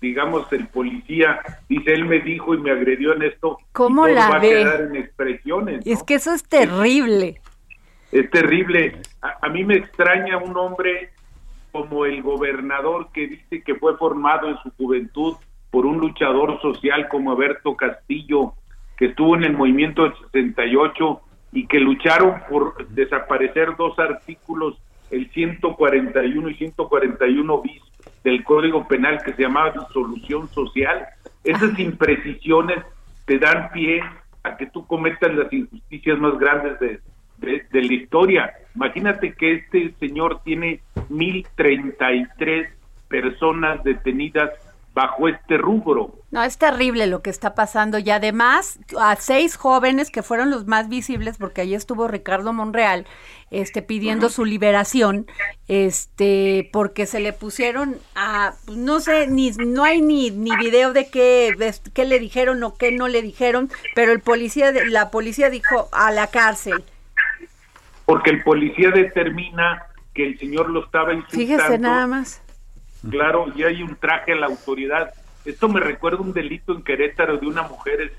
Digamos, 0.00 0.50
el 0.52 0.66
policía 0.68 1.40
dice, 1.68 1.92
él 1.92 2.06
me 2.06 2.20
dijo 2.20 2.54
y 2.54 2.58
me 2.58 2.70
agredió 2.70 3.12
en 3.14 3.22
esto. 3.22 3.58
y 3.60 3.64
¿Cómo 3.72 4.04
todo 4.06 4.14
la 4.14 4.30
va 4.30 4.38
ve? 4.38 4.48
a 4.48 4.50
quedar 4.64 4.80
en 4.82 4.96
expresiones. 4.96 5.86
Es 5.86 6.02
que 6.02 6.14
eso 6.14 6.32
es 6.32 6.42
terrible. 6.44 7.40
Es 8.10 8.30
terrible. 8.30 8.96
A, 9.20 9.46
a 9.46 9.48
mí 9.50 9.64
me 9.64 9.74
extraña 9.76 10.38
un 10.38 10.56
hombre 10.56 11.10
como 11.72 12.06
el 12.06 12.22
gobernador 12.22 13.08
que 13.12 13.26
dice 13.28 13.62
que 13.62 13.74
fue 13.74 13.96
formado 13.98 14.48
en 14.48 14.56
su 14.62 14.70
juventud 14.76 15.36
por 15.70 15.86
un 15.86 15.98
luchador 15.98 16.60
social 16.62 17.06
como 17.08 17.32
Alberto 17.32 17.76
Castillo, 17.76 18.54
que 18.96 19.06
estuvo 19.06 19.36
en 19.36 19.44
el 19.44 19.52
movimiento 19.52 20.02
del 20.04 20.14
68 20.32 21.20
y 21.52 21.66
que 21.66 21.80
lucharon 21.80 22.42
por 22.48 22.86
desaparecer 22.88 23.76
dos 23.76 23.98
artículos, 23.98 24.80
el 25.10 25.30
141 25.30 26.50
y 26.50 26.54
141 26.54 27.62
bis 27.62 27.82
del 28.22 28.44
Código 28.44 28.86
Penal 28.86 29.22
que 29.24 29.32
se 29.32 29.42
llamaba 29.42 29.72
disolución 29.72 30.48
social. 30.48 31.06
Esas 31.42 31.78
imprecisiones 31.78 32.84
te 33.26 33.38
dan 33.38 33.70
pie 33.72 34.02
a 34.42 34.56
que 34.56 34.66
tú 34.66 34.86
cometas 34.86 35.34
las 35.34 35.52
injusticias 35.52 36.18
más 36.18 36.38
grandes 36.38 36.78
de, 36.78 37.00
de, 37.38 37.66
de 37.70 37.82
la 37.82 37.92
historia. 37.92 38.52
Imagínate 38.74 39.34
que 39.34 39.54
este 39.54 39.92
señor 39.98 40.42
tiene 40.44 40.80
1033 41.08 42.68
personas 43.08 43.82
detenidas 43.82 44.50
bajo 44.92 45.28
este 45.28 45.56
rubro. 45.56 46.14
No, 46.32 46.42
es 46.42 46.58
terrible 46.58 47.06
lo 47.06 47.22
que 47.22 47.30
está 47.30 47.54
pasando 47.54 47.98
y 47.98 48.10
además 48.10 48.78
a 49.00 49.16
seis 49.16 49.56
jóvenes 49.56 50.10
que 50.10 50.22
fueron 50.22 50.50
los 50.50 50.66
más 50.66 50.88
visibles 50.88 51.38
porque 51.38 51.60
ahí 51.62 51.74
estuvo 51.74 52.08
Ricardo 52.08 52.52
Monreal 52.52 53.06
este 53.50 53.82
pidiendo 53.82 54.28
su 54.30 54.44
liberación 54.44 55.26
este 55.66 56.68
porque 56.72 57.06
se 57.06 57.18
le 57.20 57.32
pusieron 57.32 57.96
a 58.14 58.54
pues, 58.64 58.78
no 58.78 59.00
sé 59.00 59.26
ni 59.26 59.50
no 59.50 59.82
hay 59.84 60.02
ni 60.02 60.30
ni 60.30 60.54
video 60.56 60.92
de 60.92 61.08
qué 61.10 61.54
qué 61.94 62.04
le 62.04 62.18
dijeron 62.18 62.62
o 62.62 62.74
qué 62.74 62.92
no 62.92 63.08
le 63.08 63.22
dijeron, 63.22 63.70
pero 63.94 64.12
el 64.12 64.20
policía 64.20 64.72
de- 64.72 64.86
la 64.86 65.10
policía 65.10 65.50
dijo 65.50 65.88
a 65.92 66.10
la 66.12 66.28
cárcel. 66.28 66.84
Porque 68.06 68.30
el 68.30 68.42
policía 68.42 68.90
determina 68.90 69.86
que 70.14 70.26
el 70.26 70.38
señor 70.38 70.68
lo 70.70 70.84
estaba 70.84 71.12
insultando. 71.12 71.38
Fíjese 71.46 71.78
nada 71.78 72.06
más. 72.06 72.42
Claro, 73.08 73.46
y 73.54 73.62
hay 73.62 73.82
un 73.82 73.96
traje 73.96 74.32
a 74.32 74.36
la 74.36 74.46
autoridad. 74.46 75.12
Esto 75.44 75.68
me 75.68 75.80
recuerda 75.80 76.18
un 76.20 76.32
delito 76.32 76.72
en 76.72 76.82
Querétaro 76.82 77.38
de 77.38 77.46
unas 77.46 77.70
mujeres 77.70 78.12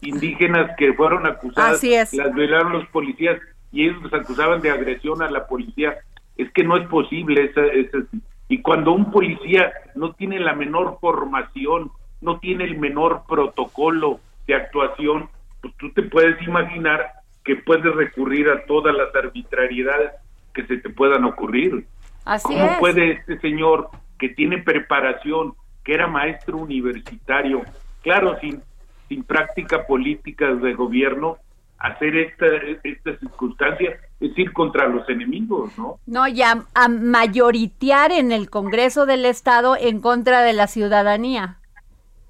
indígenas 0.00 0.72
que 0.76 0.92
fueron 0.94 1.26
acusadas. 1.26 1.74
Así 1.74 1.94
es. 1.94 2.12
Las 2.14 2.34
violaron 2.34 2.72
los 2.72 2.86
policías 2.88 3.40
y 3.72 3.84
ellos 3.88 4.02
los 4.02 4.12
acusaban 4.12 4.60
de 4.60 4.70
agresión 4.70 5.22
a 5.22 5.30
la 5.30 5.46
policía. 5.46 5.96
Es 6.36 6.50
que 6.52 6.64
no 6.64 6.76
es 6.76 6.86
posible. 6.88 7.44
Esa, 7.44 7.64
esa- 7.66 8.06
y 8.48 8.60
cuando 8.60 8.92
un 8.92 9.10
policía 9.10 9.72
no 9.94 10.12
tiene 10.12 10.40
la 10.40 10.54
menor 10.54 10.98
formación, 11.00 11.90
no 12.20 12.38
tiene 12.40 12.64
el 12.64 12.78
menor 12.78 13.22
protocolo 13.28 14.20
de 14.46 14.54
actuación, 14.54 15.28
pues 15.62 15.74
tú 15.78 15.90
te 15.92 16.02
puedes 16.02 16.40
imaginar 16.42 17.06
que 17.44 17.56
puedes 17.56 17.94
recurrir 17.94 18.48
a 18.50 18.64
todas 18.66 18.94
las 18.94 19.14
arbitrariedades 19.14 20.12
que 20.52 20.66
se 20.66 20.78
te 20.78 20.90
puedan 20.90 21.24
ocurrir. 21.24 21.86
Así 22.24 22.48
¿Cómo 22.48 22.64
es. 22.66 22.78
puede 22.78 23.10
este 23.12 23.38
señor 23.40 23.88
que 24.24 24.30
tiene 24.30 24.56
preparación, 24.56 25.52
que 25.84 25.92
era 25.92 26.06
maestro 26.06 26.56
universitario, 26.56 27.60
claro, 28.02 28.38
sin, 28.40 28.62
sin 29.06 29.22
práctica 29.22 29.86
política 29.86 30.54
de 30.54 30.72
gobierno, 30.72 31.36
hacer 31.76 32.16
esta, 32.16 32.46
esta 32.84 33.18
circunstancia, 33.18 33.98
es 34.18 34.38
ir 34.38 34.50
contra 34.54 34.88
los 34.88 35.06
enemigos, 35.10 35.76
¿no? 35.76 35.98
No, 36.06 36.26
y 36.26 36.40
a, 36.40 36.64
a 36.72 36.88
mayoritear 36.88 38.12
en 38.12 38.32
el 38.32 38.48
Congreso 38.48 39.04
del 39.04 39.26
Estado 39.26 39.76
en 39.78 40.00
contra 40.00 40.40
de 40.40 40.54
la 40.54 40.68
ciudadanía. 40.68 41.58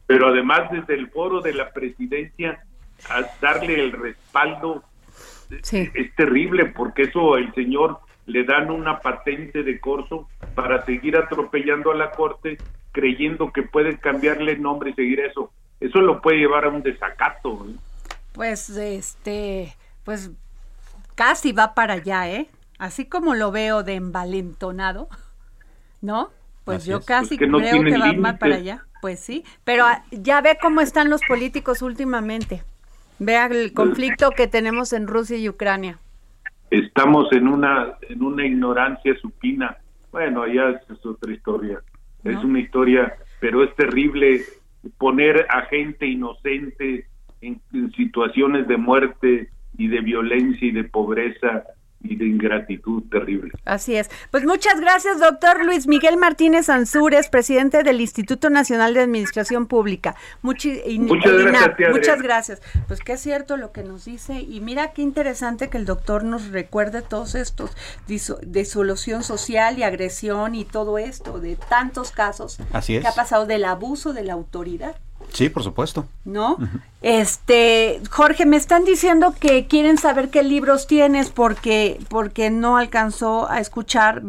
Pero 0.08 0.30
además 0.30 0.68
desde 0.72 0.94
el 0.94 1.08
foro 1.10 1.42
de 1.42 1.54
la 1.54 1.70
presidencia, 1.70 2.58
a 3.08 3.22
darle 3.40 3.78
el 3.78 3.92
respaldo 3.92 4.82
es 5.70 6.14
terrible 6.16 6.66
porque 6.66 7.02
eso 7.02 7.36
el 7.36 7.54
señor 7.54 8.00
le 8.26 8.44
dan 8.44 8.70
una 8.70 9.00
patente 9.00 9.62
de 9.62 9.80
corso 9.80 10.28
para 10.54 10.84
seguir 10.84 11.16
atropellando 11.16 11.90
a 11.90 11.94
la 11.94 12.10
corte 12.10 12.58
creyendo 12.92 13.52
que 13.52 13.62
pueden 13.62 13.96
cambiarle 13.96 14.52
el 14.52 14.62
nombre 14.62 14.90
y 14.90 14.94
seguir 14.94 15.20
eso. 15.20 15.50
Eso 15.80 16.00
lo 16.00 16.22
puede 16.22 16.38
llevar 16.38 16.64
a 16.64 16.68
un 16.68 16.82
desacato. 16.82 17.66
¿eh? 17.68 17.74
Pues 18.32 18.70
este, 18.70 19.74
pues 20.04 20.30
casi 21.14 21.52
va 21.52 21.74
para 21.74 21.94
allá, 21.94 22.30
¿eh? 22.30 22.48
Así 22.78 23.04
como 23.04 23.34
lo 23.34 23.50
veo 23.50 23.82
de 23.82 23.94
envalentonado, 23.94 25.08
¿no? 26.00 26.30
Pues 26.64 26.78
Así 26.78 26.90
yo 26.90 26.98
es, 26.98 27.04
casi 27.04 27.28
pues 27.36 27.40
que 27.40 27.46
no 27.46 27.58
creo 27.58 27.82
que 27.82 27.98
va 27.98 28.12
más 28.14 28.38
para 28.38 28.56
allá. 28.56 28.84
Pues 29.00 29.20
sí, 29.20 29.44
pero 29.64 29.84
ah, 29.84 30.02
ya 30.10 30.40
ve 30.40 30.56
cómo 30.60 30.80
están 30.80 31.10
los 31.10 31.20
políticos 31.28 31.82
últimamente. 31.82 32.62
Vea 33.18 33.46
el 33.46 33.72
conflicto 33.72 34.30
que 34.30 34.46
tenemos 34.46 34.92
en 34.92 35.06
Rusia 35.06 35.36
y 35.36 35.48
Ucrania. 35.48 35.98
Estamos 36.74 37.30
en 37.32 37.46
una 37.46 37.94
en 38.08 38.20
una 38.20 38.44
ignorancia 38.44 39.14
supina. 39.20 39.76
Bueno, 40.10 40.44
ya 40.48 40.70
es 40.70 41.06
otra 41.06 41.32
historia. 41.32 41.80
Es 42.24 42.42
una 42.42 42.58
historia, 42.58 43.14
pero 43.38 43.62
es 43.62 43.72
terrible 43.76 44.40
poner 44.98 45.46
a 45.50 45.62
gente 45.66 46.06
inocente 46.06 47.06
en, 47.42 47.60
en 47.72 47.92
situaciones 47.92 48.66
de 48.66 48.76
muerte 48.76 49.50
y 49.78 49.86
de 49.86 50.00
violencia 50.00 50.66
y 50.66 50.72
de 50.72 50.82
pobreza 50.82 51.64
y 52.04 52.16
de 52.16 52.26
ingratitud 52.26 53.02
terrible. 53.10 53.52
Así 53.64 53.96
es. 53.96 54.10
Pues 54.30 54.44
muchas 54.44 54.80
gracias, 54.80 55.18
doctor 55.18 55.64
Luis 55.64 55.86
Miguel 55.86 56.16
Martínez 56.16 56.68
Ansúrez, 56.68 57.28
presidente 57.28 57.82
del 57.82 58.00
Instituto 58.00 58.50
Nacional 58.50 58.94
de 58.94 59.00
Administración 59.00 59.66
Pública. 59.66 60.14
muchas 60.42 60.78
gracias. 60.84 61.90
muchas 61.90 62.22
gracias. 62.22 62.62
Pues 62.86 63.00
que 63.00 63.14
es 63.14 63.20
cierto 63.20 63.56
lo 63.56 63.72
que 63.72 63.82
nos 63.82 64.04
dice 64.04 64.40
y 64.40 64.60
mira 64.60 64.92
qué 64.92 65.02
interesante 65.02 65.68
que 65.68 65.78
el 65.78 65.86
doctor 65.86 66.24
nos 66.24 66.48
recuerde 66.48 67.02
todos 67.02 67.34
estos 67.34 67.70
de 68.06 68.64
solución 68.64 69.22
social 69.22 69.78
y 69.78 69.82
agresión 69.82 70.54
y 70.54 70.64
todo 70.64 70.98
esto, 70.98 71.40
de 71.40 71.56
tantos 71.56 72.12
casos 72.12 72.58
Así 72.72 73.00
que 73.00 73.06
ha 73.06 73.12
pasado 73.12 73.46
del 73.46 73.64
abuso 73.64 74.12
de 74.12 74.24
la 74.24 74.34
autoridad. 74.34 74.96
Sí, 75.34 75.48
por 75.48 75.64
supuesto. 75.64 76.06
¿No? 76.24 76.56
Este, 77.02 78.00
Jorge, 78.08 78.46
me 78.46 78.56
están 78.56 78.84
diciendo 78.84 79.34
que 79.38 79.66
quieren 79.66 79.98
saber 79.98 80.30
qué 80.30 80.44
libros 80.44 80.86
tienes 80.86 81.30
porque 81.30 81.98
porque 82.08 82.50
no 82.50 82.76
alcanzó 82.76 83.50
a 83.50 83.58
escuchar 83.58 84.22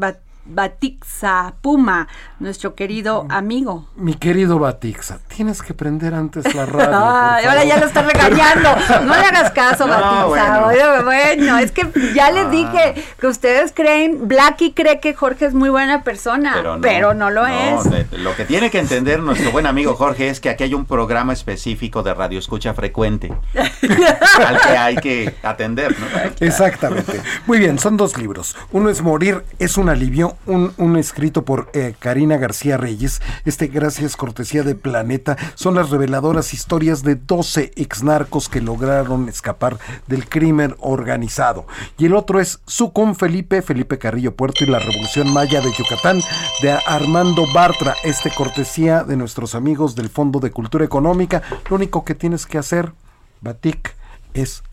Batixa 0.45 1.55
Puma, 1.61 2.07
nuestro 2.39 2.75
querido 2.75 3.25
amigo. 3.29 3.87
Mi 3.95 4.13
querido 4.13 4.59
Batixa, 4.59 5.19
tienes 5.27 5.61
que 5.61 5.73
prender 5.73 6.13
antes 6.13 6.53
la 6.53 6.65
radio. 6.65 6.95
ahora 6.95 7.63
ya 7.63 7.77
lo 7.77 7.87
está 7.87 8.03
regañando. 8.03 8.69
No 9.05 9.15
le 9.15 9.25
hagas 9.25 9.51
caso, 9.51 9.87
Batixa. 9.87 11.03
Bueno. 11.03 11.57
es 11.57 11.71
que 11.71 11.87
ya 12.13 12.31
les 12.31 12.45
ah. 12.45 12.49
dije 12.49 13.05
que 13.19 13.27
ustedes 13.27 13.71
creen, 13.73 14.27
Blacky 14.27 14.73
cree 14.73 14.99
que 14.99 15.15
Jorge 15.15 15.45
es 15.45 15.53
muy 15.53 15.69
buena 15.69 16.03
persona, 16.03 16.77
pero 16.81 17.13
no, 17.13 17.31
lo 17.31 17.47
es. 17.47 17.85
lo 18.11 18.35
que 18.35 18.45
tiene 18.45 18.69
que 18.69 18.79
entender 18.79 19.21
nuestro 19.21 19.51
buen 19.51 19.65
amigo 19.65 19.95
Jorge 19.95 20.29
es 20.29 20.39
que 20.39 20.49
aquí 20.49 20.63
hay 20.63 20.73
un 20.73 20.85
programa 20.85 21.33
específico 21.33 22.03
de 22.03 22.13
radio 22.13 22.37
escucha 22.39 22.73
frecuente 22.73 23.33
al 23.53 24.61
que 24.61 24.77
hay 24.77 24.95
que 24.97 25.35
atender. 25.41 25.95
Exactamente. 26.39 27.21
Muy 27.47 27.59
bien, 27.59 27.79
son 27.79 27.97
dos 27.97 28.17
libros. 28.17 28.55
Uno 28.71 28.89
es 28.89 29.01
Morir 29.01 29.43
es 29.59 29.77
un 29.77 29.89
alivio 29.89 30.34
un, 30.45 30.95
escrito 30.97 31.45
por 31.45 31.69
eh, 31.73 31.95
Karina 31.99 32.37
García 32.37 32.77
Reyes. 32.77 33.21
Este, 33.45 33.67
gracias 33.67 34.15
cortesía 34.15 34.63
de 34.63 34.75
Planeta, 34.75 35.37
son 35.55 35.75
las 35.75 35.89
reveladoras 35.89 36.53
historias 36.53 37.03
de 37.03 37.15
12 37.15 37.71
exnarcos 37.75 38.49
que 38.49 38.61
lograron 38.61 39.29
escapar 39.29 39.77
del 40.07 40.27
crimen 40.27 40.75
organizado. 40.79 41.65
Y 41.97 42.05
el 42.05 42.15
otro 42.15 42.39
es 42.39 42.59
Su 42.65 42.93
con 42.93 43.15
Felipe, 43.15 43.61
Felipe 43.61 43.97
Carrillo 43.97 44.35
Puerto 44.35 44.63
y 44.63 44.67
la 44.67 44.79
Revolución 44.79 45.31
Maya 45.31 45.61
de 45.61 45.71
Yucatán 45.73 46.21
de 46.61 46.77
Armando 46.87 47.45
Bartra. 47.53 47.95
Este 48.03 48.31
cortesía 48.31 49.03
de 49.03 49.17
nuestros 49.17 49.55
amigos 49.55 49.95
del 49.95 50.09
Fondo 50.09 50.39
de 50.39 50.51
Cultura 50.51 50.85
Económica. 50.85 51.41
Lo 51.69 51.75
único 51.75 52.05
que 52.05 52.15
tienes 52.15 52.45
que 52.45 52.57
hacer, 52.57 52.93
Batik, 53.41 53.95
es 54.33 54.63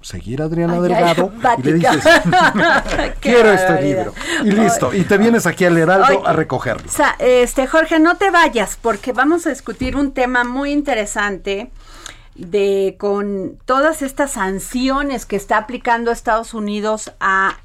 seguir 0.00 0.40
a 0.40 0.46
Adriana 0.46 0.80
Delgado 0.80 1.32
y 1.58 1.62
le 1.62 1.72
dices, 1.74 2.04
quiero 3.20 3.52
este 3.52 3.82
libro. 3.82 4.14
Y 4.44 4.50
listo, 4.50 4.94
y 4.94 5.04
te 5.04 5.18
vienes 5.18 5.46
aquí 5.46 5.64
al 5.64 5.76
Heraldo 5.76 6.26
a 6.26 6.32
recogerlo. 6.32 6.88
O 6.88 6.92
sea, 6.92 7.16
este, 7.18 7.66
Jorge, 7.66 7.98
no 7.98 8.16
te 8.16 8.30
vayas 8.30 8.78
porque 8.80 9.12
vamos 9.12 9.46
a 9.46 9.50
discutir 9.50 9.96
un 9.96 10.12
tema 10.12 10.44
muy 10.44 10.72
interesante 10.72 11.70
de 12.34 12.96
con 12.98 13.58
todas 13.66 14.02
estas 14.02 14.32
sanciones 14.32 15.26
que 15.26 15.36
está 15.36 15.58
aplicando 15.58 16.10
Estados 16.10 16.54
Unidos 16.54 17.12
a 17.20 17.58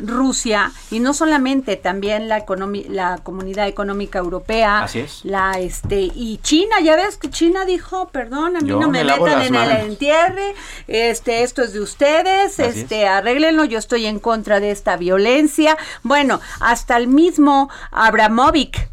Rusia 0.00 0.72
y 0.90 1.00
no 1.00 1.14
solamente 1.14 1.76
también 1.76 2.28
la 2.28 2.44
la 2.88 3.18
comunidad 3.18 3.68
económica 3.68 4.18
europea 4.18 4.84
Así 4.84 5.00
es. 5.00 5.24
la 5.24 5.52
este 5.58 6.00
y 6.14 6.38
China 6.42 6.76
ya 6.82 6.96
ves 6.96 7.16
que 7.16 7.30
China 7.30 7.64
dijo 7.64 8.08
perdón 8.08 8.56
a 8.56 8.60
mí 8.60 8.70
no 8.70 8.88
me, 8.88 9.04
metan 9.04 9.42
en 9.42 9.54
el 9.54 9.70
entierre 9.70 10.54
este 10.86 11.42
esto 11.42 11.62
es 11.62 11.72
de 11.72 11.80
ustedes 11.80 12.58
este 12.58 13.06
arréglenlo 13.06 13.64
yo 13.64 13.78
estoy 13.78 14.06
en 14.06 14.18
contra 14.18 14.60
de 14.60 14.70
esta 14.70 14.96
violencia 14.96 15.76
bueno 16.02 16.40
hasta 16.60 16.96
el 16.96 17.06
mismo 17.06 17.70
Abramovic 17.90 18.88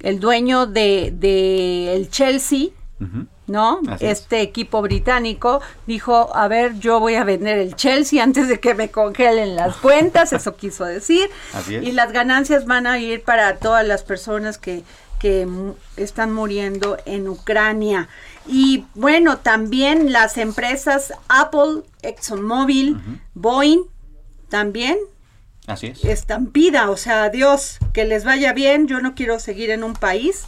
el 0.00 0.20
dueño 0.20 0.66
de, 0.66 1.12
de 1.14 1.94
el 1.94 2.10
Chelsea 2.10 2.68
¿no? 3.46 3.80
este 4.00 4.40
equipo 4.40 4.82
británico 4.82 5.60
dijo, 5.86 6.34
a 6.34 6.48
ver, 6.48 6.78
yo 6.78 7.00
voy 7.00 7.14
a 7.14 7.24
vender 7.24 7.58
el 7.58 7.76
Chelsea 7.76 8.22
antes 8.22 8.48
de 8.48 8.60
que 8.60 8.74
me 8.74 8.90
congelen 8.90 9.56
las 9.56 9.76
cuentas, 9.82 10.32
eso 10.32 10.56
quiso 10.56 10.84
decir, 10.84 11.30
y 11.68 11.92
las 11.92 12.12
ganancias 12.12 12.66
van 12.66 12.86
a 12.86 12.98
ir 12.98 13.22
para 13.22 13.56
todas 13.56 13.86
las 13.86 14.02
personas 14.02 14.58
que, 14.58 14.82
que 15.18 15.46
están 15.96 16.32
muriendo 16.32 16.96
en 17.06 17.28
Ucrania. 17.28 18.08
Y 18.46 18.84
bueno, 18.94 19.38
también 19.38 20.12
las 20.12 20.38
empresas 20.38 21.12
Apple, 21.28 21.82
ExxonMobil, 22.02 23.00
Boeing, 23.34 23.82
también. 24.48 24.98
Así 25.66 25.88
es. 25.88 26.04
Estampida, 26.04 26.90
o 26.90 26.96
sea, 26.96 27.28
Dios, 27.28 27.78
que 27.92 28.04
les 28.04 28.24
vaya 28.24 28.52
bien. 28.52 28.86
Yo 28.86 29.00
no 29.00 29.16
quiero 29.16 29.40
seguir 29.40 29.70
en 29.70 29.82
un 29.82 29.94
país 29.94 30.44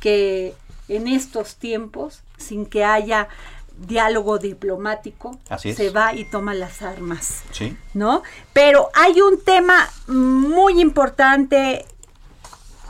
que 0.00 0.54
en 0.88 1.08
estos 1.08 1.56
tiempos 1.56 2.22
sin 2.36 2.66
que 2.66 2.84
haya 2.84 3.28
diálogo 3.76 4.38
diplomático, 4.38 5.38
se 5.58 5.90
va 5.90 6.14
y 6.14 6.24
toma 6.24 6.54
las 6.54 6.82
armas. 6.82 7.42
Sí. 7.50 7.76
¿No? 7.92 8.22
Pero 8.52 8.88
hay 8.94 9.20
un 9.20 9.42
tema 9.42 9.88
muy 10.06 10.80
importante, 10.80 11.84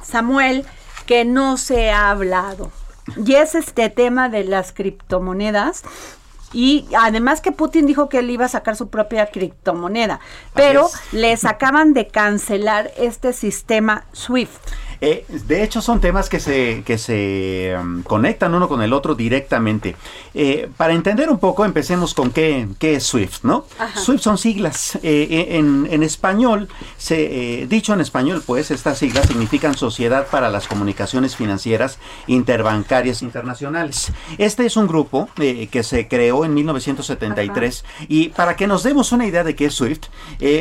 Samuel, 0.03 0.65
que 1.07 1.25
no 1.25 1.57
se 1.57 1.91
ha 1.91 2.11
hablado. 2.11 2.71
Y 3.25 3.35
es 3.35 3.55
este 3.55 3.91
tema 3.91 4.29
de 4.29 4.45
las 4.45 4.73
criptomonedas. 4.73 5.83
Y 6.53 6.87
además 6.97 7.41
que 7.41 7.51
Putin 7.51 7.85
dijo 7.85 8.09
que 8.09 8.21
él 8.21 8.31
iba 8.31 8.45
a 8.45 8.49
sacar 8.49 8.77
su 8.77 8.89
propia 8.89 9.27
criptomoneda, 9.27 10.21
pero 10.55 10.89
les 11.11 11.45
acaban 11.45 11.95
de 11.95 12.07
cancelar 12.07 12.93
este 12.97 13.33
sistema 13.33 14.05
SWIFT. 14.13 14.63
Eh, 15.07 15.27
de 15.29 15.63
hecho, 15.63 15.83
son 15.83 16.01
temas 16.01 16.31
que 16.31 16.41
se, 16.41 16.83
que 16.83 16.97
se 16.97 17.77
um, 17.79 18.03
conectan 18.03 18.55
uno 18.55 18.69
con 18.69 18.81
el 18.81 18.95
otro 18.95 19.15
directamente. 19.15 19.97
Eh, 20.33 20.71
para 20.79 20.95
entender 20.95 21.29
un 21.29 21.39
poco, 21.39 21.67
empecemos 21.67 22.15
con 22.15 22.31
qué, 22.31 22.69
qué 22.79 22.95
es 22.95 23.05
SWIFT, 23.05 23.45
¿no? 23.45 23.67
SWIFT 23.97 24.25
son 24.25 24.39
siglas. 24.39 24.99
Eh, 25.03 25.59
en, 25.59 25.87
en, 25.91 26.03
español, 26.03 26.71
se, 26.97 27.67
dicho 27.69 27.93
en 27.93 28.01
español, 28.01 28.43
pues, 28.47 28.71
estas 28.71 28.97
siglas 28.97 29.27
significan 29.27 29.77
Sociedad 29.77 30.27
para 30.29 30.49
las 30.49 30.67
Comunicaciones 30.69 31.37
Financieras 31.37 31.99
Interbancarias 32.27 33.21
Internacionales. 33.21 34.11
Este 34.39 34.65
es 34.65 34.79
un 34.79 34.87
grupo 34.87 35.29
que 35.37 35.83
se 35.83 36.09
creó 36.09 36.47
en 36.47 36.55
1973 36.55 37.85
y 38.09 38.31
para 38.31 38.57
que 38.57 38.67
nos 38.67 38.83
demos 38.83 39.13
una 39.13 39.27
idea 39.27 39.45
de 39.45 39.55
qué 39.55 39.67
es 39.67 39.75
SWIFT, 39.75 40.07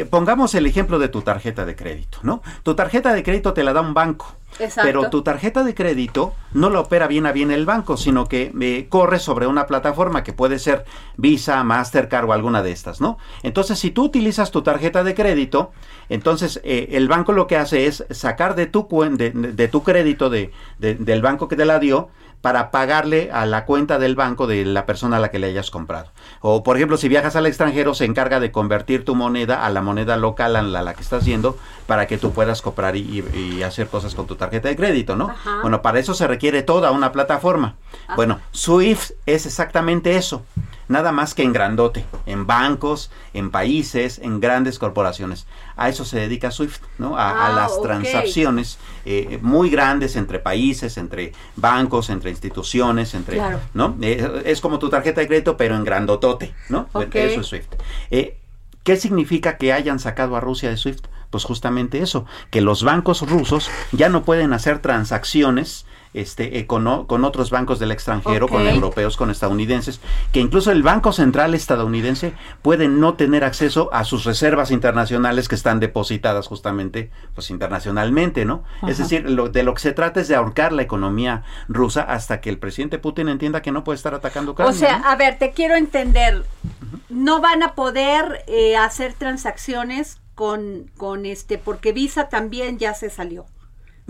pongamos 0.09 0.53
el 0.53 0.65
ejemplo 0.65 0.99
de 0.99 1.07
tu 1.07 1.21
tarjeta 1.21 1.65
de 1.65 1.77
crédito, 1.77 2.17
¿no? 2.23 2.41
Tu 2.63 2.75
tarjeta 2.75 3.13
de 3.13 3.23
crédito 3.23 3.53
te 3.53 3.63
la 3.63 3.71
da 3.71 3.79
un 3.79 3.93
banco. 3.93 4.32
Pero 4.75 5.09
tu 5.09 5.23
tarjeta 5.23 5.63
de 5.63 5.73
crédito 5.73 6.33
no 6.53 6.69
la 6.69 6.81
opera 6.81 7.07
bien 7.07 7.25
a 7.25 7.31
bien 7.31 7.51
el 7.51 7.65
banco, 7.65 7.97
sino 7.97 8.27
que 8.27 8.51
eh, 8.61 8.87
corre 8.87 9.19
sobre 9.19 9.47
una 9.47 9.65
plataforma 9.65 10.23
que 10.23 10.33
puede 10.33 10.59
ser 10.59 10.85
Visa, 11.17 11.63
Mastercard 11.63 12.29
o 12.29 12.33
alguna 12.33 12.61
de 12.61 12.71
estas, 12.71 13.01
¿no? 13.01 13.17
Entonces, 13.41 13.79
si 13.79 13.91
tú 13.91 14.03
utilizas 14.03 14.51
tu 14.51 14.61
tarjeta 14.61 15.03
de 15.03 15.15
crédito, 15.15 15.71
entonces 16.09 16.61
eh, 16.63 16.89
el 16.91 17.07
banco 17.07 17.31
lo 17.31 17.47
que 17.47 17.57
hace 17.57 17.87
es 17.87 18.05
sacar 18.11 18.55
de 18.55 18.67
tu, 18.67 18.87
de, 19.17 19.31
de 19.31 19.67
tu 19.67 19.83
crédito 19.83 20.29
de, 20.29 20.51
del 20.77 21.21
banco 21.21 21.47
que 21.47 21.55
te 21.55 21.65
la 21.65 21.79
dio, 21.79 22.09
para 22.43 22.71
pagarle 22.71 23.29
a 23.31 23.45
la 23.45 23.63
cuenta 23.63 23.99
del 23.99 24.17
banco 24.17 24.47
de 24.47 24.65
la 24.65 24.85
persona 24.85 25.15
a 25.15 25.19
la 25.21 25.31
que 25.31 25.39
le 25.39 25.47
hayas 25.47 25.71
comprado. 25.71 26.11
O 26.41 26.61
por 26.61 26.75
ejemplo, 26.75 26.97
si 26.97 27.07
viajas 27.07 27.37
al 27.37 27.45
extranjero, 27.45 27.93
se 27.93 28.03
encarga 28.03 28.41
de 28.41 28.51
convertir 28.51 29.05
tu 29.05 29.15
moneda 29.15 29.65
a 29.65 29.69
la 29.69 29.81
moneda 29.81 30.17
local 30.17 30.57
a 30.57 30.61
la, 30.61 30.93
que 30.93 31.01
estás 31.01 31.23
yendo 31.23 31.57
para 31.87 32.05
que 32.05 32.17
tú 32.17 32.33
puedas 32.33 32.61
comprar 32.61 32.97
y, 32.97 33.63
hacer 33.63 33.87
cosas 33.87 34.13
con 34.13 34.27
tu 34.27 34.35
tarjeta 34.35 34.67
de 34.67 34.75
crédito, 34.75 35.15
¿no? 35.15 35.33
Bueno, 35.61 35.81
para 35.81 35.99
eso 35.99 36.13
se 36.13 36.27
requiere 36.27 36.63
toda 36.63 36.91
una 36.91 37.13
plataforma. 37.13 37.75
Bueno, 38.17 38.41
Swift 38.51 39.11
es 39.25 39.45
exactamente 39.45 40.17
eso 40.17 40.43
nada 40.87 41.11
más 41.11 41.33
que 41.33 41.43
en 41.43 41.53
grandote, 41.53 42.05
en 42.25 42.45
bancos, 42.45 43.11
en 43.33 43.51
países, 43.51 44.19
en 44.19 44.39
grandes 44.39 44.79
corporaciones. 44.79 45.47
A 45.75 45.89
eso 45.89 46.05
se 46.05 46.19
dedica 46.19 46.51
SWIFT, 46.51 46.81
¿no? 46.97 47.17
A, 47.17 47.47
ah, 47.47 47.53
las 47.53 47.81
transacciones 47.81 48.77
eh, 49.05 49.39
muy 49.41 49.69
grandes 49.69 50.15
entre 50.15 50.39
países, 50.39 50.97
entre 50.97 51.33
bancos, 51.55 52.09
entre 52.09 52.29
instituciones, 52.29 53.13
entre, 53.13 53.41
¿no? 53.73 53.95
Eh, 54.01 54.43
es 54.45 54.61
como 54.61 54.79
tu 54.79 54.89
tarjeta 54.89 55.21
de 55.21 55.27
crédito, 55.27 55.57
pero 55.57 55.75
en 55.75 55.83
grandotote, 55.83 56.53
¿no? 56.69 56.87
Eso 57.13 57.41
es 57.41 57.47
SWIFT. 57.47 57.73
Eh, 58.11 58.37
¿Qué 58.83 58.97
significa 58.97 59.57
que 59.57 59.71
hayan 59.71 59.99
sacado 59.99 60.35
a 60.35 60.41
Rusia 60.41 60.69
de 60.69 60.77
SWIFT? 60.77 61.07
Pues 61.29 61.45
justamente 61.45 61.99
eso, 61.99 62.25
que 62.51 62.61
los 62.61 62.83
bancos 62.83 63.27
rusos 63.27 63.71
ya 63.91 64.09
no 64.09 64.23
pueden 64.23 64.53
hacer 64.53 64.79
transacciones 64.79 65.85
este, 66.13 66.59
eh, 66.59 66.67
con, 66.67 66.87
otros 66.87 67.49
bancos 67.49 67.79
del 67.79 67.91
extranjero, 67.91 68.47
con 68.47 68.67
europeos, 68.67 69.17
con 69.17 69.31
estadounidenses, 69.31 69.99
que 70.31 70.39
incluso 70.39 70.71
el 70.71 70.83
Banco 70.83 71.11
Central 71.11 71.55
estadounidense 71.55 72.33
puede 72.61 72.87
no 72.87 73.15
tener 73.15 73.43
acceso 73.43 73.89
a 73.93 74.03
sus 74.03 74.23
reservas 74.25 74.71
internacionales 74.71 75.47
que 75.47 75.55
están 75.55 75.79
depositadas 75.79 76.47
justamente 76.47 77.09
pues 77.33 77.49
internacionalmente, 77.49 78.45
¿no? 78.45 78.63
Es 78.87 78.97
decir, 78.97 79.29
lo, 79.29 79.49
de 79.49 79.63
lo 79.63 79.73
que 79.73 79.81
se 79.81 79.91
trata 79.93 80.21
es 80.21 80.27
de 80.27 80.35
ahorcar 80.35 80.73
la 80.73 80.81
economía 80.81 81.43
rusa 81.67 82.01
hasta 82.01 82.41
que 82.41 82.49
el 82.49 82.57
presidente 82.57 82.99
Putin 82.99 83.29
entienda 83.29 83.61
que 83.61 83.71
no 83.71 83.83
puede 83.83 83.97
estar 83.97 84.13
atacando 84.13 84.55
O 84.57 84.73
sea, 84.73 84.97
a 84.97 85.15
ver, 85.15 85.37
te 85.37 85.51
quiero 85.51 85.75
entender, 85.75 86.45
no 87.09 87.41
van 87.41 87.63
a 87.63 87.73
poder 87.73 88.43
eh, 88.47 88.77
hacer 88.77 89.13
transacciones 89.13 90.19
con, 90.35 90.89
con 90.97 91.25
este, 91.25 91.57
porque 91.57 91.91
Visa 91.93 92.29
también 92.29 92.77
ya 92.77 92.93
se 92.93 93.09
salió. 93.09 93.45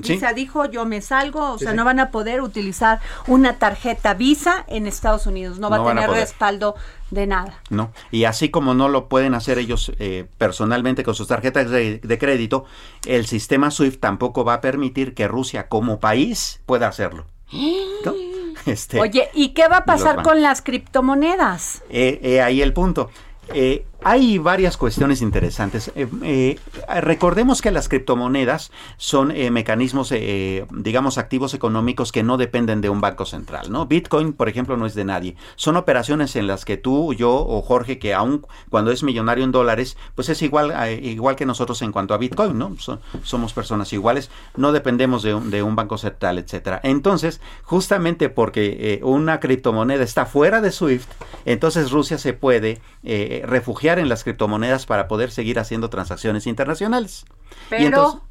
Sí. 0.02 0.14
Visa 0.14 0.34
dijo, 0.34 0.66
yo 0.66 0.86
me 0.86 1.02
salgo, 1.02 1.52
o 1.52 1.58
Sí, 1.58 1.66
sea, 1.66 1.72
sí. 1.72 1.78
no 1.78 1.86
van 1.86 2.00
a 2.00 2.10
poder 2.10 2.42
utilizar 2.42 3.00
una 3.28 3.60
tarjeta 3.60 4.14
Visa 4.16 4.66
en 4.68 4.88
Estados 4.88 5.28
Unidos, 5.28 5.60
no 5.60 5.70
va 5.70 5.78
No 5.78 5.88
a 5.88 5.94
tener 5.94 6.10
respaldo 6.10 6.76
de 7.12 7.28
nada. 7.28 7.60
¿no? 7.70 7.92
Y 8.10 8.24
así 8.24 8.50
como 8.50 8.74
no 8.74 8.90
lo 8.90 9.08
pueden 9.08 9.36
hacer 9.36 9.60
ellos 9.60 9.92
eh, 10.00 10.26
personalmente 10.40 11.04
con 11.04 11.14
sus 11.14 11.28
tarjetas 11.28 11.70
de, 11.70 12.00
de 12.00 12.18
crédito, 12.18 12.66
el 13.06 13.28
sistema 13.28 13.70
SWIFT 13.70 14.00
tampoco 14.00 14.44
va 14.44 14.56
a 14.56 14.62
permitir 14.62 15.14
que 15.14 15.28
Rusia 15.28 15.68
como 15.70 16.00
país 16.00 16.62
pueda 16.66 16.88
hacerlo. 16.88 17.26
¿no? 17.52 18.14
Este, 18.66 19.00
Oye, 19.00 19.30
¿y 19.34 19.50
qué 19.50 19.68
va 19.68 19.78
a 19.78 19.86
pasar 19.86 20.22
con 20.24 20.42
las 20.42 20.62
criptomonedas? 20.62 21.82
Eh, 21.90 22.20
eh, 22.24 22.42
ahí 22.42 22.62
el 22.62 22.72
punto. 22.72 23.10
Eh, 23.54 23.86
hay 24.04 24.38
varias 24.38 24.78
cuestiones 24.78 25.22
interesantes. 25.22 25.92
Eh, 25.96 26.08
eh, 26.24 26.60
recordemos 27.02 27.62
que 27.62 27.72
las 27.72 27.90
criptomonedas 27.90 28.72
son 28.98 29.32
eh, 29.32 29.52
mecanismos, 29.52 30.12
eh, 30.12 30.66
digamos, 30.72 31.18
activos 31.18 31.54
económicos 31.54 32.12
que 32.12 32.24
no 32.24 32.38
dependen 32.38 32.82
de 32.82 32.90
un 32.90 33.02
banco 33.02 33.26
central, 33.26 33.72
¿no? 33.72 33.86
Bitcoin, 33.86 34.34
por 34.34 34.50
ejemplo, 34.50 34.78
no 34.78 34.86
es 34.86 34.96
de 34.96 35.06
nadie. 35.06 35.36
Son 35.56 35.78
operaciones 35.78 36.36
en 36.36 36.48
las 36.48 36.66
que 36.66 36.78
tú, 36.78 37.14
yo 37.14 37.32
o 37.34 37.62
Jorge, 37.62 38.00
que 38.00 38.14
aún 38.14 38.46
cuando 38.70 38.92
es 38.92 39.04
millonario 39.04 39.44
en 39.44 39.52
dólares, 39.52 39.98
pues 40.16 40.30
es 40.30 40.42
igual, 40.42 40.72
eh, 40.72 41.00
igual 41.04 41.36
que 41.36 41.46
nosotros 41.46 41.82
en 41.82 41.92
cuanto 41.92 42.14
a 42.14 42.18
Bitcoin, 42.18 42.58
¿no? 42.58 42.76
So- 42.80 43.00
somos 43.24 43.54
personas 43.54 43.92
iguales, 43.94 44.30
no 44.56 44.72
dependemos 44.72 45.24
de 45.24 45.34
un, 45.36 45.50
de 45.52 45.64
un 45.64 45.76
banco 45.76 45.98
central, 45.98 46.38
etcétera. 46.38 46.80
Entonces, 46.84 47.42
justamente 47.64 48.30
porque 48.30 49.00
una 49.04 49.40
criptomoneda 49.40 50.04
está 50.04 50.26
fuera 50.26 50.62
de 50.62 50.72
SWIFT, 50.72 51.10
entonces 51.46 51.92
Rusia 51.92 52.18
se 52.18 52.34
puede 52.34 52.82
eh, 53.04 53.44
en 54.00 54.10
las 54.10 54.24
criptomonedas 54.24 54.86
para 54.86 55.08
poder 55.08 55.32
seguir 55.32 55.60
haciendo 55.60 55.90
transacciones 55.90 56.48
internacionales. 56.48 57.26
Pero, 57.70 57.84
entonces- 57.86 58.22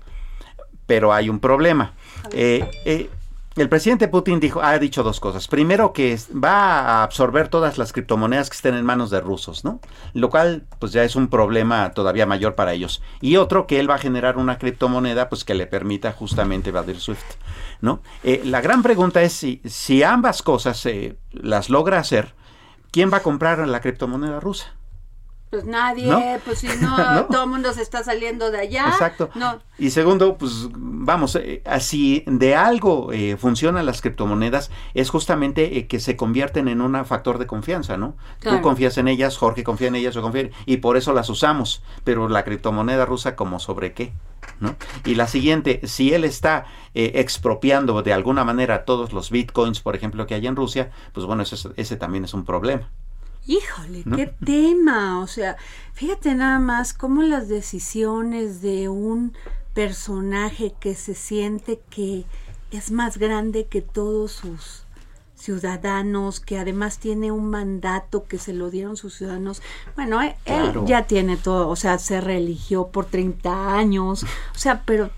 pero 0.87 1.13
hay 1.13 1.29
un 1.29 1.41
problema. 1.41 1.93
Eh, 2.33 2.69
eh, 2.85 3.11
el 3.55 3.69
presidente 3.69 4.09
Putin 4.09 4.41
dijo, 4.41 4.63
ha 4.63 4.79
dicho 4.79 5.03
dos 5.03 5.21
cosas. 5.21 5.47
Primero, 5.47 5.93
que 5.93 6.19
va 6.33 6.81
a 6.81 7.03
absorber 7.03 7.49
todas 7.49 7.77
las 7.77 7.93
criptomonedas 7.93 8.49
que 8.49 8.57
estén 8.57 8.75
en 8.75 8.85
manos 8.85 9.11
de 9.11 9.21
rusos, 9.21 9.63
¿no? 9.63 9.79
Lo 10.15 10.31
cual, 10.31 10.65
pues 10.79 10.93
ya 10.93 11.05
es 11.05 11.17
un 11.17 11.29
problema 11.29 11.91
todavía 11.93 12.25
mayor 12.25 12.55
para 12.55 12.73
ellos. 12.73 13.03
Y 13.21 13.37
otro, 13.37 13.67
que 13.67 13.79
él 13.79 13.91
va 13.91 13.97
a 13.97 13.99
generar 13.99 14.39
una 14.39 14.57
criptomoneda, 14.59 15.29
pues 15.29 15.45
que 15.45 15.55
le 15.55 15.67
permita 15.67 16.13
justamente 16.13 16.71
evadir 16.71 16.99
SWIFT, 16.99 17.27
¿no? 17.83 18.01
Eh, 18.25 18.41
la 18.45 18.63
gran 18.63 18.83
pregunta 18.83 19.21
es 19.21 19.35
si, 19.35 19.61
si 19.67 20.03
ambas 20.03 20.43
cosas 20.43 20.85
eh, 20.87 21.19
las 21.33 21.69
logra 21.69 21.99
hacer, 21.99 22.35
¿quién 22.91 23.13
va 23.13 23.19
a 23.19 23.23
comprar 23.23 23.67
la 23.69 23.81
criptomoneda 23.83 24.41
rusa? 24.41 24.73
Pues 25.53 25.67
nadie, 25.67 26.07
¿No? 26.07 26.23
pues 26.47 26.61
si 26.61 26.67
no, 26.81 26.97
¿No? 26.97 27.25
todo 27.27 27.45
el 27.45 27.51
mundo 27.51 27.75
se 27.75 27.83
está 27.83 28.03
saliendo 28.03 28.51
de 28.51 28.59
allá. 28.59 28.87
Exacto. 28.89 29.29
No, 29.35 29.59
Y 29.79 29.91
segundo, 29.91 30.39
pues 30.39 30.69
vamos, 30.73 31.37
eh, 31.37 31.61
así 31.67 32.25
de 32.27 32.55
algo 32.55 33.13
eh, 33.13 33.37
funcionan 33.37 33.85
las 33.85 34.01
criptomonedas, 34.01 34.71
es 34.95 35.11
justamente 35.11 35.77
eh, 35.77 35.87
que 35.87 36.01
se 36.01 36.17
convierten 36.17 36.69
en 36.69 36.81
un 36.81 37.05
factor 37.05 37.37
de 37.37 37.47
confianza, 37.47 37.99
¿no? 37.99 38.17
Claro. 38.41 38.57
Tú 38.57 38.63
confías 38.63 38.97
en 38.97 39.09
ellas, 39.09 39.37
Jorge 39.37 39.63
confía 39.63 39.89
en 39.89 39.97
ellas, 39.97 40.15
yo 40.15 40.23
confío 40.23 40.41
en 40.41 40.53
y 40.65 40.79
por 40.79 40.97
eso 40.97 41.13
las 41.13 41.29
usamos, 41.29 41.83
pero 42.03 42.31
la 42.31 42.45
criptomoneda 42.45 43.05
rusa 43.05 43.37
como 43.37 43.61
sobre 43.61 43.93
qué, 43.93 44.15
¿no? 44.59 44.75
Y 45.05 45.17
la 45.17 45.27
siguiente, 45.27 45.83
si 45.85 46.15
él 46.15 46.25
está 46.25 46.65
eh, 46.95 47.13
expropiando 47.17 48.03
de 48.03 48.15
alguna 48.15 48.43
manera 48.45 48.87
todos 48.87 49.13
los 49.13 49.31
bitcoins, 49.31 49.81
por 49.81 49.97
ejemplo, 49.97 50.27
que 50.27 50.35
hay 50.35 50.47
en 50.47 50.57
Rusia, 50.57 50.93
pues 51.13 51.27
bueno, 51.27 51.43
ese, 51.43 51.57
ese 51.77 51.97
también 51.97 52.25
es 52.25 52.33
un 52.33 52.47
problema. 52.47 52.89
Híjole, 53.47 54.03
¿No? 54.05 54.17
qué 54.17 54.27
tema. 54.45 55.21
O 55.21 55.27
sea, 55.27 55.57
fíjate 55.95 56.35
nada 56.35 56.59
más 56.59 56.95
cómo 56.95 57.23
las 57.23 57.49
decisiones 57.49 58.63
de 58.63 58.89
un 58.89 59.35
personaje 59.75 60.75
que 60.79 60.95
se 60.95 61.15
siente 61.15 61.81
que 61.91 62.25
es 62.71 62.91
más 62.91 63.19
grande 63.19 63.67
que 63.67 63.83
todos 63.83 64.33
sus 64.33 64.85
ciudadanos, 65.35 66.39
que 66.39 66.59
además 66.59 66.99
tiene 66.99 67.33
un 67.33 67.51
mandato 67.51 68.25
que 68.25 68.39
se 68.39 68.53
lo 68.53 68.71
dieron 68.71 68.97
sus 68.97 69.15
ciudadanos. 69.15 69.61
Bueno, 69.97 70.21
Claro. 70.45 70.83
él 70.83 70.87
ya 70.87 71.07
tiene 71.09 71.37
todo, 71.37 71.69
o 71.69 71.75
sea, 71.75 71.99
se 71.99 72.21
religió 72.21 72.89
por 72.89 73.07
30 73.07 73.75
años, 73.77 74.23
o 74.55 74.59
sea, 74.59 74.83
pero, 74.87 75.11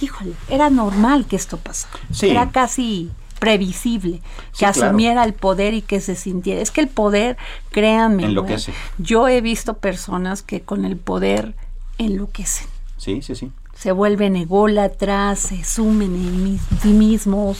híjole, 0.00 0.34
era 0.48 0.68
normal 0.68 1.26
que 1.26 1.36
esto 1.36 1.58
pasara. 1.58 1.94
Sí. 2.12 2.30
Era 2.30 2.50
casi 2.50 3.12
previsible 3.42 4.22
Sí, 4.52 4.64
que 4.64 4.72
claro. 4.72 4.86
asumiera 4.88 5.24
el 5.24 5.34
poder 5.34 5.74
y 5.74 5.82
que 5.82 6.00
se 6.00 6.14
sintiera. 6.14 6.60
Es 6.60 6.70
que 6.70 6.80
el 6.80 6.86
poder, 6.88 7.36
créanme, 7.72 8.24
Enloquece. 8.24 8.70
güey, 8.70 8.82
yo 8.98 9.26
he 9.28 9.40
visto 9.40 9.74
personas 9.74 10.42
que 10.42 10.60
con 10.60 10.84
el 10.84 10.96
poder 10.96 11.54
enloquecen. 11.98 12.68
Sí, 12.96 13.20
sí, 13.20 13.34
sí. 13.34 13.50
Se 13.74 13.90
vuelven 13.90 14.36
ególatras, 14.36 15.40
se 15.40 15.64
sumen 15.64 16.14
en 16.14 16.60
sí 16.80 16.88
mismos. 16.92 17.58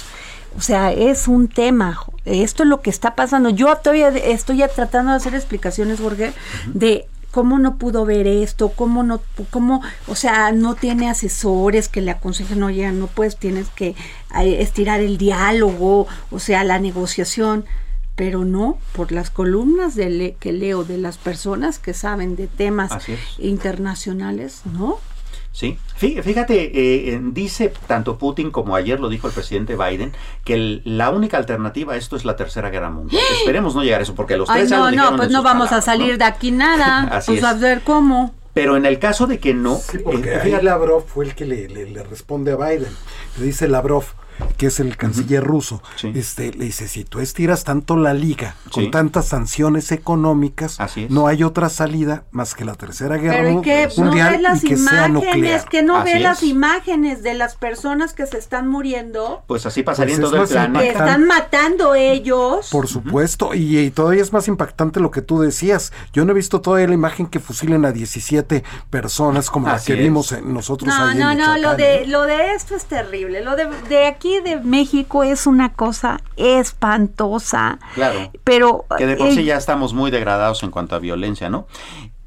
O 0.57 0.61
sea, 0.61 0.93
es 0.93 1.27
un 1.27 1.49
tema. 1.49 1.99
Esto 2.25 2.63
es 2.63 2.69
lo 2.69 2.81
que 2.81 2.91
está 2.91 3.17
pasando. 3.17 3.51
Yo 3.51 3.75
todavía 3.79 4.09
estoy 4.11 4.63
tratando 4.75 5.11
de 5.11 5.17
hacer 5.17 5.35
explicaciones, 5.35 5.99
Jorge, 6.01 6.33
de 6.67 7.09
cómo 7.33 7.59
no 7.59 7.77
pudo 7.79 8.05
ver 8.05 8.27
esto, 8.29 8.69
cómo 8.69 9.03
no, 9.03 9.21
cómo, 9.51 9.83
o 10.07 10.15
sea, 10.15 10.53
no 10.53 10.75
tiene 10.77 11.11
asesores 11.11 11.89
que 11.89 12.01
le 12.03 12.13
aconsejen, 12.13 12.63
oye, 12.63 12.93
no 12.93 13.09
puedes, 13.09 13.37
tienes 13.37 13.69
que 13.71 13.89
eh, 14.39 14.57
estirar 14.61 15.01
el 15.01 15.19
diálogo, 15.19 16.07
o 16.31 16.39
sea, 16.39 16.63
la 16.63 16.79
negociación, 16.79 17.65
pero 18.15 18.45
no 18.45 18.77
por 18.95 19.11
las 19.11 19.31
columnas 19.31 19.95
de 19.95 20.11
le- 20.11 20.35
que 20.35 20.53
leo 20.53 20.85
de 20.85 20.99
las 20.99 21.17
personas 21.19 21.79
que 21.79 21.95
saben 21.95 22.37
de 22.37 22.47
temas 22.47 22.93
internacionales, 23.39 24.61
¿no? 24.73 24.99
Sí, 25.53 25.79
Fí- 26.01 26.21
fíjate, 26.23 26.73
eh, 27.15 27.21
dice 27.23 27.73
tanto 27.87 28.17
Putin 28.17 28.51
como 28.51 28.75
ayer 28.75 28.99
lo 28.99 29.09
dijo 29.11 29.29
el 29.29 29.35
presidente 29.35 29.77
Biden, 29.77 30.13
que 30.45 30.55
el- 30.55 30.83
la 30.85 31.11
única 31.11 31.37
alternativa 31.37 31.93
a 31.93 31.97
esto 31.97 32.17
es 32.17 32.25
la 32.25 32.37
tercera 32.37 32.71
guerra 32.71 32.89
mundial. 32.91 33.23
Esperemos 33.39 33.75
no 33.75 33.85
llegar 33.85 34.01
a 34.01 34.03
eso, 34.03 34.15
porque 34.15 34.37
los 34.39 34.49
Ay, 34.49 34.61
tres 34.61 34.71
ya 34.71 34.79
lo 34.79 34.91
no, 34.91 35.11
no, 35.11 35.17
pues 35.19 35.31
no 35.31 35.43
vamos 35.43 35.71
a 35.73 35.83
salir 35.83 36.13
¿no? 36.13 36.19
de 36.19 36.25
aquí 36.25 36.51
nada. 36.53 37.03
Así 37.17 37.33
pues 37.33 37.39
es. 37.41 37.45
a 37.45 37.53
ver 37.55 37.83
cómo. 37.83 38.35
Pero 38.55 38.77
en 38.77 38.85
el 38.87 38.99
caso 38.99 39.27
de 39.27 39.39
que 39.39 39.55
no, 39.55 39.79
Porque 40.05 40.33
eh, 40.35 40.41
ahí 40.41 40.63
Lavrov 40.63 41.07
fue 41.07 41.27
el 41.27 41.35
que 41.35 41.45
le, 41.47 41.69
le- 41.69 41.89
le 41.91 42.03
responde 42.03 42.53
a 42.53 42.57
Biden. 42.57 42.95
Le 43.39 43.45
dice 43.47 43.69
Lavrov, 43.69 44.05
que 44.57 44.67
es 44.67 44.81
el 44.81 44.97
canciller 44.97 45.43
ruso, 45.45 45.83
este, 46.03 46.53
le 46.53 46.65
dice, 46.67 46.89
si 46.89 47.05
tú 47.05 47.21
estiras 47.21 47.65
tanto 47.65 47.97
la 47.97 48.15
liga 48.15 48.55
con 48.73 48.85
Sí. 48.85 48.91
tantas 48.91 49.27
sanciones 49.27 49.93
económicas, 49.93 50.81
Así 50.81 51.07
no 51.11 51.27
hay 51.27 51.43
otra 51.43 51.69
salida 51.69 52.25
más 52.31 52.55
que 52.55 52.65
la 52.65 52.75
tercera 52.75 53.17
guerra 53.17 53.39
Pero 53.43 53.63
que 53.63 53.89
no 53.97 54.05
mundial 54.05 54.33
ve 54.37 54.43
las 54.43 54.65
y 54.65 54.69
que 54.69 54.77
sea 54.77 55.07
imágenes, 55.09 55.13
nuclear. 55.35 55.69
que 55.69 55.83
no 55.83 55.97
Así 55.97 56.13
ve 56.13 56.21
las 56.21 56.43
es. 56.43 56.49
imágenes 56.49 57.23
de 57.23 57.35
las 57.35 57.57
personas 57.57 58.13
que 58.13 58.27
se 58.27 58.39
están 58.39 58.69
muriendo, 58.69 59.43
pues 59.47 59.67
así 59.67 59.83
pasaría 59.83 60.17
Pues 60.17 60.25
en 60.27 60.31
todo 60.33 60.45
es 60.45 60.51
el 60.51 60.57
planeta. 60.57 60.81
que 60.81 60.89
están 60.91 61.25
matando 61.27 61.95
ellos. 61.95 62.69
Por 62.71 62.89
supuesto, 62.89 63.55
y, 63.55 63.79
y 63.79 63.91
todavía 63.91 64.23
es 64.23 64.33
más 64.33 64.49
impactante 64.49 65.01
lo 65.01 65.11
que 65.11 65.23
tú 65.23 65.41
decías. 65.41 65.93
Yo 66.13 66.25
no 66.25 66.33
he 66.33 66.35
visto 66.35 66.61
todavía 66.61 66.89
la 66.89 66.95
imagen 66.95 67.27
que 67.27 67.41
fusilen 67.41 67.85
a 67.85 67.93
17 67.93 68.63
personas 68.91 69.51
como 69.51 69.67
la 69.69 69.75
Así 69.75 69.87
que 69.87 69.93
es. 69.95 69.99
vimos 70.01 70.33
en 70.33 70.53
nosotros 70.53 70.89
No, 70.95 71.05
ahí 71.05 71.13
en 71.13 71.19
no, 71.19 71.35
no, 71.35 71.57
lo 71.59 71.75
de, 71.77 72.03
¿eh? 72.03 72.07
lo 72.07 72.23
de 72.23 72.55
esto 72.55 72.75
es 72.77 72.85
terrible. 72.85 73.43
Lo 73.43 73.57
de, 73.57 73.69
de 73.89 74.07
aquí 74.07 74.22
de 74.23 74.61
México 74.63 75.23
es 75.23 75.47
una 75.47 75.73
cosa 75.73 76.21
espantosa. 76.37 77.79
Claro. 77.95 78.31
Pero 78.45 78.85
Que 78.97 79.07
de 79.07 79.17
por 79.17 79.29
eh, 79.29 79.35
sí 79.35 79.45
ya 79.45 79.57
estamos 79.57 79.93
muy 79.95 80.11
degradados 80.11 80.63
en 80.63 80.71
cuanto 80.71 80.97
a 80.97 80.99
violencia, 80.99 81.49
¿no? 81.49 81.67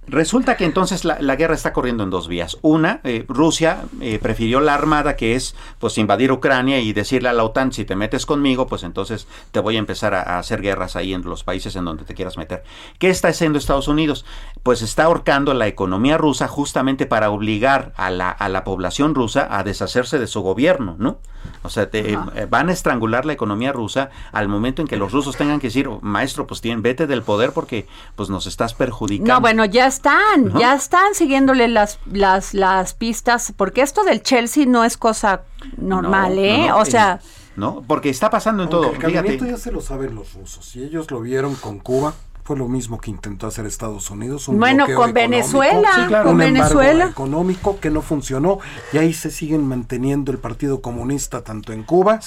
Resulta 0.08 0.56
que 0.56 0.66
entonces 0.66 1.03
la, 1.03 1.18
la 1.20 1.36
guerra 1.36 1.56
está 1.56 1.74
corriendo 1.74 2.03
en 2.03 2.10
dos 2.10 2.28
vías. 2.28 2.58
Una, 2.62 3.01
eh, 3.03 3.26
Rusia 3.28 3.86
eh, 4.01 4.20
prefirió 4.22 4.60
la 4.60 4.74
armada, 4.76 5.16
que 5.16 5.36
es 5.36 5.56
pues 5.80 5.97
invadir 5.97 6.32
Ucrania 6.32 6.80
y 6.80 6.93
decirle 6.93 7.30
a 7.30 7.34
la 7.34 7.43
OTAN, 7.43 7.74
si 7.74 7.86
te 7.86 7.95
metes 7.95 8.26
conmigo, 8.26 8.68
pues 8.68 8.84
entonces 8.84 9.28
te 9.51 9.60
voy 9.60 9.76
a 9.78 9.80
empezar 9.80 10.14
a, 10.14 10.22
a 10.22 10.39
hacer 10.39 10.62
guerras 10.62 10.95
ahí 10.95 11.14
en 11.14 11.24
los 11.24 11.43
países 11.43 11.76
en 11.76 11.86
donde 11.86 12.03
te 12.03 12.14
quieras 12.14 12.38
meter. 12.38 12.64
¿Qué 12.99 13.10
está 13.10 13.30
haciendo 13.30 13.58
Estados 13.58 13.88
Unidos? 13.88 14.26
Pues 14.64 14.82
está 14.82 15.06
ahorcando 15.06 15.53
la 15.53 15.68
economía 15.68 16.18
rusa 16.18 16.47
justamente 16.47 17.06
para 17.06 17.30
obligar 17.32 17.93
a 17.97 18.10
la, 18.12 18.30
a 18.30 18.47
la 18.49 18.64
población 18.64 19.16
rusa 19.16 19.47
a 19.49 19.64
deshacerse 19.64 20.20
de 20.20 20.28
su 20.28 20.41
gobierno, 20.41 20.95
¿no? 20.99 21.18
O 21.62 21.70
sea, 21.70 21.91
te- 21.91 22.14
eh, 22.14 22.18
van 22.49 22.70
a 22.70 22.74
estrangular 22.74 23.24
la 23.26 23.34
economía 23.34 23.72
rusa 23.72 24.10
al 24.32 24.47
momento 24.47 24.82
en 24.82 24.88
que 24.88 24.97
los 24.97 25.12
rusos 25.12 25.36
tengan 25.38 25.60
que 25.60 25.68
decir, 25.68 25.88
maestro, 26.01 26.47
pues 26.47 26.60
tienen, 26.60 26.82
vete 26.82 27.06
del 27.06 27.22
poder 27.22 27.51
porque 27.51 27.86
pues 28.16 28.30
nos 28.32 28.47
estás 28.47 28.74
perjudicando. 28.74 29.36
No, 29.36 29.41
bueno, 29.41 29.64
ya 29.66 29.86
están, 29.95 30.57
ya 30.59 30.75
están 30.75 31.13
siguiéndole 31.15 31.67
las, 31.67 31.99
las, 32.11 32.53
las 32.53 32.93
pistas, 32.93 33.53
porque 33.55 33.81
esto 33.81 34.03
del 34.03 34.21
Chelsea 34.21 34.65
no 34.65 34.83
es 34.83 34.97
cosa 34.97 35.41
normal, 35.77 36.35
No, 36.35 36.41
¿eh? 36.41 36.57
no, 36.59 36.67
no, 36.67 36.77
o 36.79 36.85
sea, 36.85 37.19
No, 37.55 37.83
porque 37.87 38.09
está 38.09 38.29
pasando 38.29 38.63
en 38.63 38.69
todo. 38.69 38.91
el 38.91 38.97
calentamiento 38.97 39.45
Fíjate. 39.45 39.57
ya 39.59 39.63
se 39.63 39.71
lo 39.71 39.81
saben 39.81 40.13
los 40.15 40.33
rusos. 40.33 40.75
Y 40.75 40.83
ellos 40.83 41.09
lo 41.11 41.21
vieron 41.21 41.55
con 41.55 41.79
Cuba. 41.79 42.13
Fue 42.43 42.55
lo 42.55 42.67
mismo 42.67 42.99
que 42.99 43.09
intentó 43.09 43.47
hacer 43.47 43.65
Estados 43.65 44.11
Unidos. 44.11 44.47
un 44.47 44.59
Bueno, 44.59 44.85
con 44.95 45.13
Venezuela, 45.13 45.89
Sí, 45.95 46.01
claro. 46.07 46.25
con 46.25 46.33
un 46.33 46.37
Venezuela. 46.39 47.05
económico 47.05 47.79
que 47.79 47.89
no 47.89 48.03
funcionó. 48.03 48.59
Y 48.93 48.97
ahí 48.99 49.13
se 49.13 49.31
siguen 49.31 49.67
manteniendo 49.67 50.31
el 50.31 50.37
Partido 50.37 50.79
Comunista 50.81 51.43
tanto 51.43 51.73
en 51.73 51.81
Cuba 51.83 52.19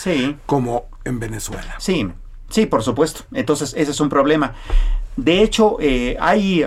como 0.46 0.86
en 1.04 1.20
Venezuela. 1.20 1.74
Sí, 1.78 2.08
sí, 2.48 2.66
por 2.66 2.82
supuesto. 2.82 3.20
Entonces, 3.32 3.74
ese 3.76 3.92
es 3.92 4.00
un 4.00 4.08
problema. 4.08 4.54
De 5.16 5.40
hecho, 5.42 5.76
eh, 5.80 6.16
hay 6.20 6.64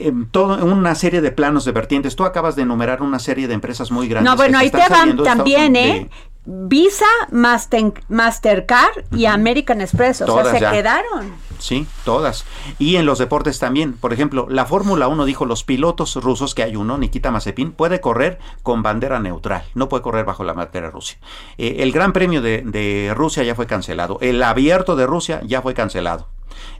em, 0.00 0.26
todo, 0.30 0.64
una 0.64 0.94
serie 0.94 1.20
de 1.20 1.30
planos 1.32 1.64
de 1.64 1.72
vertientes. 1.72 2.16
Tú 2.16 2.24
acabas 2.24 2.56
de 2.56 2.62
enumerar 2.62 3.02
una 3.02 3.18
serie 3.18 3.48
de 3.48 3.54
empresas 3.54 3.90
muy 3.90 4.08
grandes. 4.08 4.30
No, 4.30 4.36
bueno, 4.36 4.58
ahí 4.58 4.70
te 4.70 4.78
van 4.88 5.16
de 5.16 5.22
también, 5.22 5.76
Estados- 5.76 6.02
¿eh? 6.06 6.10
Visa, 6.46 7.04
Master, 7.30 7.92
Mastercard 8.08 9.04
y 9.12 9.26
American 9.26 9.82
Express, 9.82 10.22
o 10.22 10.24
Todas 10.26 10.46
sea, 10.48 10.54
se 10.54 10.60
ya. 10.60 10.72
quedaron. 10.72 11.34
Sí, 11.58 11.86
todas. 12.04 12.46
Y 12.78 12.96
en 12.96 13.04
los 13.04 13.18
deportes 13.18 13.58
también. 13.58 13.92
Por 13.92 14.14
ejemplo, 14.14 14.46
la 14.48 14.64
Fórmula 14.64 15.06
1 15.06 15.26
dijo 15.26 15.44
los 15.44 15.64
pilotos 15.64 16.16
rusos, 16.16 16.54
que 16.54 16.62
hay 16.62 16.76
uno, 16.76 16.96
Nikita 16.96 17.30
Mazepin, 17.30 17.72
puede 17.72 18.00
correr 18.00 18.38
con 18.62 18.82
bandera 18.82 19.20
neutral, 19.20 19.64
no 19.74 19.90
puede 19.90 20.02
correr 20.02 20.24
bajo 20.24 20.42
la 20.42 20.54
bandera 20.54 20.90
Rusia. 20.90 21.18
Eh, 21.58 21.76
el 21.80 21.92
Gran 21.92 22.14
Premio 22.14 22.40
de, 22.40 22.62
de 22.64 23.12
Rusia 23.14 23.42
ya 23.42 23.54
fue 23.54 23.66
cancelado. 23.66 24.16
El 24.22 24.42
abierto 24.42 24.96
de 24.96 25.06
Rusia 25.06 25.42
ya 25.44 25.60
fue 25.60 25.74
cancelado. 25.74 26.28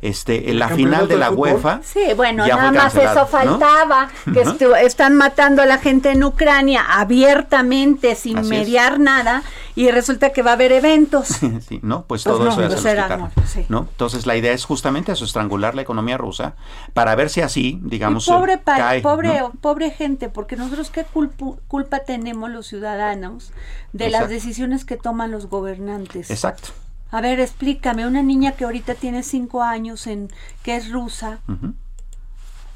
Este, 0.02 0.54
la 0.54 0.68
final 0.68 1.08
de 1.08 1.16
la 1.16 1.30
UEFA. 1.30 1.80
Sí, 1.82 2.00
bueno, 2.16 2.46
ya 2.46 2.56
nada 2.56 2.70
fue 2.90 3.04
más 3.04 3.12
eso 3.12 3.20
¿no? 3.20 3.26
faltaba, 3.26 4.08
que 4.24 4.42
estu- 4.44 4.76
están 4.78 5.14
matando 5.16 5.60
a 5.62 5.66
la 5.66 5.78
gente 5.78 6.10
en 6.10 6.24
Ucrania 6.24 6.82
abiertamente, 6.88 8.14
sin 8.14 8.38
Así 8.38 8.46
es. 8.46 8.50
mediar 8.58 8.98
nada, 8.98 9.42
y 9.76 9.90
resulta 9.90 10.30
que 10.30 10.42
va 10.42 10.50
a 10.50 10.54
haber 10.54 10.72
eventos. 10.72 11.28
Sí, 11.60 11.80
¿no? 11.82 12.04
Pues, 12.06 12.24
Pues 12.24 12.24
todo 12.24 12.44
no, 12.44 12.50
eso 12.50 12.60
ya 12.62 12.68
pues 12.68 12.80
se 12.80 12.90
quitaron, 12.90 13.12
amor, 13.12 13.30
sí. 13.46 13.66
¿no? 13.68 13.86
Entonces 13.90 14.26
la 14.26 14.36
idea 14.36 14.52
es 14.52 14.64
justamente 14.64 15.12
eso, 15.12 15.24
estrangular 15.24 15.74
la 15.74 15.82
economía 15.82 16.16
rusa 16.16 16.54
para 16.94 17.14
ver 17.14 17.28
si 17.30 17.42
así, 17.42 17.78
digamos, 17.82 18.26
Y 18.26 18.30
pobre, 18.30 18.54
eh, 18.54 18.58
pa- 18.58 18.76
cae, 18.76 19.00
pobre, 19.02 19.38
¿no? 19.40 19.50
pobre 19.60 19.90
gente, 19.90 20.28
porque 20.30 20.56
nosotros 20.56 20.90
qué 20.90 21.04
culpu- 21.06 21.58
culpa 21.68 22.00
tenemos 22.00 22.50
los 22.50 22.66
ciudadanos 22.66 23.52
de 23.92 24.08
las 24.10 24.28
decisiones 24.28 24.84
que 24.84 24.96
toman 24.96 25.30
los 25.30 25.46
gobernantes. 25.46 26.30
Exacto. 26.30 26.70
A 27.10 27.20
ver, 27.20 27.40
explícame, 27.40 28.06
una 28.06 28.22
niña 28.22 28.52
que 28.52 28.64
ahorita 28.64 28.94
tiene 28.94 29.22
cinco 29.22 29.62
años, 29.62 30.06
en 30.06 30.28
que 30.62 30.76
es 30.76 30.90
rusa. 30.90 31.40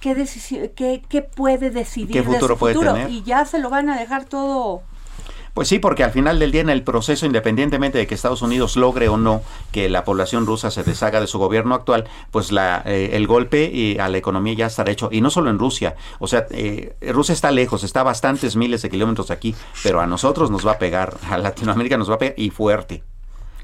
¿qué, 0.00 0.72
qué, 0.74 1.02
qué 1.08 1.22
puede 1.22 1.70
decidir 1.70 2.12
¿Qué 2.12 2.18
de 2.20 2.24
su 2.26 2.32
futuro 2.32 2.56
puede 2.56 2.74
futuro? 2.74 2.92
tener? 2.94 3.10
Y 3.10 3.22
ya 3.22 3.44
se 3.44 3.58
lo 3.58 3.70
van 3.70 3.88
a 3.88 3.98
dejar 3.98 4.24
todo. 4.24 4.82
Pues 5.54 5.68
sí, 5.68 5.78
porque 5.78 6.02
al 6.02 6.10
final 6.10 6.40
del 6.40 6.50
día 6.50 6.62
en 6.62 6.68
el 6.68 6.82
proceso, 6.82 7.26
independientemente 7.26 7.96
de 7.96 8.08
que 8.08 8.14
Estados 8.16 8.42
Unidos 8.42 8.76
logre 8.76 9.08
o 9.08 9.16
no 9.16 9.40
que 9.70 9.88
la 9.88 10.02
población 10.04 10.46
rusa 10.46 10.72
se 10.72 10.82
deshaga 10.82 11.20
de 11.20 11.28
su 11.28 11.38
gobierno 11.38 11.76
actual, 11.76 12.08
pues 12.32 12.50
la, 12.50 12.82
eh, 12.84 13.10
el 13.12 13.28
golpe 13.28 13.70
eh, 13.72 14.00
a 14.00 14.08
la 14.08 14.18
economía 14.18 14.54
ya 14.54 14.66
estará 14.66 14.90
hecho. 14.90 15.10
Y 15.12 15.20
no 15.20 15.30
solo 15.30 15.50
en 15.50 15.60
Rusia, 15.60 15.94
o 16.18 16.26
sea, 16.26 16.48
eh, 16.50 16.96
Rusia 17.12 17.32
está 17.32 17.52
lejos, 17.52 17.84
está 17.84 18.00
a 18.00 18.02
bastantes 18.02 18.56
miles 18.56 18.82
de 18.82 18.90
kilómetros 18.90 19.30
aquí, 19.30 19.54
pero 19.84 20.00
a 20.00 20.08
nosotros 20.08 20.50
nos 20.50 20.66
va 20.66 20.72
a 20.72 20.78
pegar, 20.78 21.16
a 21.30 21.38
Latinoamérica 21.38 21.96
nos 21.96 22.10
va 22.10 22.16
a 22.16 22.18
pegar 22.18 22.34
y 22.36 22.50
fuerte. 22.50 23.04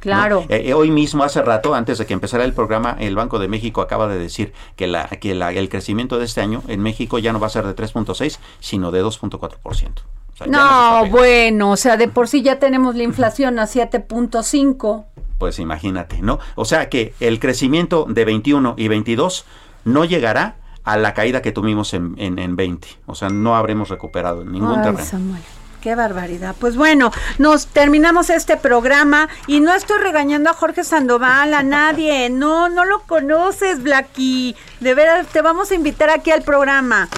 ¿No? 0.01 0.13
Claro. 0.13 0.45
Eh, 0.49 0.63
eh, 0.67 0.75
hoy 0.75 0.91
mismo, 0.91 1.23
hace 1.25 1.43
rato, 1.43 1.75
antes 1.75 1.99
de 1.99 2.07
que 2.07 2.15
empezara 2.15 2.45
el 2.45 2.53
programa, 2.53 2.97
el 2.99 3.15
Banco 3.17 3.39
de 3.39 3.49
México 3.49 3.81
acaba 3.83 4.09
de 4.09 4.19
decir 4.19 4.53
que, 4.77 4.87
la, 4.87 5.07
que 5.09 5.35
la- 5.35 5.53
el 5.53 5.69
crecimiento 5.69 6.19
de 6.19 6.25
este 6.25 6.41
año 6.41 6.63
en 6.69 6.81
México 6.83 7.19
ya 7.19 7.33
no 7.33 7.41
va 7.41 7.47
a 7.49 7.51
ser 7.51 7.67
de 7.67 7.75
3.6, 7.75 8.39
sino 8.61 8.91
de 8.91 9.03
2.4%. 9.03 9.59
O 9.63 9.75
sea, 9.75 10.47
No, 10.47 11.01
pegando. 11.03 11.11
bueno, 11.19 11.71
o 11.73 11.77
sea, 11.77 11.97
de 11.97 12.09
por 12.09 12.29
sí 12.29 12.43
ya 12.43 12.59
tenemos 12.59 12.95
la 12.97 13.03
inflación 13.03 13.59
a 13.59 13.67
7.5. 13.67 15.05
Pues 15.39 15.59
imagínate, 15.59 16.21
¿no? 16.23 16.39
O 16.55 16.65
sea 16.65 16.89
que 16.89 17.15
el 17.21 17.41
crecimiento 17.41 18.07
de 18.09 18.25
21 18.25 18.75
y 18.77 18.89
22 18.89 19.45
no 19.85 20.05
llegará 20.05 20.57
a 20.85 20.97
la 20.97 21.15
caída 21.15 21.43
que 21.43 21.53
tuvimos 21.53 21.95
en, 21.95 22.15
en, 22.19 22.39
en 22.39 22.57
20. 22.57 22.89
O 23.07 23.15
sea, 23.15 23.29
no 23.31 23.57
habremos 23.57 23.89
recuperado 23.91 24.43
en 24.43 24.53
ningún 24.53 24.79
Ay, 24.79 24.83
terreno. 24.85 25.05
Samuel, 25.05 25.43
qué 25.81 25.95
barbaridad. 25.95 26.55
Pues 26.59 26.77
bueno, 26.77 27.11
nos 27.39 27.67
terminamos 27.67 28.31
este 28.31 28.57
programa 28.57 29.29
y 29.47 29.61
no 29.61 29.75
estoy 29.75 29.99
regañando 29.99 30.51
a 30.51 30.55
Jorge 30.55 30.85
Sandoval, 30.85 31.55
a 31.55 31.63
nadie. 31.63 32.29
No, 32.41 32.69
no 32.69 32.85
lo 32.85 33.03
conoces, 33.03 33.83
Blacky. 33.83 34.57
De 34.81 34.95
veras, 34.95 35.27
te 35.27 35.43
vamos 35.43 35.71
a 35.71 35.75
invitar 35.75 36.11
aquí 36.11 36.31
al 36.31 36.43
programa. 36.43 37.09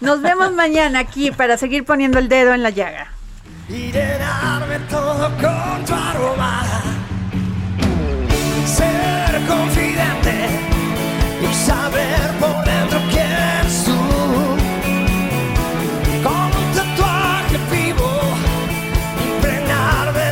Nos 0.00 0.22
vemos 0.22 0.52
mañana 0.62 0.98
aquí 1.00 1.30
para 1.30 1.56
seguir 1.56 1.84
poniendo 1.84 2.18
el 2.18 2.28
dedo 2.28 2.52
en 2.54 2.62
la 2.62 2.70
llaga. 2.70 3.12
y 3.68 3.92
llenarme 3.92 4.78
todo 4.90 5.30
con 5.40 5.84
tu 5.84 5.94
aroma. 5.94 6.62
Ser 8.66 9.40
confidente 9.46 10.34
y 11.42 11.54
saber 11.54 12.30
por 12.40 12.64
dentro 12.64 13.00
quién 13.10 13.31